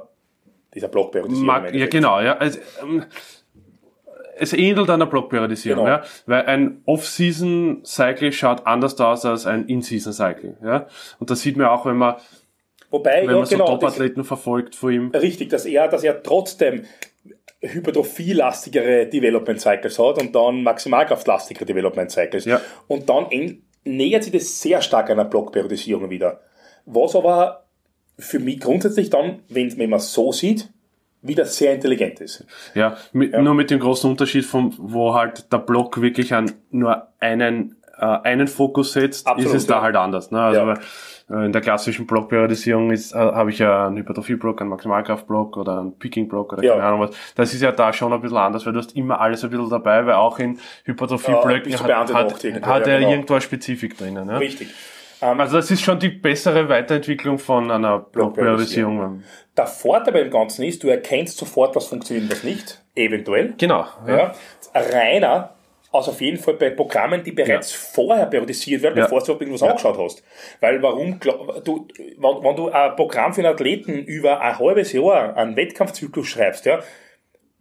Dieser 0.73 0.87
Blockperiodisierung. 0.87 1.45
mag, 1.45 1.73
ja 1.75 1.87
genau, 1.87 2.19
ja. 2.21 2.37
Also, 2.37 2.59
ähm, 2.81 3.03
es 4.37 4.53
ähnelt 4.53 4.89
einer 4.89 5.05
Blockperiodisierung, 5.05 5.85
Genau. 5.85 5.97
ja, 5.97 6.03
weil 6.25 6.45
ein 6.45 6.81
Off-Season-Cycle 6.85 8.31
schaut 8.31 8.65
anders 8.65 8.99
aus 8.99 9.25
als 9.25 9.45
ein 9.45 9.65
In-Season-Cycle, 9.67 10.57
ja. 10.63 10.87
Und 11.19 11.29
das 11.29 11.41
sieht 11.41 11.57
man 11.57 11.67
auch, 11.67 11.85
wenn 11.85 11.97
man, 11.97 12.15
Wobei, 12.91 13.21
wenn 13.21 13.29
ja, 13.29 13.35
man 13.37 13.45
so 13.45 13.55
genau, 13.55 13.65
das, 13.65 13.79
Top-Athleten 13.79 14.23
verfolgt 14.23 14.75
vor 14.75 14.91
ihm. 14.91 15.11
richtig, 15.11 15.49
dass 15.49 15.65
er, 15.65 15.87
dass 15.87 16.03
er 16.03 16.21
trotzdem 16.21 16.83
hypertrophielastigere 17.61 19.07
Development 19.07 19.59
Cycles 19.59 19.97
hat 19.97 20.21
und 20.21 20.35
dann 20.35 20.63
maximalkraftlastigere 20.63 21.65
Development 21.65 22.11
Cycles. 22.11 22.45
Ja. 22.45 22.59
Und 22.87 23.09
dann 23.09 23.27
nähert 23.83 24.23
sich 24.23 24.33
das 24.33 24.61
sehr 24.61 24.81
stark 24.81 25.09
einer 25.09 25.25
Blockperiodisierung 25.25 26.09
wieder. 26.09 26.41
Was 26.85 27.15
aber 27.15 27.65
für 28.17 28.39
mich 28.39 28.59
grundsätzlich 28.59 29.09
dann, 29.09 29.39
wenn 29.49 29.77
wenn 29.77 29.89
man 29.89 29.99
so 29.99 30.31
sieht, 30.31 30.69
wieder 31.21 31.45
sehr 31.45 31.73
intelligent 31.73 32.19
ist. 32.19 32.45
Ja, 32.73 32.97
mit, 33.13 33.33
nur 33.33 33.53
mit 33.53 33.69
dem 33.69 33.79
großen 33.79 34.09
Unterschied 34.09 34.45
von, 34.45 34.73
wo 34.77 35.13
halt 35.13 35.51
der 35.53 35.59
Block 35.59 36.01
wirklich 36.01 36.33
an 36.33 36.51
nur 36.71 37.07
einen, 37.19 37.75
äh, 38.01 38.05
einen 38.23 38.47
Fokus 38.47 38.93
setzt, 38.93 39.27
Absolut, 39.27 39.53
ist 39.53 39.61
es 39.61 39.67
da 39.67 39.75
ja. 39.75 39.81
halt 39.83 39.95
anders. 39.95 40.31
Ne? 40.31 40.41
Also 40.41 40.59
Ja. 40.61 40.67
weil, 40.67 40.79
äh, 41.29 41.45
in 41.45 41.51
der 41.53 41.61
klassischen 41.61 42.07
Blockperiodisierung 42.07 42.91
ist, 42.91 43.13
äh, 43.13 43.17
habe 43.17 43.51
ich 43.51 43.59
ja 43.59 43.87
einen 43.87 43.97
Hypertrophie-Block, 43.97 44.59
einen 44.59 44.71
Maximalkraft-Block 44.71 45.55
oder 45.57 45.79
einen 45.79 45.97
Picking-Block 45.97 46.53
oder 46.53 46.63
Ja. 46.63 46.73
keine 46.73 46.85
Ahnung 46.85 46.99
was. 47.01 47.11
Das 47.35 47.53
ist 47.53 47.61
ja 47.61 47.71
da 47.71 47.93
schon 47.93 48.11
ein 48.11 48.19
bisschen 48.19 48.37
anders, 48.37 48.65
weil 48.65 48.73
du 48.73 48.79
hast 48.79 48.95
immer 48.95 49.21
alles 49.21 49.43
ein 49.43 49.51
bisschen 49.51 49.69
dabei, 49.69 50.05
weil 50.05 50.15
auch 50.15 50.39
in 50.39 50.59
Hypertrophie-Blöcken 50.85 51.73
hat, 51.79 52.13
hat, 52.13 52.43
hat 52.65 52.87
er 52.87 52.99
genau. 52.99 53.11
irgendwo 53.11 53.33
eine 53.33 53.41
Spezifik 53.41 53.97
drinnen. 53.97 54.27
Ja? 54.27 54.37
Richtig. 54.37 54.73
Also 55.21 55.57
das 55.57 55.69
ist 55.69 55.81
schon 55.81 55.99
die 55.99 56.09
bessere 56.09 56.67
Weiterentwicklung 56.67 57.37
von 57.37 57.69
einer 57.69 57.99
Blockperiodisierung. 57.99 59.21
Der 59.55 59.67
Vorteil 59.67 60.13
beim 60.13 60.31
Ganzen 60.31 60.63
ist, 60.63 60.83
du 60.83 60.87
erkennst 60.87 61.37
sofort, 61.37 61.75
was 61.75 61.85
funktioniert 61.87 62.25
und 62.25 62.31
was 62.31 62.43
nicht. 62.43 62.81
Eventuell. 62.95 63.53
Genau. 63.57 63.85
Ja. 64.07 64.33
Reiner, 64.73 65.51
also 65.91 66.11
auf 66.11 66.21
jeden 66.21 66.37
Fall 66.37 66.53
bei 66.53 66.69
Programmen, 66.69 67.23
die 67.23 67.31
bereits 67.31 67.71
vorher 67.73 68.25
periodisiert 68.25 68.81
werden, 68.81 68.97
Ja. 68.97 69.03
bevor 69.03 69.21
du 69.23 69.33
irgendwas 69.33 69.63
angeschaut 69.63 69.97
hast. 69.97 70.23
Weil 70.61 70.81
warum, 70.81 71.19
du, 71.19 71.87
wenn, 72.17 72.43
wenn 72.43 72.55
du 72.55 72.69
ein 72.69 72.95
Programm 72.95 73.33
für 73.33 73.41
einen 73.41 73.53
Athleten 73.53 73.99
über 74.05 74.39
ein 74.39 74.57
halbes 74.57 74.93
Jahr 74.93 75.35
einen 75.35 75.55
Wettkampfzyklus 75.55 76.27
schreibst, 76.27 76.65
ja, 76.65 76.79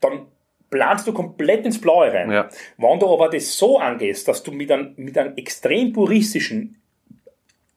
dann 0.01 0.27
planst 0.71 1.07
du 1.09 1.13
komplett 1.13 1.67
ins 1.67 1.81
Blaue 1.81 2.13
rein. 2.13 2.31
Ja. 2.31 2.49
Wenn 2.77 3.01
du 3.01 3.13
aber 3.13 3.29
das 3.29 3.59
so 3.59 3.79
angehst, 3.79 4.29
dass 4.29 4.43
du 4.43 4.53
mit 4.53 4.71
einem, 4.71 4.95
mit 4.97 5.19
einem 5.19 5.37
extrem 5.37 5.93
puristischen, 5.93 6.81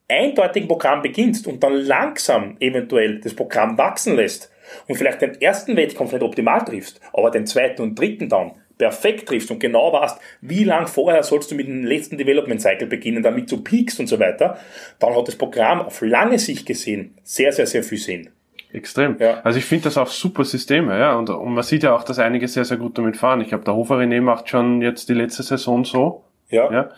eindeutigen 0.07 0.67
Programm 0.67 1.01
beginnst 1.01 1.47
und 1.47 1.63
dann 1.63 1.73
langsam 1.73 2.57
eventuell 2.59 3.19
das 3.21 3.33
Programm 3.33 3.77
wachsen 3.77 4.15
lässt 4.15 4.51
und 4.87 4.95
vielleicht 4.95 5.21
den 5.21 5.41
ersten 5.41 5.75
Wettkampf 5.75 6.11
nicht 6.11 6.21
optimal 6.21 6.63
triffst, 6.63 6.99
aber 7.13 7.31
den 7.31 7.47
zweiten 7.47 7.81
und 7.81 7.97
dritten 7.97 8.29
dann 8.29 8.51
perfekt 8.77 9.27
triffst 9.27 9.51
und 9.51 9.59
genau 9.59 9.93
weißt, 9.93 10.19
wie 10.41 10.63
lang 10.63 10.87
vorher 10.87 11.23
sollst 11.23 11.51
du 11.51 11.55
mit 11.55 11.67
dem 11.67 11.83
letzten 11.83 12.17
Development 12.17 12.61
Cycle 12.61 12.87
beginnen, 12.87 13.23
damit 13.23 13.51
du 13.51 13.61
peakst 13.61 13.99
und 13.99 14.07
so 14.07 14.19
weiter, 14.19 14.57
dann 14.99 15.15
hat 15.15 15.27
das 15.27 15.35
Programm 15.35 15.81
auf 15.81 16.01
lange 16.01 16.39
Sicht 16.39 16.65
gesehen 16.65 17.15
sehr, 17.23 17.51
sehr, 17.51 17.67
sehr 17.67 17.83
viel 17.83 17.97
Sinn. 17.97 18.29
Extrem. 18.73 19.17
Ja. 19.19 19.41
Also 19.43 19.59
ich 19.59 19.65
finde 19.65 19.83
das 19.85 19.97
auch 19.97 20.07
super 20.07 20.43
Systeme, 20.43 20.97
ja. 20.97 21.15
Und, 21.15 21.29
und 21.29 21.53
man 21.53 21.63
sieht 21.63 21.83
ja 21.83 21.95
auch, 21.95 22.03
dass 22.03 22.17
einige 22.17 22.47
sehr, 22.47 22.65
sehr 22.65 22.77
gut 22.77 22.97
damit 22.97 23.17
fahren. 23.17 23.39
Ich 23.41 23.49
glaube, 23.49 23.63
der 23.63 23.75
Hofer 23.75 23.97
René 23.97 24.19
macht 24.19 24.49
schon 24.49 24.81
jetzt 24.81 25.09
die 25.09 25.13
letzte 25.13 25.43
Saison 25.43 25.85
so. 25.85 26.23
Ja, 26.49 26.89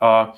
Ja. 0.00 0.24
Äh, 0.24 0.32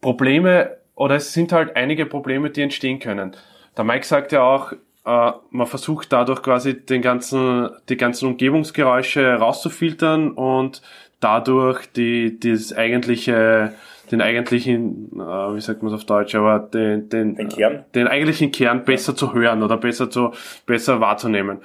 Probleme, 0.00 0.76
oder 0.94 1.16
es 1.16 1.32
sind 1.32 1.52
halt 1.52 1.74
einige 1.74 2.06
Probleme, 2.06 2.50
die 2.50 2.62
entstehen 2.62 2.98
können. 2.98 3.34
Der 3.76 3.84
Mike 3.84 4.04
sagt 4.04 4.32
ja 4.32 4.42
auch, 4.42 4.72
äh, 5.08 5.32
man 5.50 5.66
versucht 5.66 6.12
dadurch 6.12 6.42
quasi 6.42 6.84
den 6.84 7.00
ganzen, 7.00 7.70
die 7.88 7.96
ganzen 7.96 8.28
Umgebungsgeräusche 8.28 9.36
rauszufiltern 9.36 10.32
und 10.32 10.82
dadurch 11.20 11.90
die, 11.92 12.38
das 12.38 12.74
eigentliche, 12.74 13.72
den 14.10 14.20
eigentlichen, 14.20 15.10
äh, 15.14 15.54
wie 15.54 15.60
sagt 15.62 15.82
man 15.82 15.94
es 15.94 15.98
auf 15.98 16.04
Deutsch, 16.04 16.34
aber 16.34 16.58
den, 16.58 17.08
den, 17.08 17.36
Den 17.36 17.48
Kern? 17.48 17.84
den 17.94 18.06
eigentlichen 18.06 18.52
Kern 18.52 18.84
besser 18.84 19.16
zu 19.16 19.32
hören 19.32 19.62
oder 19.62 19.78
besser 19.78 20.10
zu, 20.10 20.32
besser 20.66 21.00
wahrzunehmen. 21.00 21.60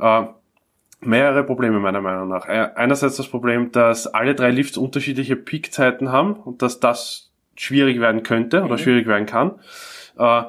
Äh, 0.00 0.22
mehrere 1.00 1.44
Probleme 1.44 1.80
meiner 1.80 2.00
Meinung 2.00 2.28
nach. 2.28 2.46
Äh, 2.48 2.70
Einerseits 2.74 3.16
das 3.16 3.28
Problem, 3.28 3.70
dass 3.70 4.06
alle 4.06 4.34
drei 4.34 4.50
Lifts 4.50 4.78
unterschiedliche 4.78 5.36
Peakzeiten 5.36 6.10
haben 6.10 6.32
und 6.34 6.62
dass 6.62 6.80
das 6.80 7.30
schwierig 7.54 8.00
werden 8.00 8.22
könnte 8.22 8.62
oder 8.62 8.78
schwierig 8.78 9.06
werden 9.06 9.26
kann. 9.26 9.60
Äh, 10.16 10.44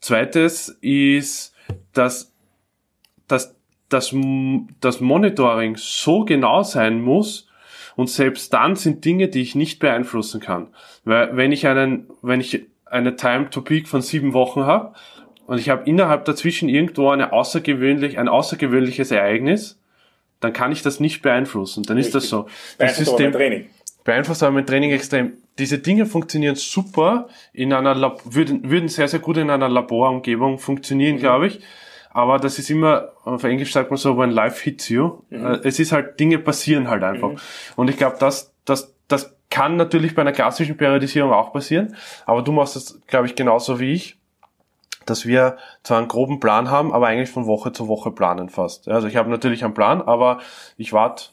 zweites 0.00 0.70
ist, 0.80 1.52
dass, 1.92 2.32
dass, 3.28 3.54
dass 3.88 4.14
das 4.80 5.00
Monitoring 5.00 5.76
so 5.76 6.24
genau 6.24 6.62
sein 6.62 7.00
muss, 7.00 7.48
und 7.96 8.08
selbst 8.08 8.52
dann 8.52 8.76
sind 8.76 9.04
Dinge, 9.04 9.28
die 9.28 9.42
ich 9.42 9.54
nicht 9.54 9.78
beeinflussen 9.78 10.40
kann. 10.40 10.68
Weil 11.04 11.36
wenn 11.36 11.52
ich 11.52 11.66
einen, 11.66 12.08
wenn 12.22 12.40
ich 12.40 12.64
eine 12.86 13.16
Time 13.16 13.50
to 13.50 13.62
Peak 13.62 13.88
von 13.88 14.02
sieben 14.02 14.32
Wochen 14.32 14.64
habe 14.64 14.94
und 15.46 15.58
ich 15.58 15.68
habe 15.68 15.88
innerhalb 15.88 16.24
dazwischen 16.24 16.68
irgendwo 16.68 17.10
eine 17.10 17.32
außergewöhnlich, 17.32 18.18
ein 18.18 18.28
außergewöhnliches 18.28 19.10
Ereignis, 19.10 19.78
dann 20.40 20.52
kann 20.52 20.72
ich 20.72 20.82
das 20.82 21.00
nicht 21.00 21.22
beeinflussen. 21.22 21.84
Dann 21.84 21.98
ist 21.98 22.14
das 22.14 22.28
so. 22.28 22.46
Das 22.78 22.96
beeinflusst 22.96 23.08
aber 23.08 23.18
mein 23.18 23.32
System 23.32 23.32
Training. 23.32 23.70
beeinflusst 24.04 24.42
aber 24.42 24.52
mein 24.52 24.66
Training 24.66 24.90
extrem. 24.90 25.32
Diese 25.58 25.78
Dinge 25.78 26.06
funktionieren 26.06 26.54
super 26.56 27.28
in 27.52 27.72
einer 27.72 27.94
Lab 27.94 28.20
würden, 28.24 28.70
würden 28.70 28.88
sehr, 28.88 29.08
sehr 29.08 29.20
gut 29.20 29.36
in 29.36 29.50
einer 29.50 29.68
Laborumgebung 29.68 30.58
funktionieren, 30.58 31.18
glaube 31.18 31.46
ich. 31.46 31.60
aber 32.10 32.38
das 32.38 32.58
ist 32.58 32.70
immer, 32.70 33.08
auf 33.24 33.44
Englisch 33.44 33.72
sagt 33.72 33.90
man 33.90 33.96
so, 33.96 34.16
when 34.18 34.30
life 34.30 34.62
hits 34.62 34.88
you. 34.88 35.22
Äh, 35.30 35.58
Es 35.64 35.78
ist 35.78 35.92
halt, 35.92 36.20
Dinge 36.20 36.38
passieren 36.38 36.88
halt 36.88 37.02
einfach. 37.02 37.30
Und 37.76 37.88
ich 37.88 37.96
glaube, 37.96 38.16
das, 38.18 38.54
das, 38.64 38.94
das 39.08 39.34
kann 39.50 39.76
natürlich 39.76 40.14
bei 40.14 40.22
einer 40.22 40.32
klassischen 40.32 40.76
Periodisierung 40.76 41.32
auch 41.32 41.52
passieren, 41.52 41.96
aber 42.26 42.42
du 42.42 42.52
machst 42.52 42.76
das, 42.76 43.00
glaube 43.06 43.26
ich, 43.26 43.34
genauso 43.34 43.80
wie 43.80 43.92
ich 43.92 44.18
dass 45.06 45.26
wir 45.26 45.56
zwar 45.82 45.98
einen 45.98 46.08
groben 46.08 46.40
Plan 46.40 46.70
haben, 46.70 46.92
aber 46.92 47.08
eigentlich 47.08 47.30
von 47.30 47.46
Woche 47.46 47.72
zu 47.72 47.88
Woche 47.88 48.10
planen 48.10 48.48
fast. 48.48 48.88
Also 48.88 49.08
ich 49.08 49.16
habe 49.16 49.30
natürlich 49.30 49.64
einen 49.64 49.74
Plan, 49.74 50.00
aber 50.00 50.38
ich 50.76 50.92
warte, 50.92 51.30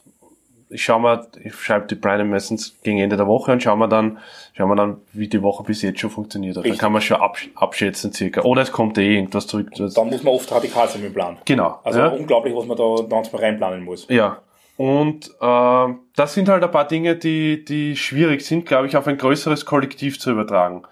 ich 0.70 0.84
schaue 0.84 1.00
mal, 1.00 1.28
ich 1.44 1.56
schreibe 1.56 1.88
die 1.88 1.96
Pläne 1.96 2.24
meistens 2.26 2.76
gegen 2.84 3.00
Ende 3.00 3.18
der 3.18 3.28
Woche 3.28 3.52
und 3.52 3.64
schaue 3.64 3.78
mir 3.78 3.90
dann, 3.90 4.20
schauen 4.54 4.70
wir 4.70 4.76
dann, 4.76 4.98
wie 5.14 5.28
die 5.28 5.42
Woche 5.42 5.64
bis 5.64 5.82
jetzt 5.82 6.00
schon 6.00 6.12
funktioniert 6.12 6.58
hat. 6.58 6.66
Dann 6.66 6.78
kann 6.78 6.92
man 6.92 7.02
schon 7.02 7.18
absch 7.18 7.50
abschätzen 7.56 8.14
circa. 8.14 8.42
Oder 8.42 8.62
es 8.62 8.72
kommt 8.72 8.98
eh 9.00 9.16
irgendwas 9.16 9.48
zurück. 9.48 9.72
Dann 9.76 10.10
muss 10.10 10.24
man 10.24 10.34
oft 10.34 10.52
radikal 10.52 10.88
sein 10.88 11.02
mit 11.02 11.12
dem 11.12 11.14
Plan. 11.14 11.38
genau. 11.46 11.80
Also 11.84 12.00
ja. 12.00 12.08
unglaublich, 12.10 12.56
was 12.56 12.66
man 12.66 12.78
da 12.78 12.96
manchmal 13.10 13.42
reinplanen 13.42 13.84
muss. 13.84 14.08
Ja. 14.10 14.40
Und 14.78 15.30
äh, 15.42 15.94
das 16.16 16.34
sind 16.36 16.48
halt 16.48 16.64
ein 16.64 16.72
paar 16.72 16.88
Dinge, 16.88 17.16
die, 17.16 17.66
die 17.66 17.98
schwierig 17.98 18.46
sind, 18.46 18.66
glaube 18.66 18.88
ich, 18.88 18.96
auf 18.96 19.08
ein 19.08 19.18
größeres 19.18 19.66
Kollektiv 19.66 20.20
zu 20.20 20.32
übertragen. 20.32 20.84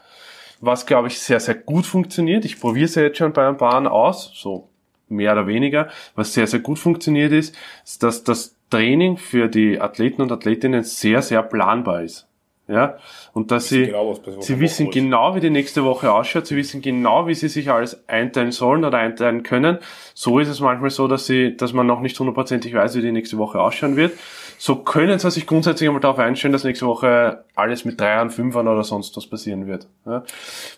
Was, 0.59 0.85
glaube 0.87 1.07
ich, 1.07 1.19
sehr, 1.19 1.39
sehr 1.39 1.55
gut 1.55 1.85
funktioniert. 1.85 2.43
Ich 2.43 2.59
probiere 2.59 2.85
es 2.85 2.95
ja 2.95 3.03
jetzt 3.03 3.19
schon 3.19 3.31
bei 3.31 3.47
ein 3.47 3.57
paar 3.57 3.89
aus, 3.89 4.31
so 4.33 4.67
mehr 5.07 5.31
oder 5.33 5.47
weniger. 5.47 5.87
Was 6.15 6.33
sehr, 6.33 6.47
sehr 6.47 6.59
gut 6.59 6.79
funktioniert 6.79 7.31
ist, 7.31 7.55
ist, 7.85 8.03
dass 8.03 8.23
das 8.25 8.56
Training 8.69 9.17
für 9.17 9.47
die 9.47 9.79
Athleten 9.79 10.21
und 10.21 10.31
Athletinnen 10.31 10.83
sehr, 10.83 11.21
sehr 11.21 11.43
planbar 11.43 12.03
ist. 12.03 12.27
Ja, 12.69 12.97
und 13.31 13.51
dass 13.51 13.69
sie, 13.69 13.85
genau, 13.85 14.19
sie 14.41 14.59
wissen 14.59 14.87
muss. 14.87 14.93
genau, 14.93 15.35
wie 15.35 15.39
die 15.39 15.49
nächste 15.49 15.85
Woche 15.85 16.11
ausschaut, 16.11 16.47
sie 16.47 16.57
wissen 16.57 16.81
genau, 16.81 17.25
wie 17.25 17.33
sie 17.33 17.47
sich 17.47 17.71
alles 17.71 18.05
einteilen 18.09 18.51
sollen 18.51 18.83
oder 18.83 18.97
einteilen 18.97 19.43
können. 19.43 19.77
So 20.13 20.39
ist 20.39 20.49
es 20.49 20.59
manchmal 20.59 20.89
so, 20.89 21.07
dass 21.07 21.25
sie, 21.27 21.55
dass 21.55 21.71
man 21.71 21.87
noch 21.87 22.01
nicht 22.01 22.19
hundertprozentig 22.19 22.73
weiß, 22.73 22.95
wie 22.95 23.01
die 23.01 23.13
nächste 23.13 23.37
Woche 23.37 23.61
ausschauen 23.61 23.95
wird. 23.95 24.17
So 24.57 24.75
können 24.75 25.17
sie 25.17 25.31
sich 25.31 25.47
grundsätzlich 25.47 25.87
einmal 25.87 26.01
darauf 26.01 26.19
einstellen, 26.19 26.51
dass 26.51 26.65
nächste 26.65 26.87
Woche 26.87 27.45
alles 27.55 27.85
mit 27.85 28.01
Dreiern, 28.01 28.31
Fünfern 28.31 28.67
oder 28.67 28.83
sonst 28.83 29.15
was 29.15 29.27
passieren 29.27 29.65
wird. 29.65 29.87
Ja. 30.05 30.25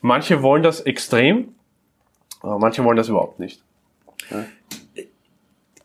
Manche 0.02 0.44
wollen 0.44 0.62
das 0.62 0.82
extrem, 0.82 1.56
aber 2.42 2.60
manche 2.60 2.84
wollen 2.84 2.98
das 2.98 3.10
überhaupt 3.10 3.40
nicht. 3.40 3.64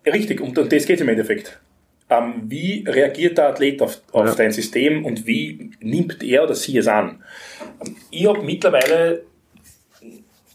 Richtig, 0.04 0.42
und 0.42 0.54
das 0.58 0.84
geht 0.84 1.00
im 1.00 1.08
Endeffekt. 1.08 1.60
Ähm, 2.10 2.42
wie 2.44 2.84
reagiert 2.86 3.38
der 3.38 3.48
Athlet 3.48 3.80
auf, 3.80 4.00
auf 4.12 4.26
Ja. 4.26 4.34
dein 4.34 4.52
System 4.52 5.04
und 5.06 5.26
wie 5.26 5.70
nimmt 5.80 6.22
er 6.22 6.44
oder 6.44 6.54
sie 6.54 6.76
es 6.76 6.86
an? 6.86 7.22
Ich 8.10 8.26
habe 8.26 8.42
mittlerweile, 8.42 9.24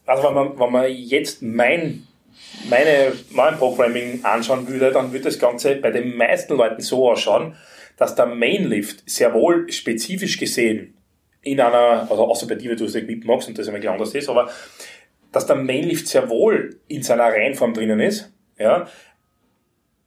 also 0.06 0.24
wenn 0.28 0.34
man, 0.34 0.60
wenn 0.60 0.72
man 0.72 0.92
jetzt 0.92 1.42
mein, 1.42 2.08
meine, 2.70 3.14
mein 3.32 3.58
Programming 3.58 4.24
anschauen 4.24 4.68
würde, 4.68 4.92
dann 4.92 5.12
würde 5.12 5.26
das 5.26 5.40
Ganze 5.40 5.76
bei 5.78 5.90
den 5.92 6.16
meisten 6.16 6.56
Leuten 6.56 6.82
so 6.82 7.10
ausschauen, 7.10 7.56
dass 7.98 8.16
der 8.16 8.28
Mainlift 8.28 9.10
sehr 9.10 9.34
wohl 9.34 9.72
spezifisch 9.72 10.38
gesehen 10.38 10.94
in 11.42 11.60
einer, 11.60 12.08
also 12.10 12.26
außer 12.28 12.48
bei 12.48 12.56
dir, 12.56 12.70
weil 12.70 12.78
du 12.78 12.86
es 12.86 12.94
nicht 12.94 13.26
magst 13.26 13.48
und 13.48 13.58
das 13.58 13.68
ein 13.68 13.74
bisschen 13.74 13.92
anders 13.92 14.14
ist, 14.14 14.30
aber 14.30 14.50
dass 15.32 15.46
der 15.46 15.56
Mainlift 15.56 16.08
sehr 16.08 16.30
wohl 16.30 16.80
in 16.88 17.02
seiner 17.04 17.26
Reihenform 17.26 17.74
drinnen 17.74 18.00
ist, 18.00 18.32
ja, 18.58 18.88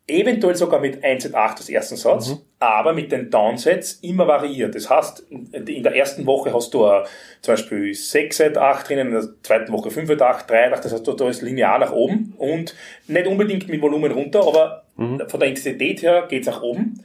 eventuell 0.07 0.57
sogar 0.57 0.80
mit 0.80 1.03
1 1.05 1.32
8 1.32 1.59
als 1.59 1.68
ersten 1.68 1.96
Satz, 1.96 2.36
aber 2.59 2.92
mit 2.92 3.12
den 3.12 3.30
Downsets 3.30 3.94
immer 4.03 4.26
variiert. 4.26 4.74
Das 4.74 4.90
heißt, 4.90 5.24
in 5.30 5.82
der 5.82 5.94
ersten 5.94 6.26
Woche 6.26 6.53
hast 6.53 6.74
du 6.74 6.84
äh, 6.86 7.05
zum 7.40 7.53
Beispiel 7.53 7.94
6 7.94 8.36
Set 8.36 8.59
8 8.59 8.88
drinnen, 8.88 9.09
in 9.09 9.12
der 9.14 9.28
zweiten 9.42 9.72
Woche 9.72 9.90
5 9.90 10.09
Set 10.09 10.20
8, 10.22 10.50
3 10.50 10.64
Set 10.64 10.72
8, 10.74 10.84
das 10.84 10.92
heißt, 10.92 11.07
du- 11.07 11.12
da 11.12 11.28
ist 11.28 11.42
linear 11.42 11.78
nach 11.78 11.92
oben 11.92 12.34
und 12.36 12.74
nicht 13.07 13.26
unbedingt 13.26 13.68
mit 13.68 13.80
Volumen 13.80 14.11
runter, 14.12 14.46
aber 14.46 14.84
von 15.28 15.40
der 15.40 15.48
Intensität 15.48 16.03
her 16.03 16.26
geht's 16.28 16.46
nach 16.46 16.62
oben. 16.62 17.03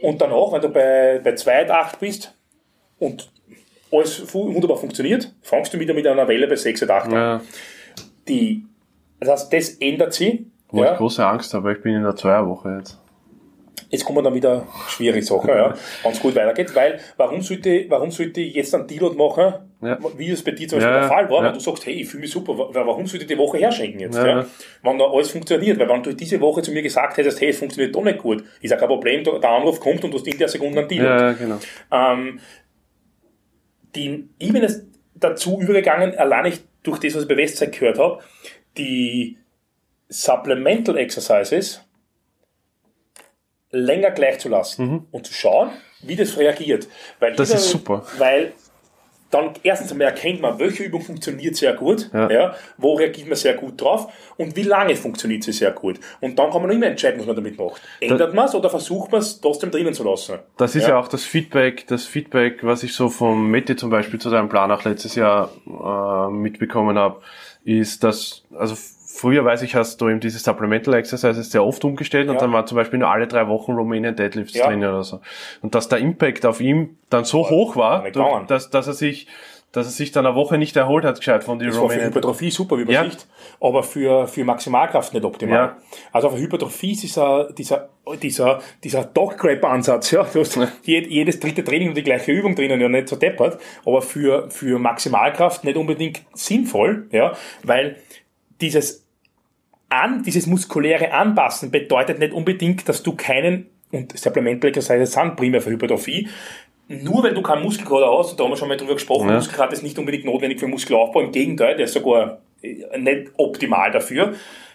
Und 0.00 0.20
danach, 0.22 0.52
wenn 0.52 0.62
du 0.62 0.68
bei, 0.70 1.20
bei 1.22 1.34
2 1.34 1.60
Set 1.62 1.70
8 1.70 2.00
bist 2.00 2.34
und 2.98 3.30
alles 3.92 4.32
wunderbar 4.32 4.76
funktioniert, 4.78 5.32
fangst 5.42 5.74
du 5.74 5.80
wieder 5.80 5.94
mit 5.94 6.06
einer 6.06 6.26
Welle 6.28 6.46
bei 6.46 6.56
6 6.56 6.78
Set 6.80 6.90
8 6.90 7.06
an. 7.06 7.12
Ja, 7.12 7.40
Die, 8.28 8.64
das 9.18 9.28
heißt, 9.28 9.52
das 9.52 9.68
ändert 9.80 10.14
sich. 10.14 10.40
Wo 10.72 10.84
ja. 10.84 10.92
ich 10.92 10.98
große 10.98 11.24
Angst 11.26 11.52
habe, 11.54 11.72
ich 11.72 11.82
bin 11.82 11.94
in 11.96 12.02
der 12.02 12.16
Zweierwoche 12.16 12.76
jetzt. 12.78 12.98
Jetzt 13.88 14.04
kommen 14.04 14.22
dann 14.22 14.34
wieder 14.34 14.68
schwierige 14.86 15.24
Sachen, 15.24 15.48
ja, 15.48 15.74
wenn 16.04 16.12
es 16.12 16.20
gut 16.20 16.36
weitergeht, 16.36 16.72
weil 16.76 17.00
warum 17.16 17.40
sollte, 17.42 17.86
warum 17.88 18.12
sollte 18.12 18.40
ich 18.40 18.54
jetzt 18.54 18.72
einen 18.72 18.86
Deload 18.86 19.16
machen, 19.16 19.54
Ja. 19.82 19.98
wie 20.16 20.30
es 20.30 20.44
bei 20.44 20.52
dir 20.52 20.68
zum 20.68 20.78
Beispiel 20.78 20.94
Ja, 20.94 21.00
der 21.00 21.08
Fall 21.08 21.28
war, 21.28 21.42
wenn 21.42 21.54
du 21.54 21.58
sagst, 21.58 21.86
hey, 21.86 21.94
ich 21.94 22.06
fühle 22.08 22.20
mich 22.20 22.30
super, 22.30 22.56
wa- 22.56 22.68
warum 22.72 23.06
sollte 23.08 23.24
ich 23.24 23.28
die 23.32 23.36
Woche 23.38 23.58
herschenken 23.58 23.98
jetzt, 23.98 24.16
wenn 24.22 24.98
da 24.98 25.04
alles 25.06 25.32
funktioniert, 25.32 25.76
weil 25.80 25.88
wenn 25.88 26.04
du 26.04 26.12
diese 26.12 26.40
Woche 26.40 26.62
zu 26.62 26.70
mir 26.70 26.82
gesagt 26.82 27.16
hättest, 27.16 27.40
hey, 27.40 27.48
es 27.48 27.58
funktioniert 27.58 27.92
doch 27.92 28.04
nicht 28.04 28.18
gut, 28.18 28.44
ist 28.60 28.70
ja 28.70 28.76
kein 28.76 28.86
Problem, 28.88 29.24
der 29.24 29.42
Anruf 29.50 29.80
kommt 29.80 30.04
und 30.04 30.12
du 30.12 30.18
hast 30.18 30.26
in 30.28 30.38
der 30.38 30.48
Sekunde 30.48 30.78
einen 30.80 30.88
Deload. 30.88 31.08
Ja, 31.24 31.32
genau. 31.32 31.58
Ähm, 31.90 32.38
die, 33.96 34.28
ich 34.38 34.52
bin 34.52 34.62
jetzt 34.62 34.84
dazu 35.16 35.60
übergegangen, 35.60 36.16
allein 36.16 36.44
nicht 36.44 36.62
durch 36.84 36.98
das, 37.00 37.14
was 37.16 37.22
ich 37.22 37.28
bei 37.28 37.36
Westside 37.36 37.72
gehört 37.72 37.98
habe, 37.98 38.20
die 38.78 39.36
Supplemental 40.10 40.98
Exercises 40.98 41.80
länger 43.70 44.10
gleich 44.10 44.38
zu 44.40 44.48
lassen 44.48 45.06
und 45.12 45.26
zu 45.26 45.32
schauen, 45.32 45.70
wie 46.02 46.16
das 46.16 46.36
reagiert. 46.36 46.88
Weil 47.20 47.32
Mhm. 47.32 47.36
Das 47.36 47.48
jeder- 47.50 47.60
ist 47.60 47.70
super. 47.70 48.04
Weil 48.18 48.52
dann 49.30 49.52
erstens 49.62 49.92
einmal 49.92 50.08
erkennt 50.08 50.40
man, 50.40 50.58
welche 50.58 50.82
Übung 50.82 51.02
funktioniert 51.02 51.54
sehr 51.54 51.74
gut, 51.74 52.10
Ja. 52.12 52.28
ja. 52.28 52.56
wo 52.78 52.94
reagiert 52.94 53.28
man 53.28 53.36
sehr 53.36 53.54
gut 53.54 53.80
drauf 53.80 54.12
und 54.36 54.56
wie 54.56 54.64
lange 54.64 54.96
funktioniert 54.96 55.44
sie 55.44 55.52
sehr 55.52 55.70
gut. 55.70 56.00
Und 56.20 56.36
dann 56.36 56.50
kann 56.50 56.62
man 56.62 56.72
immer 56.72 56.86
entscheiden, 56.86 57.20
was 57.20 57.28
man 57.28 57.36
damit 57.36 57.56
macht. 57.56 57.80
Ändert 58.00 58.34
man 58.34 58.46
es 58.46 58.56
oder 58.56 58.68
versucht 58.68 59.12
man 59.12 59.20
es 59.20 59.40
trotzdem 59.40 59.70
drinnen 59.70 59.94
zu 59.94 60.02
lassen? 60.02 60.40
Das 60.56 60.74
ist 60.74 60.88
ja. 60.88 60.98
auch 60.98 61.06
das 61.06 61.22
Feedback, 61.22 61.86
das 61.86 62.06
Feedback, 62.06 62.64
was 62.64 62.82
ich 62.82 62.92
so 62.92 63.08
vom 63.08 63.48
Mette 63.52 63.76
zum 63.76 63.90
Beispiel 63.90 64.20
zu 64.20 64.30
deinem 64.30 64.48
Plan 64.48 64.72
auch 64.72 64.82
letztes 64.82 65.14
Jahr 65.14 65.50
äh, 65.64 66.32
mitbekommen 66.32 66.98
habe, 66.98 67.20
ist, 67.62 68.02
dass, 68.02 68.42
also 68.58 68.74
früher 69.12 69.44
weiß 69.44 69.62
ich, 69.62 69.74
hast 69.74 70.00
du 70.00 70.08
eben 70.08 70.20
diese 70.20 70.38
Supplemental 70.38 70.94
Exercises 70.94 71.50
sehr 71.50 71.64
oft 71.64 71.84
umgestellt 71.84 72.28
und 72.28 72.34
Ja. 72.34 72.40
dann 72.40 72.52
waren 72.52 72.66
zum 72.66 72.76
Beispiel 72.76 72.98
nur 72.98 73.08
alle 73.10 73.26
drei 73.26 73.48
Wochen 73.48 73.72
Romanian 73.72 74.16
Deadlifts 74.16 74.54
Ja. 74.54 74.66
drin 74.68 74.80
oder 74.84 75.02
so. 75.04 75.20
Und 75.62 75.74
dass 75.74 75.88
der 75.88 75.98
Impact 75.98 76.46
auf 76.46 76.60
ihm 76.60 76.96
dann 77.10 77.24
so 77.24 77.48
hoch 77.50 77.76
war, 77.76 78.02
gegangen. 78.04 78.46
dass, 78.46 78.70
dass 78.70 78.86
er 78.86 78.94
sich, 78.94 79.26
dass 79.72 79.86
er 79.86 79.92
sich 79.92 80.10
dann 80.10 80.26
eine 80.26 80.34
Woche 80.34 80.58
nicht 80.58 80.76
erholt 80.76 81.04
hat, 81.04 81.18
gescheit 81.18 81.44
von 81.44 81.58
den 81.60 81.68
Das 81.68 81.80
war 81.80 81.88
für. 81.90 82.04
Hypertrophie 82.04 82.50
super 82.50 82.74
Übersicht, 82.76 83.28
aber 83.60 83.82
für, 83.84 84.26
für 84.26 84.44
Maximalkraft 84.44 85.14
nicht 85.14 85.24
optimal. 85.24 85.54
Ja. 85.56 85.76
Also 86.12 86.30
für 86.30 86.38
Hypertrophie 86.38 86.92
ist 86.92 87.02
dieser, 87.04 87.52
dieser, 87.52 87.88
dieser, 88.20 88.60
dieser 88.82 89.04
Dog-Grab-Ansatz, 89.04 90.10
ja. 90.10 90.24
Du 90.32 90.40
hast 90.40 90.58
jed, 90.82 91.06
jedes 91.06 91.38
dritte 91.38 91.62
Training 91.62 91.90
und 91.90 91.96
die 91.96 92.02
gleiche 92.02 92.32
Übung 92.32 92.54
drinnen, 92.56 92.80
ja 92.80 92.88
nicht 92.88 93.08
so 93.08 93.14
deppert, 93.16 93.60
aber 93.86 94.02
für, 94.02 94.50
für 94.50 94.78
Maximalkraft 94.80 95.62
nicht 95.64 95.76
unbedingt 95.76 96.22
sinnvoll, 96.34 97.06
ja, 97.12 97.32
weil 97.62 97.96
dieses 98.60 99.06
an, 99.88 100.22
dieses 100.22 100.46
muskuläre 100.46 101.12
Anpassen 101.12 101.70
bedeutet 101.70 102.18
nicht 102.18 102.32
unbedingt, 102.32 102.88
dass 102.88 103.02
du 103.02 103.14
keinen, 103.16 103.66
und 103.90 104.16
Supplemental 104.16 104.68
Exercises 104.70 105.12
sind 105.12 105.36
primär 105.36 105.60
für 105.60 105.70
Hypertrophie, 105.70 106.28
nur 106.88 107.22
wenn 107.24 107.34
du 107.34 107.42
keinen 107.42 107.62
Muskelkater 107.62 108.16
hast, 108.18 108.32
und 108.32 108.40
da 108.40 108.44
haben 108.44 108.50
wir 108.52 108.56
schon 108.56 108.68
mal 108.68 108.76
drüber 108.76 108.94
gesprochen, 108.94 109.28
Ja. 109.28 109.34
Muskelkater 109.36 109.72
ist 109.72 109.82
nicht 109.82 109.98
unbedingt 109.98 110.24
notwendig 110.24 110.60
für 110.60 110.66
Muskelaufbau, 110.68 111.20
im 111.20 111.32
Gegenteil, 111.32 111.76
der 111.76 111.84
ist 111.86 111.94
sogar 111.94 112.38
äh, 112.62 112.98
nicht 112.98 113.30
optimal 113.36 113.90
dafür. 113.90 114.34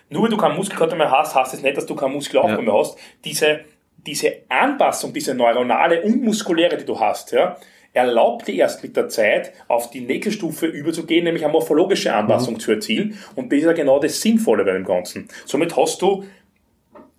Nur 0.09 0.23
wenn 0.23 0.31
du 0.31 0.37
keinen 0.37 0.55
Muskelkater 0.55 0.95
mehr 0.95 1.11
hast, 1.11 1.33
heißt 1.35 1.53
es 1.53 1.61
nicht, 1.61 1.77
dass 1.77 1.85
du 1.85 1.95
keinen 1.95 2.13
Muskelaufbau 2.13 2.55
Ja. 2.57 2.61
mehr 2.61 2.73
hast. 2.73 2.97
Diese, 3.23 3.61
diese 3.97 4.33
Anpassung, 4.49 5.13
diese 5.13 5.33
neuronale 5.33 6.01
und 6.03 6.23
muskuläre, 6.23 6.77
die 6.77 6.85
du 6.85 6.99
hast, 6.99 7.31
ja, 7.31 7.57
erlaubt 7.95 8.47
dir 8.47 8.55
erst 8.55 8.83
mit 8.83 8.95
der 8.95 9.07
Zeit 9.07 9.53
auf 9.67 9.89
die 9.89 10.01
nächste 10.01 10.31
Stufe 10.31 10.67
überzugehen, 10.67 11.23
nämlich 11.23 11.43
eine 11.43 11.53
morphologische 11.53 12.13
Anpassung 12.13 12.59
zu 12.59 12.71
erzielen. 12.71 13.17
Und 13.35 13.51
das 13.51 13.59
ist 13.59 13.65
ja 13.65 13.73
genau 13.73 13.99
das 13.99 14.21
Sinnvolle 14.21 14.65
bei 14.65 14.73
dem 14.73 14.83
Ganzen. 14.83 15.29
Somit 15.45 15.75
hast 15.77 16.01
du 16.01 16.25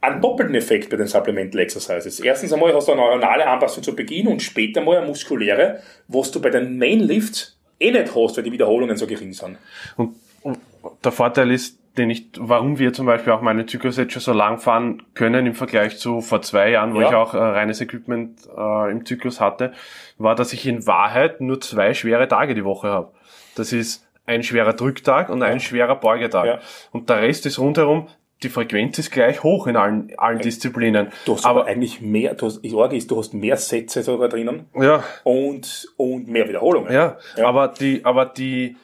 einen 0.02 0.20
doppelten 0.20 0.54
Effekt 0.54 0.90
bei 0.90 0.96
den 0.98 1.06
Supplemental 1.06 1.62
Exercises. 1.62 2.20
Erstens 2.20 2.52
einmal 2.52 2.74
hast 2.74 2.88
du 2.88 2.92
eine 2.92 3.00
neuronale 3.00 3.46
Anpassung 3.46 3.82
zu 3.82 3.96
Beginn 3.96 4.28
und 4.28 4.42
später 4.42 4.82
mal 4.82 4.98
eine 4.98 5.06
muskuläre, 5.06 5.80
was 6.08 6.30
du 6.30 6.40
bei 6.40 6.50
den 6.50 6.76
Main 6.76 7.00
Lifts 7.00 7.58
eh 7.80 7.90
nicht 7.90 8.14
hast, 8.14 8.36
weil 8.36 8.44
die 8.44 8.52
Wiederholungen 8.52 8.98
so 8.98 9.06
gering 9.06 9.32
sind. 9.32 9.56
Und, 9.96 10.14
und 10.42 10.58
der 11.02 11.12
Vorteil 11.12 11.50
ist, 11.52 11.78
den 11.98 12.10
ich, 12.10 12.28
warum 12.38 12.78
wir 12.78 12.92
zum 12.92 13.06
Beispiel 13.06 13.32
auch 13.32 13.40
meine 13.40 13.66
Zyklus 13.66 13.96
jetzt 13.96 14.12
schon 14.12 14.22
so 14.22 14.32
lang 14.32 14.58
fahren 14.58 15.02
können 15.14 15.46
im 15.46 15.54
Vergleich 15.54 15.98
zu 15.98 16.20
vor 16.20 16.42
zwei 16.42 16.70
Jahren, 16.70 16.94
wo 16.94 17.00
Ja. 17.00 17.08
ich 17.08 17.14
auch 17.14 17.34
äh, 17.34 17.38
reines 17.38 17.80
Equipment 17.80 18.38
äh, 18.56 18.90
im 18.90 19.04
Zyklus 19.06 19.40
hatte, 19.40 19.72
war, 20.18 20.34
dass 20.34 20.52
ich 20.52 20.66
in 20.66 20.86
Wahrheit 20.86 21.40
nur 21.40 21.60
zwei 21.60 21.94
schwere 21.94 22.28
Tage 22.28 22.54
die 22.54 22.64
Woche 22.64 22.88
habe. 22.88 23.12
Das 23.54 23.72
ist 23.72 24.06
ein 24.26 24.42
schwerer 24.42 24.72
Drücktag 24.72 25.28
und 25.28 25.42
ein 25.42 25.60
schwerer 25.60 25.96
Beugetag. 25.96 26.46
Ja. 26.46 26.58
Und 26.92 27.08
der 27.08 27.22
Rest 27.22 27.46
ist 27.46 27.58
rundherum, 27.58 28.08
die 28.42 28.48
Frequenz 28.50 28.98
ist 28.98 29.10
gleich 29.12 29.42
hoch 29.42 29.66
in 29.66 29.76
allen, 29.76 30.12
allen 30.18 30.40
Disziplinen. 30.40 31.08
Du 31.24 31.32
hast 31.34 31.46
aber 31.46 31.60
aber 31.62 31.70
eigentlich 31.70 32.02
mehr, 32.02 32.34
du 32.34 32.46
hast, 32.46 32.58
ich 32.62 32.72
sage, 32.72 32.94
ist, 32.96 33.10
du 33.10 33.18
hast 33.18 33.32
mehr 33.32 33.56
Sätze 33.56 34.02
sogar 34.02 34.28
drinnen 34.28 34.66
ja, 34.74 35.02
und, 35.24 35.88
und 35.96 36.28
mehr 36.28 36.46
Wiederholungen. 36.46 36.92
Ja, 36.92 37.16
Ja. 37.36 37.46
aber 37.46 37.68
die, 37.68 38.04
aber 38.04 38.26
die, 38.26 38.76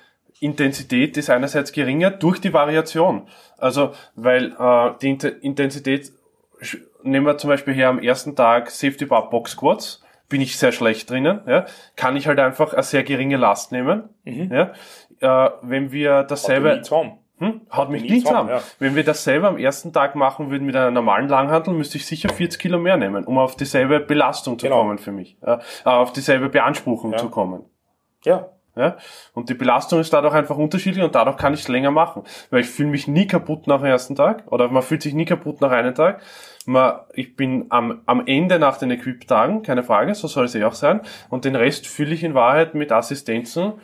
Intensität 0.42 1.16
ist 1.16 1.30
einerseits 1.30 1.72
geringer 1.72 2.10
durch 2.10 2.40
die 2.40 2.52
Variation. 2.52 3.28
Also, 3.58 3.92
weil 4.16 4.52
äh, 4.58 4.90
die 5.00 5.10
Int 5.10 5.24
Intensität, 5.24 6.12
nehmen 7.02 7.26
wir 7.26 7.38
zum 7.38 7.48
Beispiel 7.48 7.74
her 7.74 7.88
am 7.88 8.00
ersten 8.00 8.34
Tag 8.34 8.70
Safety 8.70 9.06
Bar 9.06 9.30
Box 9.30 9.52
Squats, 9.52 10.02
bin 10.28 10.40
ich 10.40 10.58
sehr 10.58 10.72
schlecht 10.72 11.10
drinnen, 11.10 11.40
ja, 11.46 11.66
kann 11.94 12.16
ich 12.16 12.26
halt 12.26 12.40
einfach 12.40 12.72
eine 12.72 12.82
sehr 12.82 13.04
geringe 13.04 13.36
Last 13.36 13.70
nehmen. 13.70 14.08
Mhm. 14.24 14.50
Ja. 14.50 14.72
Äh, 15.46 15.50
wenn 15.62 15.92
wir 15.92 16.24
dasselbe... 16.24 16.82
Hm? 17.38 17.62
Haut 17.72 17.90
mich 17.90 18.02
nie 18.02 18.22
zusammen. 18.22 18.50
Ja. 18.50 18.62
Wenn 18.78 18.94
wir 18.94 19.02
dasselbe 19.02 19.48
am 19.48 19.58
ersten 19.58 19.92
Tag 19.92 20.14
machen 20.14 20.50
würden 20.50 20.64
mit 20.64 20.76
einer 20.76 20.92
normalen 20.92 21.28
Langhandel, 21.28 21.74
müsste 21.74 21.98
ich 21.98 22.06
sicher 22.06 22.28
40 22.28 22.60
Kilo 22.60 22.78
mehr 22.78 22.96
nehmen, 22.96 23.24
um 23.24 23.36
auf 23.36 23.56
dieselbe 23.56 23.98
Belastung 23.98 24.60
zu 24.60 24.66
genau. 24.66 24.82
kommen 24.82 24.98
für 24.98 25.10
mich. 25.10 25.36
Äh, 25.42 25.58
auf 25.84 26.12
dieselbe 26.12 26.48
Beanspruchung 26.48 27.12
ja. 27.12 27.18
zu 27.18 27.30
kommen. 27.30 27.64
Ja. 28.24 28.48
Ja? 28.76 28.96
Und 29.34 29.48
die 29.48 29.54
Belastung 29.54 30.00
ist 30.00 30.12
dadurch 30.12 30.34
einfach 30.34 30.56
unterschiedlich 30.56 31.04
und 31.04 31.14
dadurch 31.14 31.36
kann 31.36 31.54
ich 31.54 31.60
es 31.60 31.68
länger 31.68 31.90
machen. 31.90 32.22
Weil 32.50 32.60
ich 32.60 32.68
fühle 32.68 32.88
mich 32.88 33.06
nie 33.06 33.26
kaputt 33.26 33.66
nach 33.66 33.78
dem 33.78 33.86
ersten 33.86 34.16
Tag 34.16 34.44
oder 34.46 34.68
man 34.68 34.82
fühlt 34.82 35.02
sich 35.02 35.14
nie 35.14 35.24
kaputt 35.24 35.60
nach 35.60 35.70
einem 35.70 35.94
Tag. 35.94 36.20
Man, 36.64 36.94
ich 37.14 37.36
bin 37.36 37.66
am, 37.70 38.02
am 38.06 38.26
Ende 38.26 38.58
nach 38.58 38.78
den 38.78 38.90
Equip-Tagen, 38.90 39.62
keine 39.62 39.82
Frage, 39.82 40.14
so 40.14 40.28
soll 40.28 40.44
es 40.44 40.54
eh 40.54 40.64
auch 40.64 40.74
sein. 40.74 41.00
Und 41.28 41.44
den 41.44 41.56
Rest 41.56 41.86
fülle 41.86 42.14
ich 42.14 42.22
in 42.22 42.34
Wahrheit 42.34 42.74
mit 42.74 42.92
Assistenzen, 42.92 43.74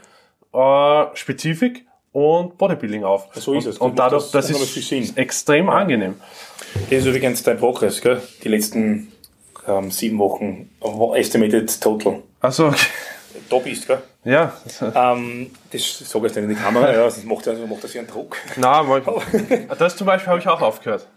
äh, 0.55 1.05
Spezifik 1.15 1.87
und 2.13 2.57
Bodybuilding 2.57 3.05
auf. 3.05 3.29
So 3.35 3.55
ist 3.55 3.67
es. 3.67 3.79
Und, 3.79 3.91
und 3.91 3.99
dadurch, 3.99 4.31
das, 4.31 4.49
das 4.49 4.63
ist 4.63 5.19
extrem 5.19 5.69
angenehm. 5.69 6.15
Das 6.89 7.01
ist 7.01 7.07
übrigens 7.07 7.43
dein 7.43 7.59
Progress, 7.59 8.01
gell? 8.01 8.23
Die 8.43 8.49
letzten 8.49 9.13
ähm, 9.67 9.91
sieben 9.91 10.19
Wochen. 10.19 10.71
Estimated 11.15 11.81
Total. 11.81 12.23
Also 12.41 12.69
okay. 12.69 12.87
Da 13.49 13.59
bist, 13.59 13.87
gell? 13.87 13.99
Ja. 14.25 14.53
Ähm, 14.95 15.51
das 15.71 15.99
sage 15.99 16.27
ich 16.27 16.35
nicht 16.35 16.45
in 16.45 16.49
die 16.51 16.55
Kamera, 16.55 16.93
ja, 16.93 17.11
sonst 17.11 17.27
macht, 17.27 17.49
also 17.49 17.67
macht 17.67 17.85
das 17.85 17.95
ja 17.95 18.01
einen 18.01 18.11
Druck. 18.11 18.37
Nein, 18.57 18.87
das 19.79 19.97
zum 19.97 20.07
Beispiel 20.07 20.29
habe 20.31 20.41
ich 20.41 20.49
auch 20.49 20.61
aufgehört. 20.61 21.09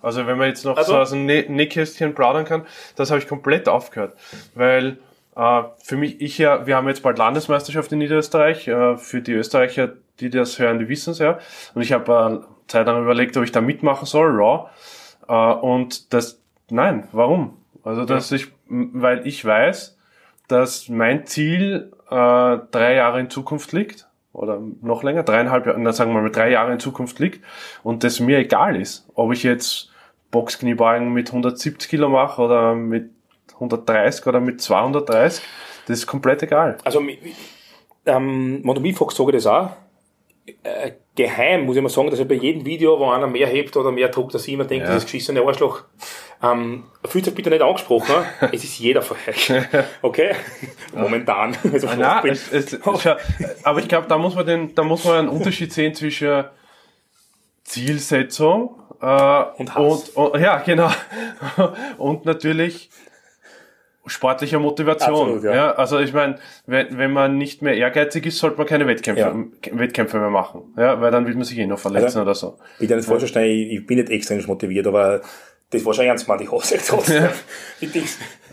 Also 0.00 0.26
wenn 0.26 0.38
man 0.38 0.48
jetzt 0.48 0.64
noch 0.64 0.76
also? 0.76 0.92
so 0.92 0.98
aus 0.98 1.10
dem 1.10 1.26
Nähkästchen 1.26 2.14
plaudern 2.14 2.44
kann, 2.44 2.66
das 2.96 3.10
habe 3.10 3.20
ich 3.20 3.26
komplett 3.26 3.68
aufgehört. 3.68 4.16
Weil 4.54 4.98
äh, 5.36 5.62
für 5.82 5.96
mich, 5.96 6.20
ich 6.20 6.38
ja, 6.38 6.66
wir 6.66 6.76
haben 6.76 6.88
jetzt 6.88 7.02
bald 7.02 7.18
Landesmeisterschaft 7.18 7.90
in 7.92 7.98
Niederösterreich. 7.98 8.68
Äh, 8.68 8.96
für 8.96 9.20
die 9.22 9.32
Österreicher, 9.32 9.92
die 10.20 10.30
das 10.30 10.58
hören, 10.58 10.78
die 10.78 10.88
wissen 10.88 11.10
es 11.10 11.18
ja. 11.18 11.38
Und 11.74 11.82
ich 11.82 11.92
habe 11.92 12.44
äh, 12.44 12.68
Zeit 12.68 12.86
lang 12.86 13.02
überlegt, 13.02 13.36
ob 13.36 13.44
ich 13.44 13.52
da 13.52 13.60
mitmachen 13.60 14.06
soll, 14.06 14.28
Raw. 14.28 14.68
Äh, 15.28 15.32
und 15.32 16.12
das, 16.12 16.40
nein, 16.70 17.08
warum? 17.12 17.56
Also 17.82 18.04
dass 18.04 18.30
ja. 18.30 18.36
ich, 18.36 18.48
weil 18.68 19.26
ich 19.26 19.44
weiß, 19.44 19.97
dass 20.48 20.88
mein 20.88 21.26
Ziel 21.26 21.92
äh, 22.10 22.58
drei 22.70 22.94
Jahre 22.94 23.20
in 23.20 23.30
Zukunft 23.30 23.72
liegt 23.72 24.08
oder 24.32 24.60
noch 24.82 25.02
länger, 25.02 25.22
dreieinhalb 25.22 25.66
Jahre, 25.66 25.80
na, 25.80 25.92
sagen 25.92 26.12
wir 26.12 26.22
mal 26.22 26.30
drei 26.30 26.50
Jahre 26.50 26.72
in 26.72 26.80
Zukunft 26.80 27.18
liegt 27.18 27.44
und 27.82 28.04
das 28.04 28.20
mir 28.20 28.38
egal 28.38 28.80
ist, 28.80 29.08
ob 29.14 29.32
ich 29.32 29.42
jetzt 29.42 29.90
Boxkniebeugen 30.30 31.12
mit 31.12 31.28
170 31.28 31.88
Kilo 31.88 32.08
mache 32.08 32.42
oder 32.42 32.74
mit 32.74 33.10
130 33.54 34.26
oder 34.26 34.40
mit 34.40 34.60
230, 34.60 35.44
das 35.86 35.98
ist 35.98 36.06
komplett 36.06 36.42
egal. 36.42 36.76
Also, 36.84 37.00
ähm, 38.06 38.60
wenn 38.64 38.74
du 38.74 38.80
mich 38.80 38.96
fragst, 38.96 39.16
sage 39.16 39.30
ich 39.30 39.36
das 39.36 39.46
auch. 39.46 39.70
Äh, 40.62 40.92
geheim 41.14 41.66
muss 41.66 41.76
ich 41.76 41.82
mal 41.82 41.88
sagen, 41.88 42.10
dass 42.10 42.20
ich 42.20 42.28
bei 42.28 42.36
jedem 42.36 42.64
Video, 42.64 42.98
wo 42.98 43.10
einer 43.10 43.26
mehr 43.26 43.48
hebt 43.48 43.76
oder 43.76 43.90
mehr 43.90 44.08
druckt, 44.08 44.34
dass 44.34 44.46
ich 44.46 44.54
immer 44.54 44.64
denke, 44.64 44.86
ja. 44.86 44.94
das 44.94 45.04
geschissene 45.04 45.42
Arschloch, 45.42 45.84
ähm, 46.42 46.84
fühlt 47.04 47.26
euch 47.28 47.34
bitte 47.34 47.50
nicht 47.50 47.62
angesprochen, 47.62 48.14
es 48.52 48.64
ist 48.64 48.78
jeder 48.78 49.02
von 49.02 49.16
euch. 49.26 49.52
Okay? 50.02 50.34
Momentan. 50.94 51.56
Also 51.72 51.88
ah, 51.88 51.96
nein, 51.96 52.26
es, 52.26 52.52
es, 52.52 52.78
aber 53.64 53.80
ich 53.80 53.88
glaube, 53.88 54.06
da 54.08 54.18
muss 54.18 54.34
man 54.34 54.46
den, 54.46 54.74
da 54.74 54.82
muss 54.82 55.04
man 55.04 55.16
einen 55.16 55.28
Unterschied 55.28 55.72
sehen 55.72 55.94
zwischen 55.94 56.44
Zielsetzung 57.64 58.80
äh, 59.00 59.04
und, 59.04 59.74
Hass. 59.74 60.10
und, 60.10 60.16
und 60.16 60.40
ja, 60.40 60.58
genau. 60.58 60.90
und 61.98 62.24
natürlich 62.24 62.90
sportlicher 64.08 64.58
Motivation. 64.58 65.20
Absolut, 65.20 65.44
ja. 65.44 65.54
ja. 65.54 65.70
also 65.72 65.98
ich 65.98 66.12
meine, 66.12 66.36
wenn, 66.66 66.98
wenn 66.98 67.12
man 67.12 67.38
nicht 67.38 67.62
mehr 67.62 67.74
ehrgeizig 67.74 68.26
ist, 68.26 68.38
sollte 68.38 68.58
man 68.58 68.66
keine 68.66 68.86
Wettkämpfe, 68.86 69.20
ja. 69.20 69.78
Wettkämpfe 69.78 70.18
mehr 70.18 70.30
machen. 70.30 70.74
Ja, 70.76 71.00
weil 71.00 71.10
dann 71.10 71.26
will 71.26 71.34
man 71.34 71.44
sich 71.44 71.58
eh 71.58 71.66
noch 71.66 71.78
verletzen 71.78 72.18
also, 72.18 72.22
oder 72.22 72.34
so. 72.34 72.58
Ich 72.78 72.88
kann 72.88 72.98
nicht 72.98 73.36
ich, 73.36 73.72
ich 73.72 73.86
bin 73.86 73.98
nicht 73.98 74.10
extrem 74.10 74.44
motiviert, 74.46 74.86
aber 74.86 75.20
das 75.70 75.84
war 75.84 75.94
schon 75.94 76.06
ernst 76.06 76.26
gemeint, 76.26 76.42
ich 76.42 76.52
hasse 76.52 76.78
trotzdem. 76.86 77.24
Ja. 77.24 77.30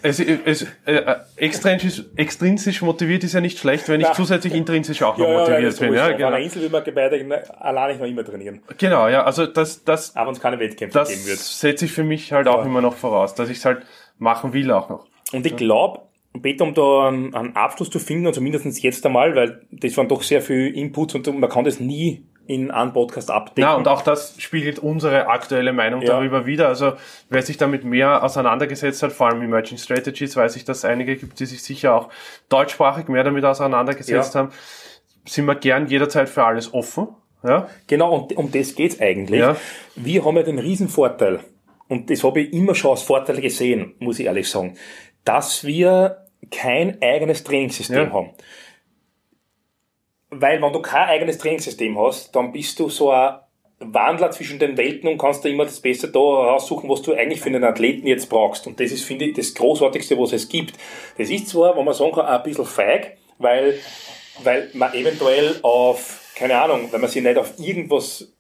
es, 0.02 0.20
es, 0.20 0.68
äh, 0.86 1.16
extrinsisch, 1.38 2.04
extrinsisch 2.16 2.82
motiviert 2.82 3.24
ist 3.24 3.34
ja 3.34 3.42
nicht 3.42 3.58
schlecht, 3.58 3.88
wenn 3.88 4.02
ich 4.02 4.08
Nein. 4.08 4.16
zusätzlich 4.16 4.54
intrinsisch 4.54 5.02
auch 5.02 5.18
noch 5.18 5.28
ja, 5.28 5.40
motiviert 5.40 5.74
ja, 5.74 5.80
bin. 5.80 5.94
Ja, 5.94 6.12
genau. 6.12 6.28
Auf 6.28 6.34
einer 6.34 6.44
Insel 6.44 6.62
will 6.64 6.70
man 6.70 6.84
beide 6.94 7.44
allein 7.60 7.98
noch 7.98 8.06
immer 8.06 8.26
trainieren. 8.26 8.62
Genau, 8.78 9.08
ja, 9.08 9.24
also 9.24 9.46
das, 9.46 9.84
das, 9.84 10.16
aber 10.16 10.30
uns 10.30 10.40
keine 10.40 10.60
Wettkämpfe 10.60 11.00
das 11.00 11.10
geben 11.10 11.26
wird. 11.26 11.40
setze 11.40 11.86
ich 11.86 11.92
für 11.92 12.04
mich 12.04 12.34
halt 12.34 12.48
auch 12.48 12.66
immer 12.66 12.82
noch 12.82 12.96
voraus, 12.96 13.34
dass 13.34 13.50
ich 13.50 13.58
es 13.58 13.66
halt 13.66 13.84
machen 14.18 14.54
will 14.54 14.72
auch 14.72 14.90
noch. 14.90 15.08
Und 15.32 15.46
ich 15.46 15.56
glaube, 15.56 16.02
Peter, 16.42 16.66
um 16.66 16.74
da 16.74 17.08
einen, 17.08 17.56
Abschluss 17.56 17.90
zu 17.90 18.00
finden, 18.00 18.28
also 18.28 18.42
mindestens 18.42 18.82
jetzt 18.82 19.06
einmal, 19.06 19.36
weil 19.36 19.62
das 19.72 19.96
waren 19.98 20.08
doch 20.08 20.22
sehr 20.22 20.42
viel 20.42 20.76
Inputs 20.76 21.16
und 21.16 21.40
man 21.40 21.50
kann 21.50 21.64
das 21.64 21.80
nie 21.80 22.26
in 22.48 22.72
einem 22.72 22.94
Podcast 22.94 23.32
abdecken. 23.32 23.62
Ja, 23.62 23.76
und 23.76 23.88
auch 23.88 24.02
das 24.02 24.36
spiegelt 24.40 24.80
unsere 24.80 25.28
aktuelle 25.28 25.74
Meinung 25.74 26.02
ja. 26.02 26.10
darüber 26.10 26.46
wieder. 26.46 26.68
Also 26.68 26.94
wer 27.30 27.42
sich 27.42 27.58
damit 27.58 27.84
mehr 27.84 28.24
auseinandergesetzt 28.24 29.02
hat, 29.04 29.12
vor 29.12 29.28
allem 29.28 29.42
Emerging 29.42 29.78
Strategies, 29.78 30.36
weiß 30.36 30.56
ich, 30.56 30.66
dass 30.66 30.80
es 30.80 30.86
einige 30.86 31.16
gibt, 31.16 31.40
die 31.40 31.46
sich 31.46 31.64
sicher 31.64 31.96
auch 31.96 32.10
deutschsprachig 32.50 33.08
mehr 33.08 33.24
damit 33.24 33.46
auseinandergesetzt 33.46 34.36
ja. 34.36 34.42
haben, 34.42 34.52
sind 35.26 35.46
wir 35.46 35.56
gern 35.56 35.88
jederzeit 35.88 36.30
für 36.30 36.44
alles 36.44 36.74
offen. 36.74 37.08
Ja? 37.44 37.68
Genau, 37.88 38.16
und 38.16 38.38
um 38.38 38.52
das 38.52 38.76
geht's 38.76 39.00
eigentlich. 39.00 39.40
Ja. 39.40 39.56
Wir 39.96 40.26
haben 40.26 40.36
ja 40.36 40.44
den 40.44 40.60
Riesenvorteil, 40.60 41.40
und 41.88 42.10
das 42.10 42.24
habe 42.24 42.42
ich 42.42 42.54
immer 42.54 42.76
schon 42.76 42.92
als 42.92 43.04
Vorteil 43.04 43.42
gesehen, 43.42 43.94
muss 44.00 44.20
ich 44.20 44.26
ehrlich 44.26 44.50
sagen, 44.50 44.76
dass 45.24 45.64
wir 45.64 46.26
kein 46.52 47.02
eigenes 47.02 47.44
Trainingssystem 47.44 48.08
ja. 48.08 48.12
haben. 48.12 48.32
Weil 50.42 50.62
wenn 50.62 50.74
du 50.74 50.82
kein 50.82 51.08
eigenes 51.08 51.38
Trainingssystem 51.38 52.00
hast, 52.00 52.36
dann 52.36 52.52
bist 52.52 52.80
du 52.80 52.90
so 52.90 53.12
ein 53.12 53.36
Wandler 53.80 54.32
zwischen 54.32 54.60
den 54.60 54.78
Welten 54.78 55.10
und 55.10 55.18
kannst 55.18 55.44
da 55.44 55.50
immer 55.50 55.66
das 55.66 55.80
Beste 55.80 56.08
da 56.08 56.20
raussuchen, 56.20 56.90
was 56.90 57.02
du 57.02 57.14
eigentlich 57.14 57.42
für 57.42 57.50
einen 57.50 57.64
Athleten 57.64 58.08
jetzt 58.08 58.30
brauchst. 58.30 58.68
Und 58.68 58.80
das 58.80 58.92
ist, 58.92 59.04
finde 59.04 59.26
ich, 59.26 59.34
das 59.34 59.54
Großartigste, 59.54 60.18
was 60.18 60.34
es 60.34 60.48
gibt. 60.48 60.76
Das 61.18 61.30
ist 61.30 61.50
zwar, 61.50 61.78
wenn 61.78 61.86
man 61.86 61.94
sagen 61.94 62.14
kann, 62.14 62.26
ein 62.26 62.44
bisschen 62.44 62.66
feig, 62.66 63.18
weil, 63.38 63.80
weil 64.44 64.70
man 64.74 64.94
eventuell 64.94 65.60
auf, 65.62 66.32
keine 66.36 66.62
Ahnung, 66.62 66.90
wenn 66.92 67.02
man 67.02 67.10
sich 67.10 67.22
nicht 67.22 67.38
auf 67.38 67.60
irgendwas 67.60 68.34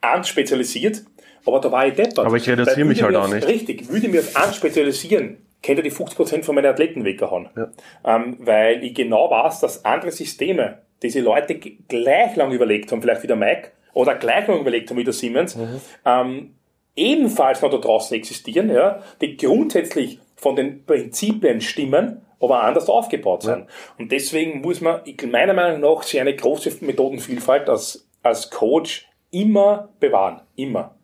anspezialisiert, 0.00 1.02
aber 1.44 1.60
da 1.60 1.72
war 1.72 1.86
ich 1.86 1.94
deppert. 1.94 2.20
Aber 2.20 2.36
ich 2.36 2.48
reduziere 2.48 2.84
mich 2.84 3.02
halt 3.02 3.16
auch 3.16 3.28
nicht. 3.28 3.46
Richtig, 3.46 3.88
würde 3.88 4.06
ich 4.06 4.12
mich 4.12 4.20
auf 4.20 4.36
anspezialisieren, 4.36 5.44
könnte 5.62 5.82
die 5.82 5.90
50% 5.90 6.44
von 6.44 6.54
meinen 6.54 6.66
Athleten 6.66 7.04
weggehauen. 7.04 7.48
Ja. 7.56 7.70
Ähm, 8.04 8.36
weil 8.40 8.84
ich 8.84 8.94
genau 8.94 9.30
weiß, 9.30 9.60
dass 9.60 9.84
andere 9.84 10.12
Systeme, 10.12 10.82
diese 11.02 11.20
Leute 11.20 11.56
gleich 11.56 12.36
lang 12.36 12.52
überlegt 12.52 12.92
haben, 12.92 13.02
vielleicht 13.02 13.22
wie 13.22 13.26
der 13.26 13.36
Mike, 13.36 13.70
oder 13.94 14.14
gleich 14.14 14.46
lang 14.46 14.60
überlegt 14.60 14.90
haben 14.90 14.96
wie 14.96 15.04
der 15.04 15.12
Siemens, 15.12 15.56
mhm. 15.56 15.80
ähm, 16.04 16.54
ebenfalls 16.96 17.62
noch 17.62 17.70
da 17.70 17.78
draußen 17.78 18.16
existieren, 18.16 18.70
ja, 18.70 19.02
die 19.20 19.36
grundsätzlich 19.36 20.18
von 20.36 20.56
den 20.56 20.84
Prinzipien 20.84 21.60
stimmen, 21.60 22.22
aber 22.40 22.64
anders 22.64 22.88
aufgebaut 22.88 23.42
sind. 23.42 23.60
Ja. 23.60 23.66
Und 23.98 24.10
deswegen 24.10 24.60
muss 24.60 24.80
man, 24.80 25.00
meiner 25.30 25.54
Meinung 25.54 25.80
nach, 25.80 26.02
sich 26.02 26.20
eine 26.20 26.34
große 26.34 26.84
Methodenvielfalt 26.84 27.68
als, 27.68 28.08
als 28.22 28.50
Coach 28.50 29.08
immer 29.30 29.90
bewahren. 30.00 30.42
Immer 30.56 30.96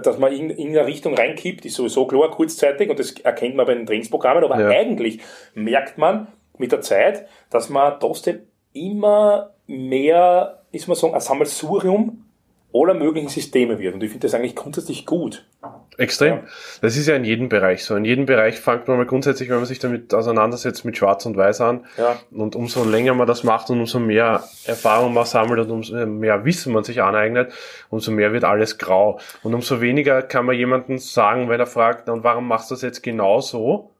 dass 0.00 0.18
man 0.18 0.32
in, 0.32 0.50
in 0.50 0.70
eine 0.70 0.86
Richtung 0.86 1.14
reinkippt, 1.14 1.64
ist 1.64 1.74
sowieso 1.74 2.06
klar 2.06 2.30
kurzzeitig 2.30 2.90
und 2.90 2.98
das 2.98 3.12
erkennt 3.12 3.54
man 3.54 3.66
bei 3.66 3.74
den 3.74 3.86
Trainingsprogrammen, 3.86 4.42
aber 4.42 4.60
ja. 4.60 4.68
eigentlich 4.68 5.20
merkt 5.54 5.98
man 5.98 6.26
mit 6.58 6.72
der 6.72 6.80
Zeit, 6.80 7.28
dass 7.50 7.68
man 7.68 7.98
trotzdem 8.00 8.40
immer 8.74 9.52
mehr, 9.66 10.62
ist 10.72 10.86
man 10.88 10.96
sagen, 10.96 11.14
ein 11.14 11.20
Sammelsurium 11.20 12.24
aller 12.74 12.94
möglichen 12.94 13.28
Systeme 13.28 13.78
wird. 13.78 13.94
Und 13.94 14.02
ich 14.02 14.10
finde 14.10 14.26
das 14.26 14.34
eigentlich 14.34 14.56
grundsätzlich 14.56 15.06
gut. 15.06 15.46
Extrem. 15.96 16.34
Ja. 16.34 16.42
Das 16.82 16.96
ist 16.96 17.06
ja 17.06 17.14
in 17.14 17.24
jedem 17.24 17.48
Bereich 17.48 17.84
so. 17.84 17.94
In 17.94 18.04
jedem 18.04 18.26
Bereich 18.26 18.58
fängt 18.58 18.88
man 18.88 18.96
mal 18.96 19.06
grundsätzlich, 19.06 19.48
wenn 19.48 19.58
man 19.58 19.66
sich 19.66 19.78
damit 19.78 20.12
auseinandersetzt, 20.12 20.84
mit 20.84 20.96
Schwarz 20.96 21.24
und 21.24 21.36
Weiß 21.36 21.60
an. 21.60 21.86
Ja. 21.96 22.16
Und 22.32 22.56
umso 22.56 22.84
länger 22.84 23.14
man 23.14 23.28
das 23.28 23.44
macht 23.44 23.70
und 23.70 23.78
umso 23.78 24.00
mehr 24.00 24.42
Erfahrung 24.64 25.14
man 25.14 25.24
sammelt 25.24 25.60
und 25.60 25.70
umso 25.70 26.04
mehr 26.06 26.44
Wissen 26.44 26.72
man 26.72 26.82
sich 26.82 27.00
aneignet, 27.00 27.52
umso 27.90 28.10
mehr 28.10 28.32
wird 28.32 28.42
alles 28.42 28.76
grau. 28.76 29.20
Und 29.44 29.54
umso 29.54 29.80
weniger 29.80 30.22
kann 30.22 30.44
man 30.44 30.56
jemandem 30.56 30.98
sagen, 30.98 31.48
wenn 31.48 31.60
er 31.60 31.66
fragt, 31.66 32.08
und 32.08 32.24
warum 32.24 32.48
machst 32.48 32.72
du 32.72 32.74
das 32.74 32.82
jetzt 32.82 33.02
genau 33.04 33.40
so? 33.40 33.92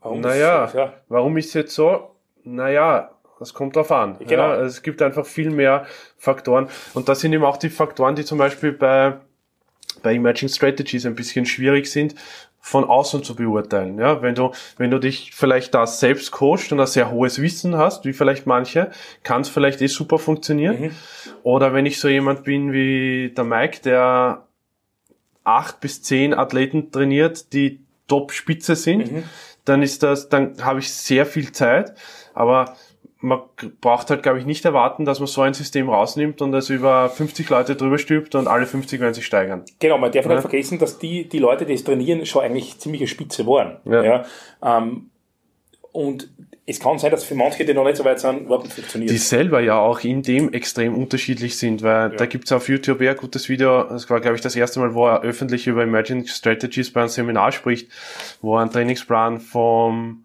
Warum 0.00 0.20
naja, 0.20 0.68
ja. 0.74 0.92
warum 1.08 1.36
ist 1.36 1.46
es 1.48 1.54
jetzt 1.54 1.74
so? 1.76 2.16
Naja, 2.42 3.12
das 3.42 3.54
kommt 3.54 3.76
drauf 3.76 3.90
an. 3.90 4.16
Genau. 4.20 4.50
Ja, 4.50 4.60
es 4.62 4.82
gibt 4.82 5.02
einfach 5.02 5.26
viel 5.26 5.50
mehr 5.50 5.86
Faktoren. 6.16 6.68
Und 6.94 7.08
das 7.08 7.20
sind 7.20 7.32
eben 7.32 7.44
auch 7.44 7.56
die 7.56 7.70
Faktoren, 7.70 8.14
die 8.14 8.24
zum 8.24 8.38
Beispiel 8.38 8.72
bei, 8.72 9.16
bei 10.02 10.14
Emerging 10.14 10.48
Strategies 10.48 11.04
ein 11.06 11.14
bisschen 11.14 11.44
schwierig 11.46 11.90
sind, 11.90 12.14
von 12.64 12.84
außen 12.84 13.24
zu 13.24 13.34
beurteilen. 13.34 13.98
Ja, 13.98 14.22
wenn 14.22 14.36
du, 14.36 14.52
wenn 14.78 14.92
du 14.92 15.00
dich 15.00 15.32
vielleicht 15.34 15.74
da 15.74 15.84
selbst 15.86 16.30
coachst 16.30 16.70
und 16.70 16.78
ein 16.78 16.86
sehr 16.86 17.10
hohes 17.10 17.42
Wissen 17.42 17.76
hast, 17.76 18.04
wie 18.04 18.12
vielleicht 18.12 18.46
manche, 18.46 18.92
kann 19.24 19.40
es 19.40 19.48
vielleicht 19.48 19.82
eh 19.82 19.88
super 19.88 20.18
funktionieren. 20.18 20.80
Mhm. 20.80 20.90
Oder 21.42 21.74
wenn 21.74 21.86
ich 21.86 21.98
so 21.98 22.08
jemand 22.08 22.44
bin 22.44 22.72
wie 22.72 23.32
der 23.36 23.42
Mike, 23.42 23.80
der 23.82 24.46
acht 25.42 25.80
bis 25.80 26.02
zehn 26.02 26.34
Athleten 26.34 26.92
trainiert, 26.92 27.52
die 27.52 27.80
Top-Spitze 28.06 28.76
sind, 28.76 29.10
Mhm. 29.10 29.24
dann 29.64 29.82
ist 29.82 30.04
das, 30.04 30.28
dann 30.28 30.54
habe 30.62 30.78
ich 30.78 30.92
sehr 30.92 31.26
viel 31.26 31.50
Zeit. 31.50 31.94
Aber 32.34 32.76
man 33.22 33.40
braucht 33.80 34.10
halt, 34.10 34.22
glaube 34.22 34.38
ich, 34.40 34.46
nicht 34.46 34.64
erwarten, 34.64 35.04
dass 35.04 35.20
man 35.20 35.26
so 35.28 35.40
ein 35.42 35.54
System 35.54 35.88
rausnimmt 35.88 36.42
und 36.42 36.52
es 36.54 36.68
über 36.70 37.08
50 37.08 37.48
Leute 37.48 37.76
drüber 37.76 37.96
stülpt 37.98 38.34
und 38.34 38.48
alle 38.48 38.66
50 38.66 39.00
werden 39.00 39.14
sich 39.14 39.24
steigern. 39.24 39.64
Genau, 39.78 39.96
man 39.98 40.12
darf 40.12 40.24
Ja. 40.26 40.32
nicht 40.32 40.40
vergessen, 40.42 40.78
dass 40.78 40.98
die, 40.98 41.28
die 41.28 41.38
Leute, 41.38 41.64
die 41.64 41.72
es 41.74 41.84
trainieren, 41.84 42.26
schon 42.26 42.42
eigentlich 42.42 42.78
ziemliche 42.78 43.06
Spitze 43.06 43.46
waren. 43.46 43.76
Ja. 43.84 44.24
ähm, 44.62 45.08
und 45.92 46.28
es 46.64 46.78
kann 46.80 46.98
sein, 46.98 47.10
dass 47.10 47.24
für 47.24 47.34
manche, 47.34 47.64
die 47.64 47.74
noch 47.74 47.84
nicht 47.84 47.96
so 47.96 48.04
weit 48.04 48.20
sind, 48.20 48.42
überhaupt 48.42 48.64
nicht 48.64 48.74
funktioniert. 48.74 49.10
die 49.10 49.18
selber 49.18 49.60
ja 49.60 49.78
auch 49.78 50.00
in 50.00 50.22
dem 50.22 50.52
extrem 50.52 50.94
unterschiedlich 50.96 51.58
sind, 51.58 51.82
weil 51.82 52.10
da 52.10 52.26
gibt's 52.26 52.52
auf 52.52 52.68
YouTube 52.68 53.00
eher 53.00 53.10
ein 53.12 53.16
gutes 53.16 53.48
Video, 53.48 53.82
das 53.84 54.08
war 54.08 54.20
glaube 54.20 54.36
ich 54.36 54.42
das 54.42 54.54
erste 54.56 54.78
Mal, 54.80 54.94
wo 54.94 55.06
er 55.08 55.22
öffentlich 55.22 55.66
über 55.66 55.82
Emerging 55.82 56.24
Strategies 56.26 56.92
bei 56.92 57.00
einem 57.00 57.08
Seminar 57.08 57.52
spricht, 57.52 57.90
wo 58.40 58.56
er 58.56 58.62
einen 58.62 58.70
Trainingsplan 58.70 59.40
vom 59.40 60.24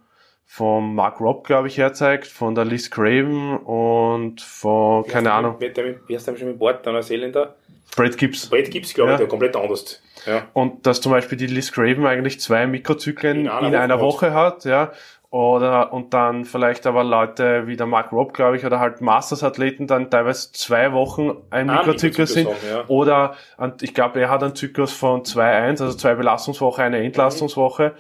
vom 0.50 0.96
Mark 0.96 1.20
Robb, 1.20 1.46
glaube 1.46 1.68
ich, 1.68 1.78
herzeigt, 1.78 2.26
von 2.26 2.56
der 2.56 2.66
Liz 2.66 2.90
Craven 2.90 3.58
und 3.58 4.42
von, 4.42 5.06
keine 5.06 5.34
Ahnung, 5.34 5.58
Wer, 5.60 5.70
der, 5.70 5.96
wie 6.08 6.16
heißt 6.16 6.26
der 6.28 6.38
schon 6.38 6.48
mit 6.48 6.58
Bord, 6.60 6.86
der 6.86 6.94
Neuseeländer? 6.94 7.56
Brad 7.96 8.18
Gibbs. 8.18 8.50
Brett 8.50 8.72
gibt's, 8.72 8.94
glaube 8.94 9.12
ich, 9.12 9.14
Ja. 9.14 9.18
der 9.20 9.28
komplett 9.28 9.56
anders. 9.56 10.02
Ja. 10.26 10.44
Und 10.54 10.86
dass 10.86 11.02
zum 11.02 11.12
Beispiel 11.12 11.38
die 11.38 11.48
Liz 11.48 11.72
Craven 11.72 12.06
eigentlich 12.06 12.40
zwei 12.40 12.66
Mikrozyklen 12.68 13.42
In 13.42 13.46
in 13.46 13.50
einer 13.52 13.80
einer, 13.82 14.00
Woche 14.00 14.28
Woche, 14.28 14.34
hat, 14.34 14.66
ja. 14.66 14.92
Oder, 15.30 15.92
und 15.92 16.14
dann 16.14 16.46
vielleicht 16.46 16.88
aber 16.88 17.04
Leute 17.04 17.68
wie 17.68 17.76
der 17.76 17.86
Mark 17.86 18.14
Robb, 18.14 18.34
glaube 18.34 18.56
ich, 18.56 18.66
oder 18.66 18.80
halt 18.80 19.02
Masters-Athleten 19.02 19.86
dann 19.86 20.10
teilweise 20.10 20.52
zwei 20.54 20.94
Wochen 20.94 21.32
ein 21.50 21.70
Ah, 21.70 21.80
Mikrozyklus 21.80 22.34
sind. 22.34 22.48
Haben, 22.48 22.56
ja. 22.70 22.84
Oder, 22.88 23.36
und 23.58 23.84
ich 23.84 23.94
glaube, 23.94 24.22
er 24.22 24.30
hat 24.30 24.42
einen 24.44 24.56
Zyklus 24.56 24.94
von 24.94 25.24
2-1, 25.24 25.82
also 25.84 25.94
zwei 25.98 26.16
Belastungswoche, 26.16 26.82
eine 26.84 27.00
Entlastungswoche. 27.04 27.94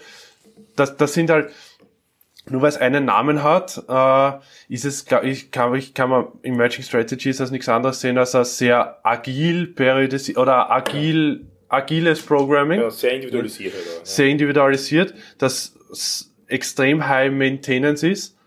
Das, 0.77 0.95
das 0.95 1.13
sind 1.13 1.29
halt, 1.29 1.51
nur 2.49 2.61
weil 2.61 2.69
es 2.69 2.77
einen 2.77 3.05
Namen 3.05 3.43
hat, 3.43 3.83
äh, 3.89 4.31
ist 4.73 4.85
es, 4.85 5.05
glaub 5.05 5.23
ich, 5.23 5.51
kann, 5.51 5.75
ich, 5.75 5.93
kann 5.93 6.09
man 6.09 6.27
Emerging 6.43 6.83
Strategies 6.83 7.41
als 7.41 7.51
nichts 7.51 7.69
anderes 7.69 8.01
sehen 8.01 8.17
als 8.17 8.35
ein 8.35 8.45
sehr 8.45 8.99
agil 9.03 9.67
periodisi 9.67 10.37
oder 10.37 10.71
agil, 10.71 11.45
agiles 11.69 12.21
Programming 12.21 12.81
ja, 12.81 12.89
sehr 12.89 13.13
individualisiert. 13.13 13.73
Oder? 13.73 13.83
Ja. 13.99 14.05
sehr 14.05 14.27
individualisiert, 14.27 15.13
das 15.37 15.75
extrem 16.47 17.07
high 17.07 17.31
maintenance 17.31 18.03
ist. 18.03 18.37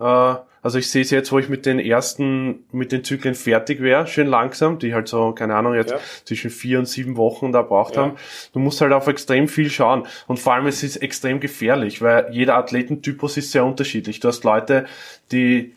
Äh, 0.00 0.34
also 0.64 0.78
ich 0.78 0.90
sehe 0.90 1.02
es 1.02 1.10
jetzt, 1.10 1.30
wo 1.30 1.38
ich 1.38 1.48
mit 1.48 1.66
den 1.66 1.78
ersten, 1.78 2.64
mit 2.72 2.90
den 2.90 3.04
Zyklen 3.04 3.34
fertig 3.34 3.80
wäre, 3.80 4.06
schön 4.06 4.26
langsam, 4.26 4.78
die 4.78 4.94
halt 4.94 5.06
so, 5.08 5.32
keine 5.32 5.54
Ahnung, 5.54 5.74
jetzt 5.74 5.92
Ja. 5.92 5.98
zwischen 6.24 6.50
vier 6.50 6.78
und 6.78 6.86
sieben 6.86 7.16
Wochen 7.16 7.52
da 7.52 7.62
braucht 7.62 7.94
Ja. 7.96 8.02
haben. 8.02 8.16
Du 8.52 8.58
musst 8.58 8.80
halt 8.80 8.92
auf 8.92 9.06
extrem 9.06 9.46
viel 9.46 9.70
schauen. 9.70 10.06
Und 10.26 10.40
vor 10.40 10.54
allem 10.54 10.66
es 10.66 10.82
ist 10.82 10.96
extrem 10.96 11.38
gefährlich, 11.38 12.00
weil 12.02 12.28
jeder 12.32 12.56
Athletentypus 12.56 13.36
ist 13.36 13.52
sehr 13.52 13.64
unterschiedlich. 13.64 14.20
Du 14.20 14.28
hast 14.28 14.42
Leute, 14.42 14.86
die 15.30 15.74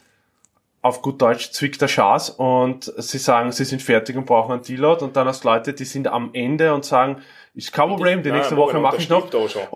auf 0.82 1.02
gut 1.02 1.22
Deutsch 1.22 1.52
zwickt 1.52 1.82
der 1.82 1.90
Schaß 1.90 2.30
und 2.30 2.86
sie 2.98 3.18
sagen, 3.18 3.52
sie 3.52 3.66
sind 3.66 3.82
fertig 3.82 4.16
und 4.16 4.26
brauchen 4.26 4.54
einen 4.54 4.62
Deload 4.62 5.04
und 5.04 5.18
dann 5.18 5.28
hast 5.28 5.44
Leute, 5.44 5.74
die 5.74 5.84
sind 5.84 6.08
am 6.08 6.30
Ende 6.32 6.74
und 6.74 6.86
sagen, 6.86 7.18
ist 7.56 7.74
kein 7.74 7.90
Problem, 7.90 8.24
die 8.24 8.30
Nein, 8.30 8.38
nächste 8.38 8.56
Moment, 8.56 8.76
Woche 8.76 8.82
mache 8.82 8.98
ich 8.98 9.10
noch. 9.10 9.30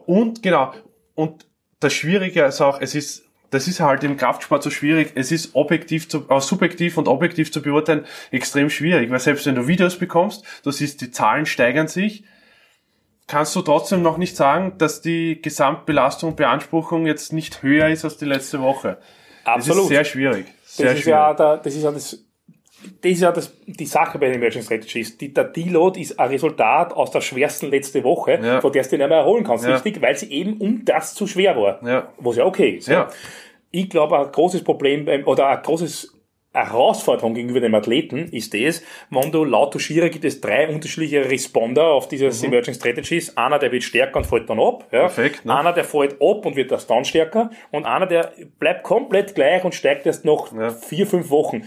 Und 0.06 0.42
genau, 0.42 0.72
und 1.16 1.46
das 1.82 1.92
Schwierige 1.94 2.44
ist 2.44 2.62
auch, 2.62 2.80
es 2.80 2.96
ist, 2.96 3.26
das 3.52 3.68
ist 3.68 3.80
halt 3.80 4.04
im 4.04 4.18
Kraftsport 4.18 4.64
so 4.64 4.70
schwierig, 4.70 5.12
es 5.16 5.32
ist 5.32 5.54
objektiv 5.54 6.10
zu, 6.10 6.28
äh, 6.30 6.40
subjektiv 6.40 6.98
und 6.98 7.08
objektiv 7.08 7.52
zu 7.52 7.62
beurteilen 7.62 8.06
extrem 8.32 8.70
schwierig, 8.70 9.12
weil 9.12 9.20
selbst 9.20 9.46
wenn 9.46 9.56
du 9.56 9.68
Videos 9.68 9.98
bekommst, 9.98 10.44
du 10.64 10.72
siehst, 10.72 11.02
die 11.02 11.12
Zahlen 11.12 11.46
steigern 11.46 11.88
sich, 11.88 12.24
kannst 13.28 13.56
du 13.56 13.62
trotzdem 13.62 14.02
noch 14.02 14.18
nicht 14.18 14.36
sagen, 14.36 14.78
dass 14.78 15.02
die 15.02 15.42
Gesamtbelastung 15.42 16.32
und 16.32 16.36
Beanspruchung 16.38 17.06
jetzt 17.06 17.34
nicht 17.34 17.62
höher 17.62 17.90
ist 17.90 18.04
als 18.04 18.18
die 18.18 18.26
letzte 18.26 18.62
Woche. 18.62 18.98
Das 19.46 19.56
Absolut. 19.56 19.84
ist 19.84 19.90
sehr 19.90 20.04
schwierig. 20.06 20.46
Sehr 20.64 20.88
das 20.88 20.96
ist 20.96 21.02
schwierig. 21.04 21.20
ja, 21.20 21.34
der, 21.34 21.58
das 21.58 21.76
ist 21.76 21.84
ja 21.84 21.92
das, 21.92 22.24
das 23.02 23.12
ist 23.12 23.22
ja 23.22 23.32
das, 23.32 23.54
die 23.66 23.86
Sache 23.86 24.18
bei 24.20 24.28
den 24.28 24.36
Emerging 24.36 24.62
Strategies. 24.64 25.18
Die, 25.18 25.34
der 25.34 25.46
Deload 25.46 26.00
ist 26.00 26.20
ein 26.20 26.30
Resultat 26.30 26.94
aus 26.94 27.12
der 27.12 27.22
schwersten 27.22 27.70
letzte 27.70 28.04
Woche, 28.04 28.40
Ja. 28.42 28.62
von 28.62 28.72
der 28.72 28.84
du 28.84 28.90
dich 28.90 29.00
nicht 29.00 29.08
mehr 29.10 29.18
erholen 29.20 29.44
kannst, 29.44 29.66
Ja. 29.66 29.74
richtig? 29.74 30.02
Weil 30.02 30.16
sie 30.16 30.32
eben 30.32 30.58
um 30.58 30.84
das 30.86 31.14
zu 31.16 31.28
schwer 31.28 31.56
war. 31.56 31.80
Ja. 31.88 32.08
Was 32.18 32.36
ja 32.38 32.46
okay 32.46 32.72
ist. 32.78 32.88
Ja. 32.88 33.10
Ich 33.72 33.90
glaube, 33.90 34.20
ein 34.20 34.32
großes 34.32 34.64
Problem 34.64 35.06
beim, 35.06 35.26
oder 35.26 35.48
ein 35.48 35.62
großes 35.62 36.18
Herausforderung 36.54 37.34
gegenüber 37.34 37.62
dem 37.62 37.74
Athleten 37.76 38.28
ist 38.34 38.54
das, 38.54 38.84
wenn 39.10 39.32
du 39.32 39.46
laut 39.46 39.72
Tuschierer 39.72 40.10
gibt 40.10 40.26
es 40.26 40.42
drei 40.42 40.68
unterschiedliche 40.68 41.30
Responder 41.30 41.86
auf 41.86 42.10
dieses 42.10 42.44
Emerging 42.44 42.74
Strategies. 42.74 43.38
Einer, 43.38 43.58
der 43.58 43.72
wird 43.72 43.84
stärker 43.84 44.18
und 44.18 44.26
fällt 44.26 44.50
dann 44.50 44.60
ab. 44.60 44.86
Ja. 44.92 45.04
Mhm. 45.04 45.06
Perfekt, 45.08 45.46
ne? 45.46 45.58
Einer, 45.58 45.72
der 45.72 45.86
fällt 45.86 46.16
ab 46.22 46.46
und 46.46 46.58
wird 46.58 46.72
erst 46.74 46.90
dann 46.90 47.06
stärker. 47.06 47.52
Und 47.72 47.86
einer, 47.86 48.06
der 48.06 48.34
bleibt 48.60 48.84
komplett 48.84 49.34
gleich 49.34 49.64
und 49.64 49.74
steigt 49.74 50.06
erst 50.06 50.26
nach 50.26 50.52
Ja. 50.54 50.72
vier, 50.72 51.08
fünf 51.08 51.30
Wochen. 51.30 51.64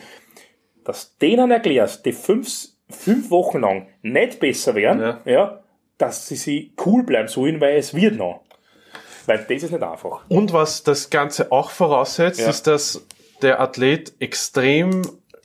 Dass 0.85 1.16
denen 1.18 1.51
erklärst, 1.51 2.05
die 2.07 2.12
fünf, 2.12 2.68
fünf 2.91 3.30
Wochen 3.30 3.61
lang 3.61 3.89
nicht 4.03 4.41
besser 4.41 4.74
werden, 4.74 5.01
Ja. 5.01 5.20
ja. 5.24 5.61
dass 5.99 6.26
sie 6.28 6.37
sich 6.37 6.72
cool 6.85 7.03
bleiben 7.05 7.28
sollen, 7.28 7.61
weil 7.61 7.76
es 7.76 7.95
wird 7.95 8.16
noch. 8.16 8.41
Weil 9.26 9.39
das 9.49 9.62
ist 9.62 9.70
nicht 9.72 9.82
einfach. 9.82 10.22
Und 10.28 10.53
was 10.53 10.82
das 10.82 11.09
Ganze 11.11 11.51
auch 11.53 11.70
voraussetzt, 11.70 12.41
Ja. 12.41 12.51
ist, 12.51 12.66
dass 12.66 13.07
der 13.43 13.61
Athlet 13.61 14.12
extrem 14.20 15.03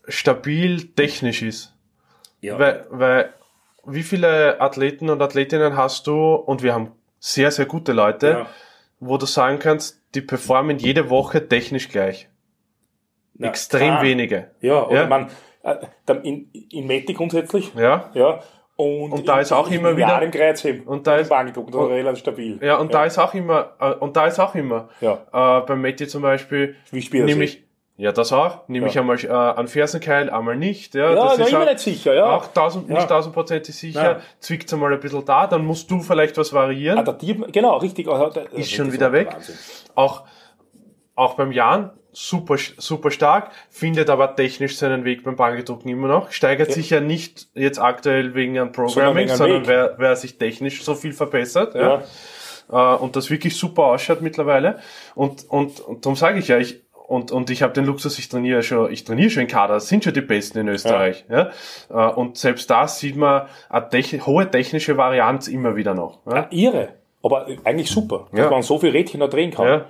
stabil 0.07 0.87
technisch 0.95 1.41
ist. 1.41 1.73
Ja. 2.41 2.57
Weil, 2.59 2.85
weil 2.89 3.33
wie 3.85 4.03
viele 4.03 4.59
Athleten 4.61 5.09
und 5.09 5.21
Athletinnen 5.21 5.75
hast 5.77 6.07
du, 6.07 6.33
und 6.35 6.63
wir 6.63 6.73
haben 6.73 6.91
sehr, 7.19 7.51
sehr 7.51 7.65
gute 7.65 7.91
Leute, 7.93 8.27
Ja. 8.29 8.47
wo 8.99 9.17
du 9.17 9.25
sagen 9.25 9.59
kannst, 9.59 10.01
die 10.15 10.21
performen 10.21 10.77
jede 10.79 11.09
Woche 11.09 11.47
technisch 11.47 11.89
gleich. 11.89 12.28
Na, 13.39 13.47
Extrem 13.47 13.87
klar. 13.87 14.03
wenige. 14.03 14.51
Ja, 14.61 14.85
oder 14.85 15.01
Ja. 15.03 15.07
man, 15.07 15.29
äh, 15.63 15.75
in, 16.23 16.51
in 16.71 16.85
Meti 16.87 17.13
grundsätzlich. 17.13 17.73
Ja. 17.75 18.09
Ja. 18.13 18.39
Und, 18.75 19.11
Und 19.11 19.27
da 19.27 19.39
ist 19.41 19.51
auch 19.51 19.69
immer 19.71 19.97
wieder- 19.97 20.07
Ja, 20.07 20.19
im 20.19 20.31
Kreuzheben. 20.31 20.83
Und 20.83 21.05
da 21.07 21.15
ist- 21.17 21.29
ist 21.31 21.31
relativ 21.33 22.19
stabil. 22.19 22.59
Ja, 22.61 22.77
und 22.77 22.93
da 22.93 23.03
ist 23.05 23.17
auch 23.17 23.33
immer, 23.33 23.71
äh, 23.79 23.91
und 23.93 24.15
da 24.15 24.27
ist 24.27 24.39
auch 24.39 24.55
immer, 24.55 24.87
Ja. 25.01 25.13
äh, 25.33 25.61
beim 25.65 25.81
Meti 25.81 26.07
zum 26.07 26.21
Beispiel, 26.21 26.75
Wie 26.91 27.01
spielt 27.01 27.25
nämlich, 27.25 27.63
ja, 27.97 28.13
das 28.13 28.31
auch, 28.31 28.67
nämlich 28.69 28.93
Ja. 28.93 29.01
einmal 29.01 29.17
äh, 29.21 29.27
an 29.29 29.67
Fersenkeil, 29.67 30.29
einmal 30.29 30.55
nicht, 30.55 30.95
ja, 30.95 31.09
Ja, 31.09 31.15
das 31.15 31.35
da 31.37 31.43
ist 31.43 31.51
immer 31.51 31.65
nicht 31.65 31.79
sicher, 31.79 32.13
ja. 32.13 32.25
auch 32.37 32.47
tausend, 32.53 32.87
Ja. 32.87 32.95
nicht 32.95 33.09
tausendprozentig 33.09 33.75
sicher, 33.75 34.13
Nein. 34.13 34.21
zwickt's 34.39 34.73
einmal 34.73 34.93
ein 34.93 34.99
bisschen 35.01 35.25
da, 35.25 35.47
dann 35.47 35.65
musst 35.65 35.91
du 35.91 35.99
vielleicht 35.99 36.37
was 36.37 36.53
variieren. 36.53 36.99
Adaptiert, 36.99 37.51
genau, 37.51 37.75
richtig. 37.77 38.07
Also, 38.07 38.29
da- 38.29 38.45
ist 38.57 38.71
schon 38.71 38.93
wieder 38.93 39.09
der 39.11 39.19
weg. 39.25 39.33
Wahnsinn. 39.33 39.55
Auch, 39.95 40.23
auch 41.15 41.33
beim 41.33 41.51
Jan, 41.51 41.91
super, 42.11 42.57
super 42.77 43.11
stark, 43.11 43.51
findet 43.69 44.09
aber 44.09 44.35
technisch 44.35 44.77
seinen 44.77 45.05
Weg 45.05 45.23
beim 45.23 45.35
Ballgedrucken 45.35 45.89
immer 45.91 46.07
noch, 46.07 46.31
steigert 46.31 46.71
sich 46.71 46.89
ja 46.89 47.01
nicht 47.01 47.47
jetzt 47.53 47.79
aktuell 47.79 48.33
wegen 48.35 48.57
einem 48.57 48.71
Programming, 48.71 49.27
einem 49.29 49.37
sondern 49.37 49.67
wer, 49.67 49.95
wer 49.97 50.15
sich 50.15 50.37
technisch 50.37 50.83
so 50.83 50.95
viel 50.95 51.13
verbessert, 51.13 51.75
ja. 51.75 52.01
Ja. 52.71 52.93
Äh, 52.95 52.97
und 52.97 53.15
das 53.15 53.29
wirklich 53.29 53.57
super 53.57 53.83
ausschaut 53.83 54.21
mittlerweile. 54.21 54.79
Und, 55.15 55.45
und, 55.49 55.79
und 55.79 56.05
darum 56.05 56.15
sage 56.15 56.39
ich 56.39 56.47
ja, 56.47 56.57
ich, 56.57 56.81
und, 57.07 57.31
und 57.31 57.49
ich 57.49 57.63
habe 57.63 57.73
den 57.73 57.85
Luxus, 57.85 58.19
ich 58.19 58.29
trainiere 58.29 58.61
schon, 58.61 58.91
ich 58.91 59.03
trainiere 59.03 59.31
schon 59.31 59.41
in 59.41 59.47
Kader, 59.47 59.75
das 59.75 59.87
sind 59.87 60.03
schon 60.03 60.13
die 60.13 60.21
Besten 60.21 60.59
in 60.59 60.67
Österreich. 60.67 61.25
Ja. 61.29 61.49
Äh, 61.89 62.13
Und 62.13 62.37
selbst 62.37 62.69
da 62.69 62.87
sieht 62.87 63.15
man 63.15 63.47
eine 63.69 63.89
techni 63.89 64.19
hohe 64.19 64.49
technische 64.49 64.97
Varianz 64.97 65.47
immer 65.47 65.75
wieder 65.75 65.95
noch. 65.95 66.19
Ja. 66.27 66.35
Ja, 66.35 66.47
irre. 66.51 66.89
Aber 67.23 67.47
eigentlich 67.63 67.89
super, 67.89 68.27
dass 68.31 68.39
Ja. 68.39 68.49
man 68.49 68.61
so 68.61 68.77
viel 68.77 68.91
Rädchen 68.91 69.19
noch 69.19 69.29
drehen 69.29 69.51
kann. 69.51 69.67
Ja. 69.67 69.85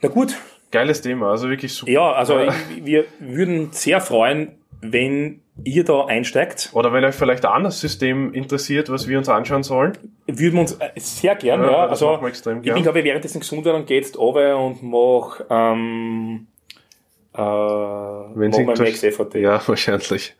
Na 0.00 0.08
gut. 0.08 0.34
Geiles 0.72 1.00
Thema, 1.02 1.30
also 1.30 1.48
wirklich 1.48 1.72
super. 1.72 1.92
Ja, 1.92 2.12
also 2.12 2.40
ich- 2.40 2.84
wir 2.84 3.04
würden 3.20 3.68
sehr 3.72 4.00
freuen, 4.00 4.52
wenn 4.80 5.40
ihr 5.64 5.84
da 5.84 6.06
einsteigt. 6.06 6.70
Oder 6.72 6.92
wenn 6.92 7.04
euch 7.04 7.14
vielleicht 7.14 7.44
ein 7.44 7.52
anderes 7.52 7.78
System 7.80 8.32
interessiert, 8.32 8.90
was 8.90 9.06
wir 9.06 9.18
uns 9.18 9.28
anschauen 9.28 9.62
sollen. 9.62 9.96
Würden 10.26 10.54
wir 10.54 10.60
uns 10.62 10.72
äh, 10.72 10.88
sehr 10.96 11.36
gern, 11.36 11.62
Ja, 11.62 11.70
ja. 11.70 11.86
also, 11.86 12.06
machen 12.10 12.22
wir 12.22 12.28
extrem 12.28 12.56
ich 12.58 12.64
gern. 12.64 12.74
bin, 12.74 12.82
glaube 12.82 12.98
ich, 12.98 13.04
währenddessen 13.04 13.40
gesund 13.40 13.64
werde, 13.64 13.78
dann 13.78 13.86
geht's 13.86 14.18
runter 14.18 14.58
und 14.58 14.82
mach, 14.82 15.40
ähm, 15.50 16.46
äh, 17.34 17.38
Wenn 17.38 18.50
mach 18.50 18.56
Sie 18.56 18.64
mein 18.64 18.78
Max 18.78 19.00
FAT. 19.16 19.34
Ja, 19.36 19.60
wahrscheinlich. 19.66 20.34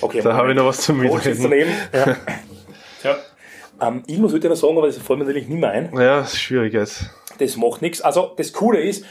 Okay, 0.00 0.20
Da 0.22 0.34
habe 0.34 0.50
ich 0.50 0.56
noch 0.56 0.66
was 0.66 0.80
zum 0.80 1.02
jetzt 1.02 1.40
Mitreden. 1.40 1.72
Ja. 1.92 2.16
ja. 3.04 3.16
Ähm, 3.86 4.02
irgendwas 4.06 4.32
würde 4.32 4.46
ich 4.46 4.50
noch 4.50 4.56
sagen, 4.56 4.78
aber 4.78 4.86
das 4.86 4.96
fällt 4.98 5.18
mir 5.18 5.24
natürlich 5.24 5.48
nicht 5.48 5.60
mehr 5.60 5.70
ein. 5.70 5.90
Ja, 5.94 6.18
das 6.20 6.32
ist 6.34 6.40
schwierig 6.40 6.72
jetzt. 6.72 7.10
Das 7.38 7.56
macht 7.56 7.82
nichts. 7.82 8.00
Also 8.00 8.32
das 8.36 8.52
Coole 8.52 8.80
ist, 8.80 9.04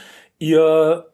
ihr 0.48 1.06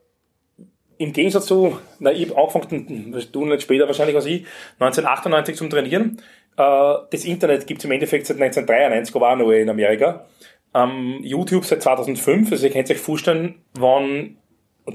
im 0.99 1.13
Gegensatz 1.13 1.47
zu, 1.47 1.79
na, 1.99 2.13
ich 2.13 2.29
habe 2.29 2.39
angefangen, 2.39 3.15
du 3.33 3.47
nicht 3.47 3.63
später 3.63 3.87
wahrscheinlich 3.87 4.17
als 4.17 4.27
ich, 4.27 4.45
1998 4.79 5.57
zum 5.57 5.71
Trainieren. 5.71 6.21
Äh, 6.57 6.95
das 7.11 7.25
Internet 7.25 7.67
gibt 7.67 7.81
es 7.81 7.87
im 7.87 7.93
Endeffekt 7.93 8.27
seit 8.27 8.37
1993, 8.37 9.15
aber 9.17 9.33
auch 9.33 9.37
noch 9.37 9.51
in 9.51 9.71
Amerika. 9.71 10.27
Ähm, 10.75 11.21
YouTube 11.23 11.65
seit 11.65 11.83
2005, 11.83 12.53
also 12.53 12.67
ihr 12.67 12.73
könnt 12.73 12.91
euch 12.91 12.99
vorstellen, 12.99 13.57
wann 13.75 14.37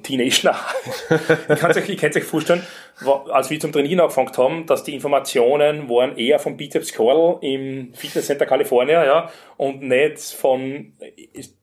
Teenager, 0.02 0.56
ich 1.50 1.60
kann 1.60 1.72
euch, 1.72 1.90
ich 1.90 2.04
euch 2.04 2.24
vorstellen, 2.24 2.66
als 3.32 3.50
wir 3.50 3.60
zum 3.60 3.72
Trainieren 3.72 4.02
angefangen 4.02 4.36
haben, 4.38 4.66
dass 4.66 4.84
die 4.84 4.94
Informationen 4.94 5.90
waren 5.90 6.18
eher 6.18 6.40
vom 6.40 6.58
Bizeps 6.58 6.92
Curl 6.92 7.38
im 7.42 7.94
Fitnesscenter 7.94 8.46
California, 8.46 9.06
ja, 9.06 9.32
und 9.58 9.82
nicht 9.82 10.20
von 10.20 10.94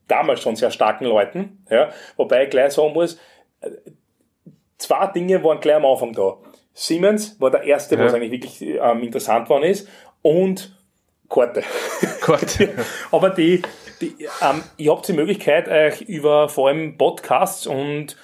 damals 0.07 0.41
schon 0.41 0.55
sehr 0.55 0.71
starken 0.71 1.05
Leuten, 1.05 1.65
ja, 1.69 1.89
wobei 2.17 2.45
ich 2.45 2.49
gleich 2.49 2.73
sagen 2.73 2.93
muss, 2.93 3.17
zwei 4.77 5.07
Dinge 5.07 5.43
waren 5.43 5.59
gleich 5.59 5.75
am 5.75 5.85
Anfang 5.85 6.13
da. 6.13 6.37
Siemens 6.73 7.39
war 7.39 7.51
der 7.51 7.63
erste, 7.63 7.95
ja. 7.95 8.03
was 8.03 8.13
eigentlich 8.13 8.31
wirklich 8.31 8.61
ähm, 8.61 9.03
interessant 9.03 9.49
worden 9.49 9.63
ist, 9.63 9.87
und 10.21 10.75
Korte. 11.29 11.63
Korte. 12.21 12.69
Aber 13.11 13.29
die, 13.29 13.61
die 14.03 14.27
ähm, 14.41 14.63
ihr 14.77 14.91
habt 14.91 15.07
die 15.07 15.13
Möglichkeit, 15.13 15.67
euch 15.67 16.01
über 16.01 16.49
vor 16.49 16.69
allem 16.69 16.97
Podcasts 16.97 17.67
und 17.67 18.15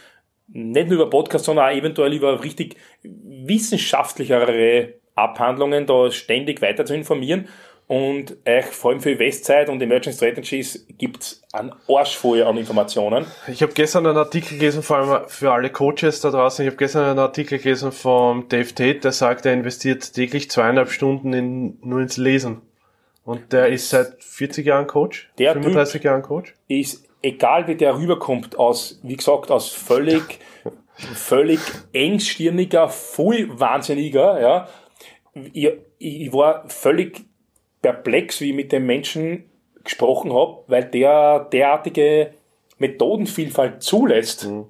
nicht 0.48 0.88
nur 0.88 1.02
über 1.02 1.10
Podcasts, 1.10 1.46
sondern 1.46 1.66
auch 1.66 1.76
eventuell 1.76 2.14
über 2.14 2.44
richtig 2.44 2.76
wissenschaftlichere 3.04 4.94
Abhandlungen 5.16 5.86
da 5.86 6.12
ständig 6.12 6.62
weiter 6.62 6.86
zu 6.86 6.96
informieren. 6.96 7.48
Und 7.88 8.38
euch 8.48 8.66
vor 8.66 8.92
allem 8.92 9.02
für 9.02 9.18
Westside 9.18 9.72
und 9.72 9.82
Emerging 9.82 10.14
Strategies 10.14 10.86
gibt's 11.00 11.42
einen 11.52 11.74
Arsch 11.88 12.18
voll 12.18 12.44
an 12.44 12.56
Informationen. 12.56 13.26
Ich 13.48 13.64
habe 13.64 13.74
gestern 13.74 14.06
einen 14.06 14.18
Artikel 14.18 14.60
gelesen, 14.60 14.84
vor 14.84 14.98
allem 14.98 15.28
für 15.28 15.52
alle 15.52 15.72
Coaches 15.72 16.22
da 16.22 16.30
draußen, 16.30 16.64
ich 16.64 16.70
habe 16.70 16.78
gestern 16.78 17.06
einen 17.06 17.18
Artikel 17.18 17.58
gelesen 17.58 17.92
vom 17.92 18.48
Dave 18.48 18.76
Tate, 18.76 19.00
der 19.00 19.12
sagt, 19.12 19.48
er 19.48 19.54
investiert 19.54 20.14
täglich 20.14 20.52
zweieinhalb 20.52 20.92
Stunden 20.92 21.34
in, 21.34 21.80
nur 21.82 22.02
ins 22.02 22.18
Lesen. 22.18 22.62
Und 23.30 23.54
der 23.54 23.68
ist 23.68 23.92
seit 23.92 24.24
40 24.24 24.66
Jahren 24.66 24.88
Coach, 24.88 25.30
der 25.38 25.54
35 25.54 25.94
typ 25.94 26.04
Jahren 26.04 26.24
Coach. 26.24 26.56
Ist, 26.68 27.08
egal 27.22 27.68
wie 27.68 27.76
der 27.76 27.96
rüberkommt, 27.96 28.58
aus, 28.58 29.00
wie 29.04 29.16
gesagt, 29.16 29.52
aus 29.52 29.70
völlig, 29.70 30.40
völlig 30.96 31.60
engstirniger, 31.94 32.90
voll 32.90 33.48
wahnsinniger, 33.60 34.42
ja. 34.42 34.68
Ich, 35.54 35.70
ich 36.00 36.34
war 36.34 36.68
völlig 36.70 37.24
perplex, 37.84 38.42
wie 38.42 38.50
ich 38.50 38.56
mit 38.56 38.72
dem 38.72 38.88
Menschen 38.88 39.48
gesprochen 39.84 40.34
habe, 40.34 40.64
weil 40.66 40.86
der 40.86 41.48
derartige 41.52 42.34
Methodenvielfalt 42.80 43.84
zulässt. 43.84 44.48
Mhm. 44.48 44.66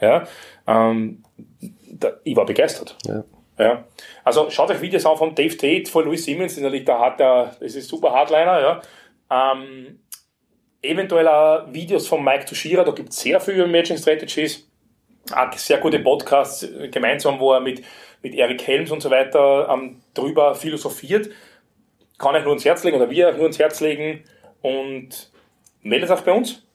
Ja, 0.00 0.26
ähm, 0.66 1.24
da, 1.90 2.12
ich 2.24 2.34
war 2.34 2.46
begeistert. 2.46 2.96
Ja. 3.04 3.22
Ja. 3.58 3.84
Also 4.24 4.50
schaut 4.50 4.70
euch 4.70 4.80
Videos 4.80 5.04
an 5.04 5.16
von 5.16 5.34
Dave 5.34 5.56
Tate, 5.56 5.90
von 5.90 6.04
Louis 6.04 6.24
Simmons, 6.24 6.58
da 6.84 7.00
hat 7.00 7.18
der, 7.18 7.56
das 7.58 7.74
ist 7.74 7.88
super 7.88 8.12
Hardliner, 8.12 8.60
ja. 8.60 8.82
Ähm, 9.30 9.98
eventuell 10.80 11.26
auch 11.28 11.72
Videos 11.72 12.06
von 12.06 12.22
Mike 12.22 12.44
Tushira, 12.44 12.84
da 12.84 12.92
gibt 12.92 13.10
es 13.10 13.20
sehr 13.20 13.40
viel 13.40 13.54
über 13.54 13.66
Matching 13.66 13.98
Strategies. 13.98 14.64
Auch 15.34 15.52
sehr 15.54 15.78
gute 15.78 15.98
Podcasts 15.98 16.62
äh, 16.62 16.88
gemeinsam, 16.88 17.38
wo 17.38 17.52
er 17.52 17.60
mit, 17.60 17.84
mit 18.22 18.34
Eric 18.34 18.66
Helms 18.66 18.90
und 18.90 19.02
so 19.02 19.10
weiter 19.10 19.68
ähm, 19.70 20.00
drüber 20.14 20.54
philosophiert. 20.54 21.28
Kann 22.16 22.34
ich 22.36 22.44
nur 22.44 22.54
ins 22.54 22.64
Herz 22.64 22.82
legen 22.84 22.96
oder 22.96 23.10
wir 23.10 23.32
nur 23.32 23.46
ins 23.46 23.58
Herz 23.58 23.80
legen 23.80 24.24
und 24.62 25.30
meldet 25.82 26.10
euch 26.10 26.20
bei 26.20 26.32
uns. 26.32 26.66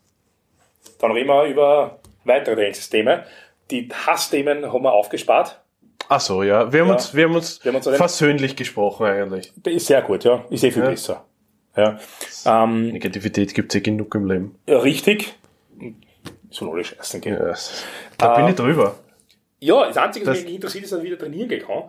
Dann 0.99 1.11
reden 1.11 1.27
wir 1.27 1.45
über 1.45 1.99
weitere 2.25 2.55
Trainingssysteme. 2.55 3.25
Die 3.71 3.89
Hassthemen 3.91 4.71
haben 4.71 4.83
wir 4.83 4.93
aufgespart. 4.93 5.62
Ach 6.09 6.19
so, 6.19 6.43
ja. 6.43 6.71
Wir 6.71 6.81
haben 6.81 6.87
ja. 6.87 6.93
uns, 6.93 7.13
wir 7.13 7.25
haben 7.25 7.35
uns, 7.35 7.63
wir 7.63 7.71
haben 7.71 7.77
uns 7.77 7.97
versöhnlich 7.97 8.55
gesprochen 8.55 9.05
eigentlich. 9.05 9.51
Das 9.57 9.73
ist 9.73 9.87
sehr 9.87 10.01
gut, 10.01 10.23
ja. 10.23 10.45
Ist 10.49 10.63
eh 10.63 10.71
viel 10.71 10.83
ja. 10.83 10.89
besser. 10.89 11.25
Ja. 11.75 11.99
Ähm, 12.45 12.89
Negativität 12.89 13.53
gibt 13.53 13.73
es 13.73 13.79
eh 13.79 13.81
genug 13.81 14.13
im 14.15 14.27
Leben. 14.27 14.55
Ja, 14.67 14.79
richtig. 14.79 15.33
So 16.51 16.71
alle 16.71 16.83
Scheißen 16.83 17.19
gehen. 17.21 17.33
Ja, 17.33 17.53
da 18.17 18.33
äh, 18.33 18.37
bin 18.37 18.49
ich 18.49 18.55
drüber. 18.55 18.95
Ja, 19.59 19.87
das 19.87 19.97
Einzige, 19.97 20.27
was 20.27 20.43
mich 20.43 20.53
interessiert, 20.53 20.83
ist, 20.83 20.91
dass 20.91 20.99
ich 20.99 21.05
wieder 21.05 21.17
trainieren 21.17 21.49
gehen 21.49 21.65
kann. 21.65 21.83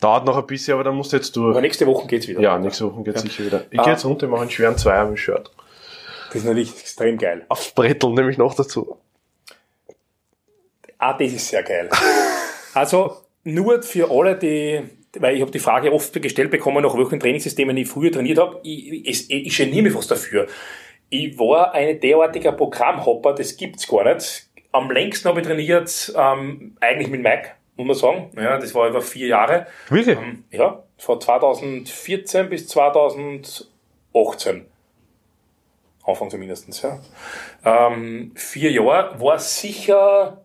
Dauert 0.00 0.24
noch 0.24 0.36
ein 0.36 0.46
bisschen, 0.46 0.74
aber 0.74 0.84
dann 0.84 0.94
musst 0.94 1.12
du 1.12 1.16
jetzt 1.16 1.36
durch. 1.36 1.50
Aber 1.50 1.60
nächste 1.60 1.86
Woche 1.86 2.06
geht's 2.06 2.26
wieder. 2.26 2.40
Ja, 2.40 2.52
weiter. 2.52 2.62
nächste 2.62 2.90
Woche 2.90 3.02
geht's 3.02 3.22
ja. 3.22 3.28
sicher 3.28 3.44
wieder. 3.44 3.64
Ich 3.70 3.78
ah. 3.78 3.84
gehe 3.84 3.92
jetzt 3.92 4.04
runter, 4.04 4.26
mache 4.28 4.42
einen 4.42 4.50
schweren 4.50 4.76
Zweier 4.76 5.06
mit 5.06 5.18
Shirt. 5.18 5.50
Das 6.28 6.36
ist 6.36 6.44
natürlich 6.44 6.70
extrem 6.78 7.18
geil. 7.18 7.44
Aufs 7.48 7.70
Brettel 7.72 8.10
nehme 8.10 8.30
ich 8.30 8.38
noch 8.38 8.54
dazu. 8.54 8.98
Ah, 10.98 11.12
das 11.16 11.32
ist 11.32 11.48
sehr 11.48 11.62
geil. 11.62 11.88
also, 12.74 13.16
nur 13.48 13.82
für 13.82 14.10
alle, 14.10 14.36
die, 14.36 14.82
weil 15.18 15.36
ich 15.36 15.40
habe 15.40 15.50
die 15.50 15.58
Frage 15.58 15.92
oft 15.92 16.12
gestellt 16.20 16.50
bekommen, 16.50 16.82
nach 16.82 16.96
welchen 16.96 17.20
Trainingssystemen 17.20 17.76
ich 17.76 17.88
früher 17.88 18.12
trainiert 18.12 18.38
habe. 18.38 18.60
Ich, 18.62 19.06
ich, 19.06 19.30
ich 19.30 19.56
geniere 19.56 19.82
mich 19.82 19.92
fast 19.92 20.10
dafür. 20.10 20.46
Ich 21.10 21.38
war 21.38 21.72
ein 21.72 21.98
derartiger 22.00 22.52
Programmhopper, 22.52 23.34
das 23.34 23.56
gibt's 23.56 23.88
gar 23.88 24.12
nicht. 24.12 24.46
Am 24.72 24.90
längsten 24.90 25.28
habe 25.28 25.40
ich 25.40 25.46
trainiert, 25.46 26.12
ähm, 26.16 26.76
eigentlich 26.80 27.08
mit 27.08 27.22
Mike, 27.22 27.52
muss 27.76 27.86
man 27.86 27.96
sagen. 27.96 28.30
Ja, 28.36 28.58
das 28.58 28.74
war 28.74 28.88
über 28.88 29.00
vier 29.00 29.28
Jahre. 29.28 29.66
Wirklich? 29.88 30.18
Ähm, 30.18 30.44
ja, 30.50 30.82
von 30.98 31.20
2014 31.20 32.50
bis 32.50 32.68
2018. 32.68 34.66
Anfang 36.04 36.30
zumindest, 36.30 36.82
ja. 36.82 37.00
Ähm, 37.64 38.32
vier 38.34 38.70
Jahre 38.70 39.20
war 39.20 39.38
sicher 39.38 40.44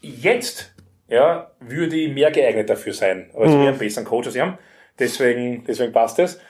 jetzt 0.00 0.73
ja, 1.08 1.50
würde 1.60 1.96
ich 1.96 2.12
mehr 2.12 2.30
geeignet 2.30 2.70
dafür 2.70 2.92
sein, 2.92 3.30
als 3.34 3.52
mhm. 3.52 3.60
wir 3.60 3.68
einen 3.68 3.78
besseren 3.78 4.06
Coach 4.06 4.26
als 4.26 4.38
haben. 4.38 4.58
Deswegen, 4.98 5.64
deswegen 5.66 5.92
passt 5.92 6.18
es. 6.18 6.40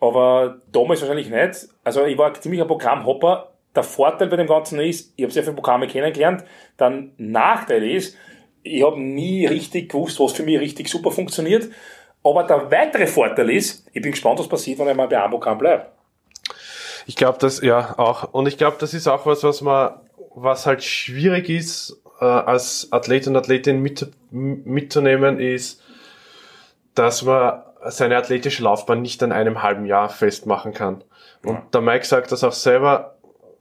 Aber 0.00 0.60
damals 0.72 1.00
wahrscheinlich 1.00 1.30
nicht. 1.30 1.68
Also 1.82 2.04
ich 2.04 2.18
war 2.18 2.34
ziemlich 2.34 2.60
ein 2.60 2.66
Programmhopper. 2.66 3.52
Der 3.74 3.82
Vorteil 3.82 4.28
bei 4.28 4.36
dem 4.36 4.46
Ganzen 4.46 4.78
ist, 4.80 5.12
ich 5.16 5.24
habe 5.24 5.32
sehr 5.32 5.42
viele 5.42 5.54
Programme 5.54 5.86
kennengelernt. 5.86 6.44
Dann 6.76 7.12
Nachteil 7.16 7.82
ist, 7.88 8.16
ich 8.62 8.82
habe 8.82 9.00
nie 9.00 9.46
richtig 9.46 9.90
gewusst, 9.90 10.20
was 10.20 10.32
für 10.32 10.42
mich 10.42 10.58
richtig 10.58 10.88
super 10.88 11.10
funktioniert. 11.10 11.68
Aber 12.22 12.44
der 12.44 12.70
weitere 12.70 13.06
Vorteil 13.06 13.50
ist, 13.50 13.86
ich 13.92 14.02
bin 14.02 14.12
gespannt, 14.12 14.38
was 14.38 14.48
passiert, 14.48 14.78
wenn 14.78 14.88
ich 14.88 14.96
mal 14.96 15.08
bei 15.08 15.20
einem 15.20 15.30
Programm 15.30 15.58
bleibe. 15.58 15.86
Ich 17.06 17.16
glaube, 17.16 17.38
das, 17.38 17.60
ja, 17.62 17.98
auch. 17.98 18.32
Und 18.32 18.46
ich 18.46 18.56
glaube, 18.56 18.76
das 18.80 18.94
ist 18.94 19.06
auch 19.06 19.26
was, 19.26 19.42
was 19.44 19.60
man, 19.60 20.00
was 20.34 20.66
halt 20.66 20.82
schwierig 20.82 21.50
ist, 21.50 22.00
äh, 22.24 22.48
als 22.50 22.88
Athlet 22.90 23.26
und 23.26 23.36
Athletin 23.36 23.80
mit, 23.80 24.10
mitzunehmen, 24.30 25.38
ist, 25.38 25.82
dass 26.94 27.22
man 27.22 27.62
seine 27.86 28.16
athletische 28.16 28.62
Laufbahn 28.62 29.02
nicht 29.02 29.22
an 29.22 29.32
einem 29.32 29.62
halben 29.62 29.84
Jahr 29.84 30.08
festmachen 30.08 30.72
kann. 30.72 31.04
Und 31.44 31.54
ja. 31.54 31.62
der 31.72 31.80
Mike 31.82 32.06
sagt 32.06 32.32
das 32.32 32.42
auch 32.42 32.52
selber, 32.52 33.16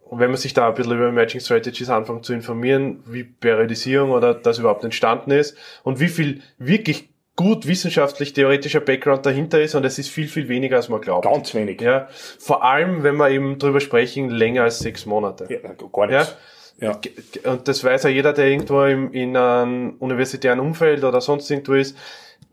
wenn 0.10 0.30
man 0.30 0.38
sich 0.38 0.54
da 0.54 0.68
ein 0.68 0.76
bisschen 0.76 0.94
über 0.94 1.12
Matching 1.12 1.42
Strategies 1.42 1.90
anfängt 1.90 2.26
zu 2.26 2.34
informieren, 2.34 3.04
wie 3.06 3.24
Periodisierung 3.24 4.12
oder 4.12 4.34
das 4.34 4.60
überhaupt 4.60 4.84
entstanden 4.84 5.32
ist 5.32 5.58
und 5.84 6.00
wie 6.00 6.08
viel 6.08 6.42
wirklich 6.58 7.10
gut 7.36 7.66
wissenschaftlich 7.68 8.34
theoretischer 8.34 8.80
Background 8.80 9.26
dahinter 9.26 9.60
ist 9.62 9.74
und 9.74 9.84
es 9.86 9.98
ist 9.98 10.10
viel, 10.10 10.28
viel 10.28 10.48
weniger, 10.48 10.76
als 10.76 10.88
man 10.88 11.02
glaubt. 11.02 11.26
Ganz 11.26 11.54
wenig. 11.56 11.82
Ja. 11.82 12.08
Vor 12.40 12.64
allem, 12.64 13.04
wenn 13.04 13.16
wir 13.16 13.30
eben 13.30 13.58
drüber 13.58 13.80
sprechen, 13.80 14.30
länger 14.30 14.64
als 14.64 14.80
sechs 14.80 15.06
Monate. 15.06 15.48
Ja, 15.50 15.60
gar 15.92 16.08
nichts. 16.08 16.30
Ja. 16.30 16.38
Ja. 16.78 17.00
Und 17.46 17.68
das 17.68 17.84
weiß 17.84 18.04
ja 18.04 18.10
jeder, 18.10 18.34
der 18.34 18.48
irgendwo 18.48 18.84
im, 18.84 19.12
in 19.12 19.38
einem 19.38 19.96
universitären 20.00 20.60
Umfeld 20.60 21.04
oder 21.04 21.22
sonst 21.22 21.50
irgendwo 21.50 21.74
ist. 21.74 21.98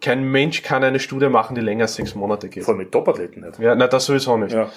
Kein 0.01 0.23
Mensch 0.23 0.63
kann 0.63 0.83
eine 0.85 0.99
Studie 0.99 1.29
machen, 1.29 1.55
die 1.55 1.61
länger 1.61 1.83
als 1.83 1.95
sechs 1.95 2.15
Monate 2.15 2.49
geht. 2.49 2.65
Vor 2.65 2.73
allem 2.73 2.85
mit 2.85 2.93
Topathleten 2.93 3.43
nicht. 3.43 3.59
Ja, 3.59 3.75
na 3.75 3.87
das 3.87 4.07
sowieso 4.07 4.37
nicht. 4.37 4.53
Ja. 4.53 4.71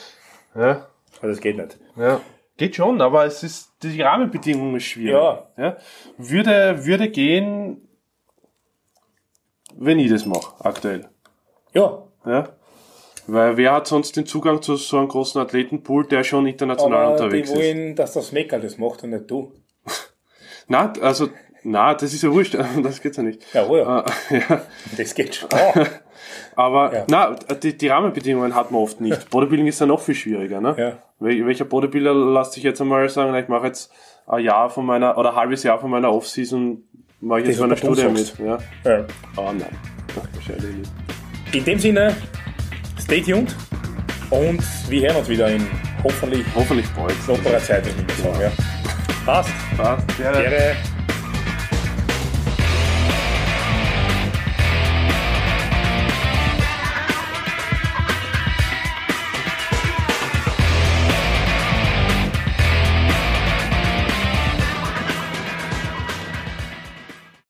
ja. 0.55 0.87
Also 1.21 1.27
das 1.27 1.39
geht 1.39 1.57
nicht. 1.57 1.77
Ja. 1.95 2.19
Geht 2.57 2.75
schon, 2.75 3.01
aber 3.01 3.25
es 3.25 3.41
ist, 3.43 3.71
die 3.81 4.01
Rahmenbedingungen 4.01 4.75
ist 4.75 4.83
schwierig. 4.83 5.13
Ja. 5.13 5.47
ja. 5.57 5.77
Würde, 6.17 6.85
würde 6.85 7.09
gehen, 7.09 7.87
wenn 9.75 9.99
ich 9.99 10.11
das 10.11 10.25
mache, 10.25 10.53
aktuell. 10.63 11.07
Ja. 11.73 12.03
Ja. 12.25 12.49
Weil 13.27 13.57
wer 13.57 13.73
hat 13.73 13.87
sonst 13.87 14.15
den 14.17 14.25
Zugang 14.25 14.61
zu 14.61 14.75
so 14.75 14.97
einem 14.97 15.07
großen 15.07 15.39
Athletenpool, 15.39 16.05
der 16.07 16.23
schon 16.23 16.45
international 16.45 17.05
Aber 17.05 17.11
unterwegs 17.13 17.51
die 17.51 17.57
wollen, 17.57 17.89
ist? 17.89 17.99
dass 17.99 18.13
das 18.13 18.31
Meckerl 18.31 18.61
das 18.61 18.77
macht 18.77 19.03
und 19.03 19.11
nicht 19.11 19.29
du. 19.31 19.53
na, 20.67 20.91
also, 21.01 21.29
na, 21.63 21.93
das 21.93 22.13
ist 22.13 22.23
ja 22.23 22.31
wurscht, 22.31 22.57
das 22.83 23.01
geht 23.01 23.15
ja 23.15 23.23
nicht. 23.23 23.41
Ja, 23.53 23.65
oh 23.67 23.77
ja. 23.77 23.99
Uh, 23.99 24.03
ja. 24.49 24.61
Das 24.97 25.15
geht 25.15 25.35
schon. 25.35 25.49
Aber, 26.55 26.93
ja. 26.93 27.05
na, 27.07 27.35
die, 27.61 27.77
die 27.77 27.87
Rahmenbedingungen 27.87 28.55
hat 28.55 28.71
man 28.71 28.81
oft 28.81 28.99
nicht. 28.99 29.29
Bodybuilding 29.29 29.67
ist 29.67 29.79
ja 29.79 29.85
noch 29.85 30.01
viel 30.01 30.15
schwieriger, 30.15 30.59
ne? 30.59 30.75
Ja. 30.77 30.97
Wel 31.19 31.45
welcher 31.45 31.65
Bodybuilder 31.65 32.13
lässt 32.13 32.53
sich 32.53 32.63
jetzt 32.63 32.81
einmal 32.81 33.07
sagen, 33.07 33.33
ich 33.35 33.47
mache 33.47 33.67
jetzt 33.67 33.91
ein 34.27 34.43
Jahr 34.43 34.69
von 34.69 34.85
meiner, 34.85 35.17
oder 35.17 35.31
ein 35.31 35.35
halbes 35.35 35.63
Jahr 35.63 35.79
von 35.79 35.89
meiner 35.89 36.11
Offseason, 36.11 36.83
mache 37.21 37.41
ich 37.41 37.47
jetzt 37.47 37.57
so 37.57 37.63
eine 37.63 37.77
Studie 37.77 38.07
mit. 38.09 38.37
Ja. 38.37 38.57
ja. 38.83 39.05
Ah, 39.37 39.53
nein. 39.53 39.67
Wahrscheinlich 40.33 40.75
nicht. 40.75 40.91
In 41.53 41.63
dem 41.63 41.79
Sinne, 41.79 42.15
stay 43.03 43.21
tuned 43.21 43.55
und 44.29 44.63
wir 44.89 45.07
hören 45.07 45.17
uns 45.17 45.29
wieder 45.29 45.49
in 45.49 45.67
hoffentlich, 46.03 46.45
hoffentlich 46.55 46.87
bald. 46.95 47.13
Zeit, 47.59 47.85
ich 47.85 48.23
sagen. 48.23 48.41
Ja. 48.41 48.51
Passt. 49.25 49.49
Passt. 49.77 50.17
Gerne. 50.17 50.41
Gerne. 50.41 50.75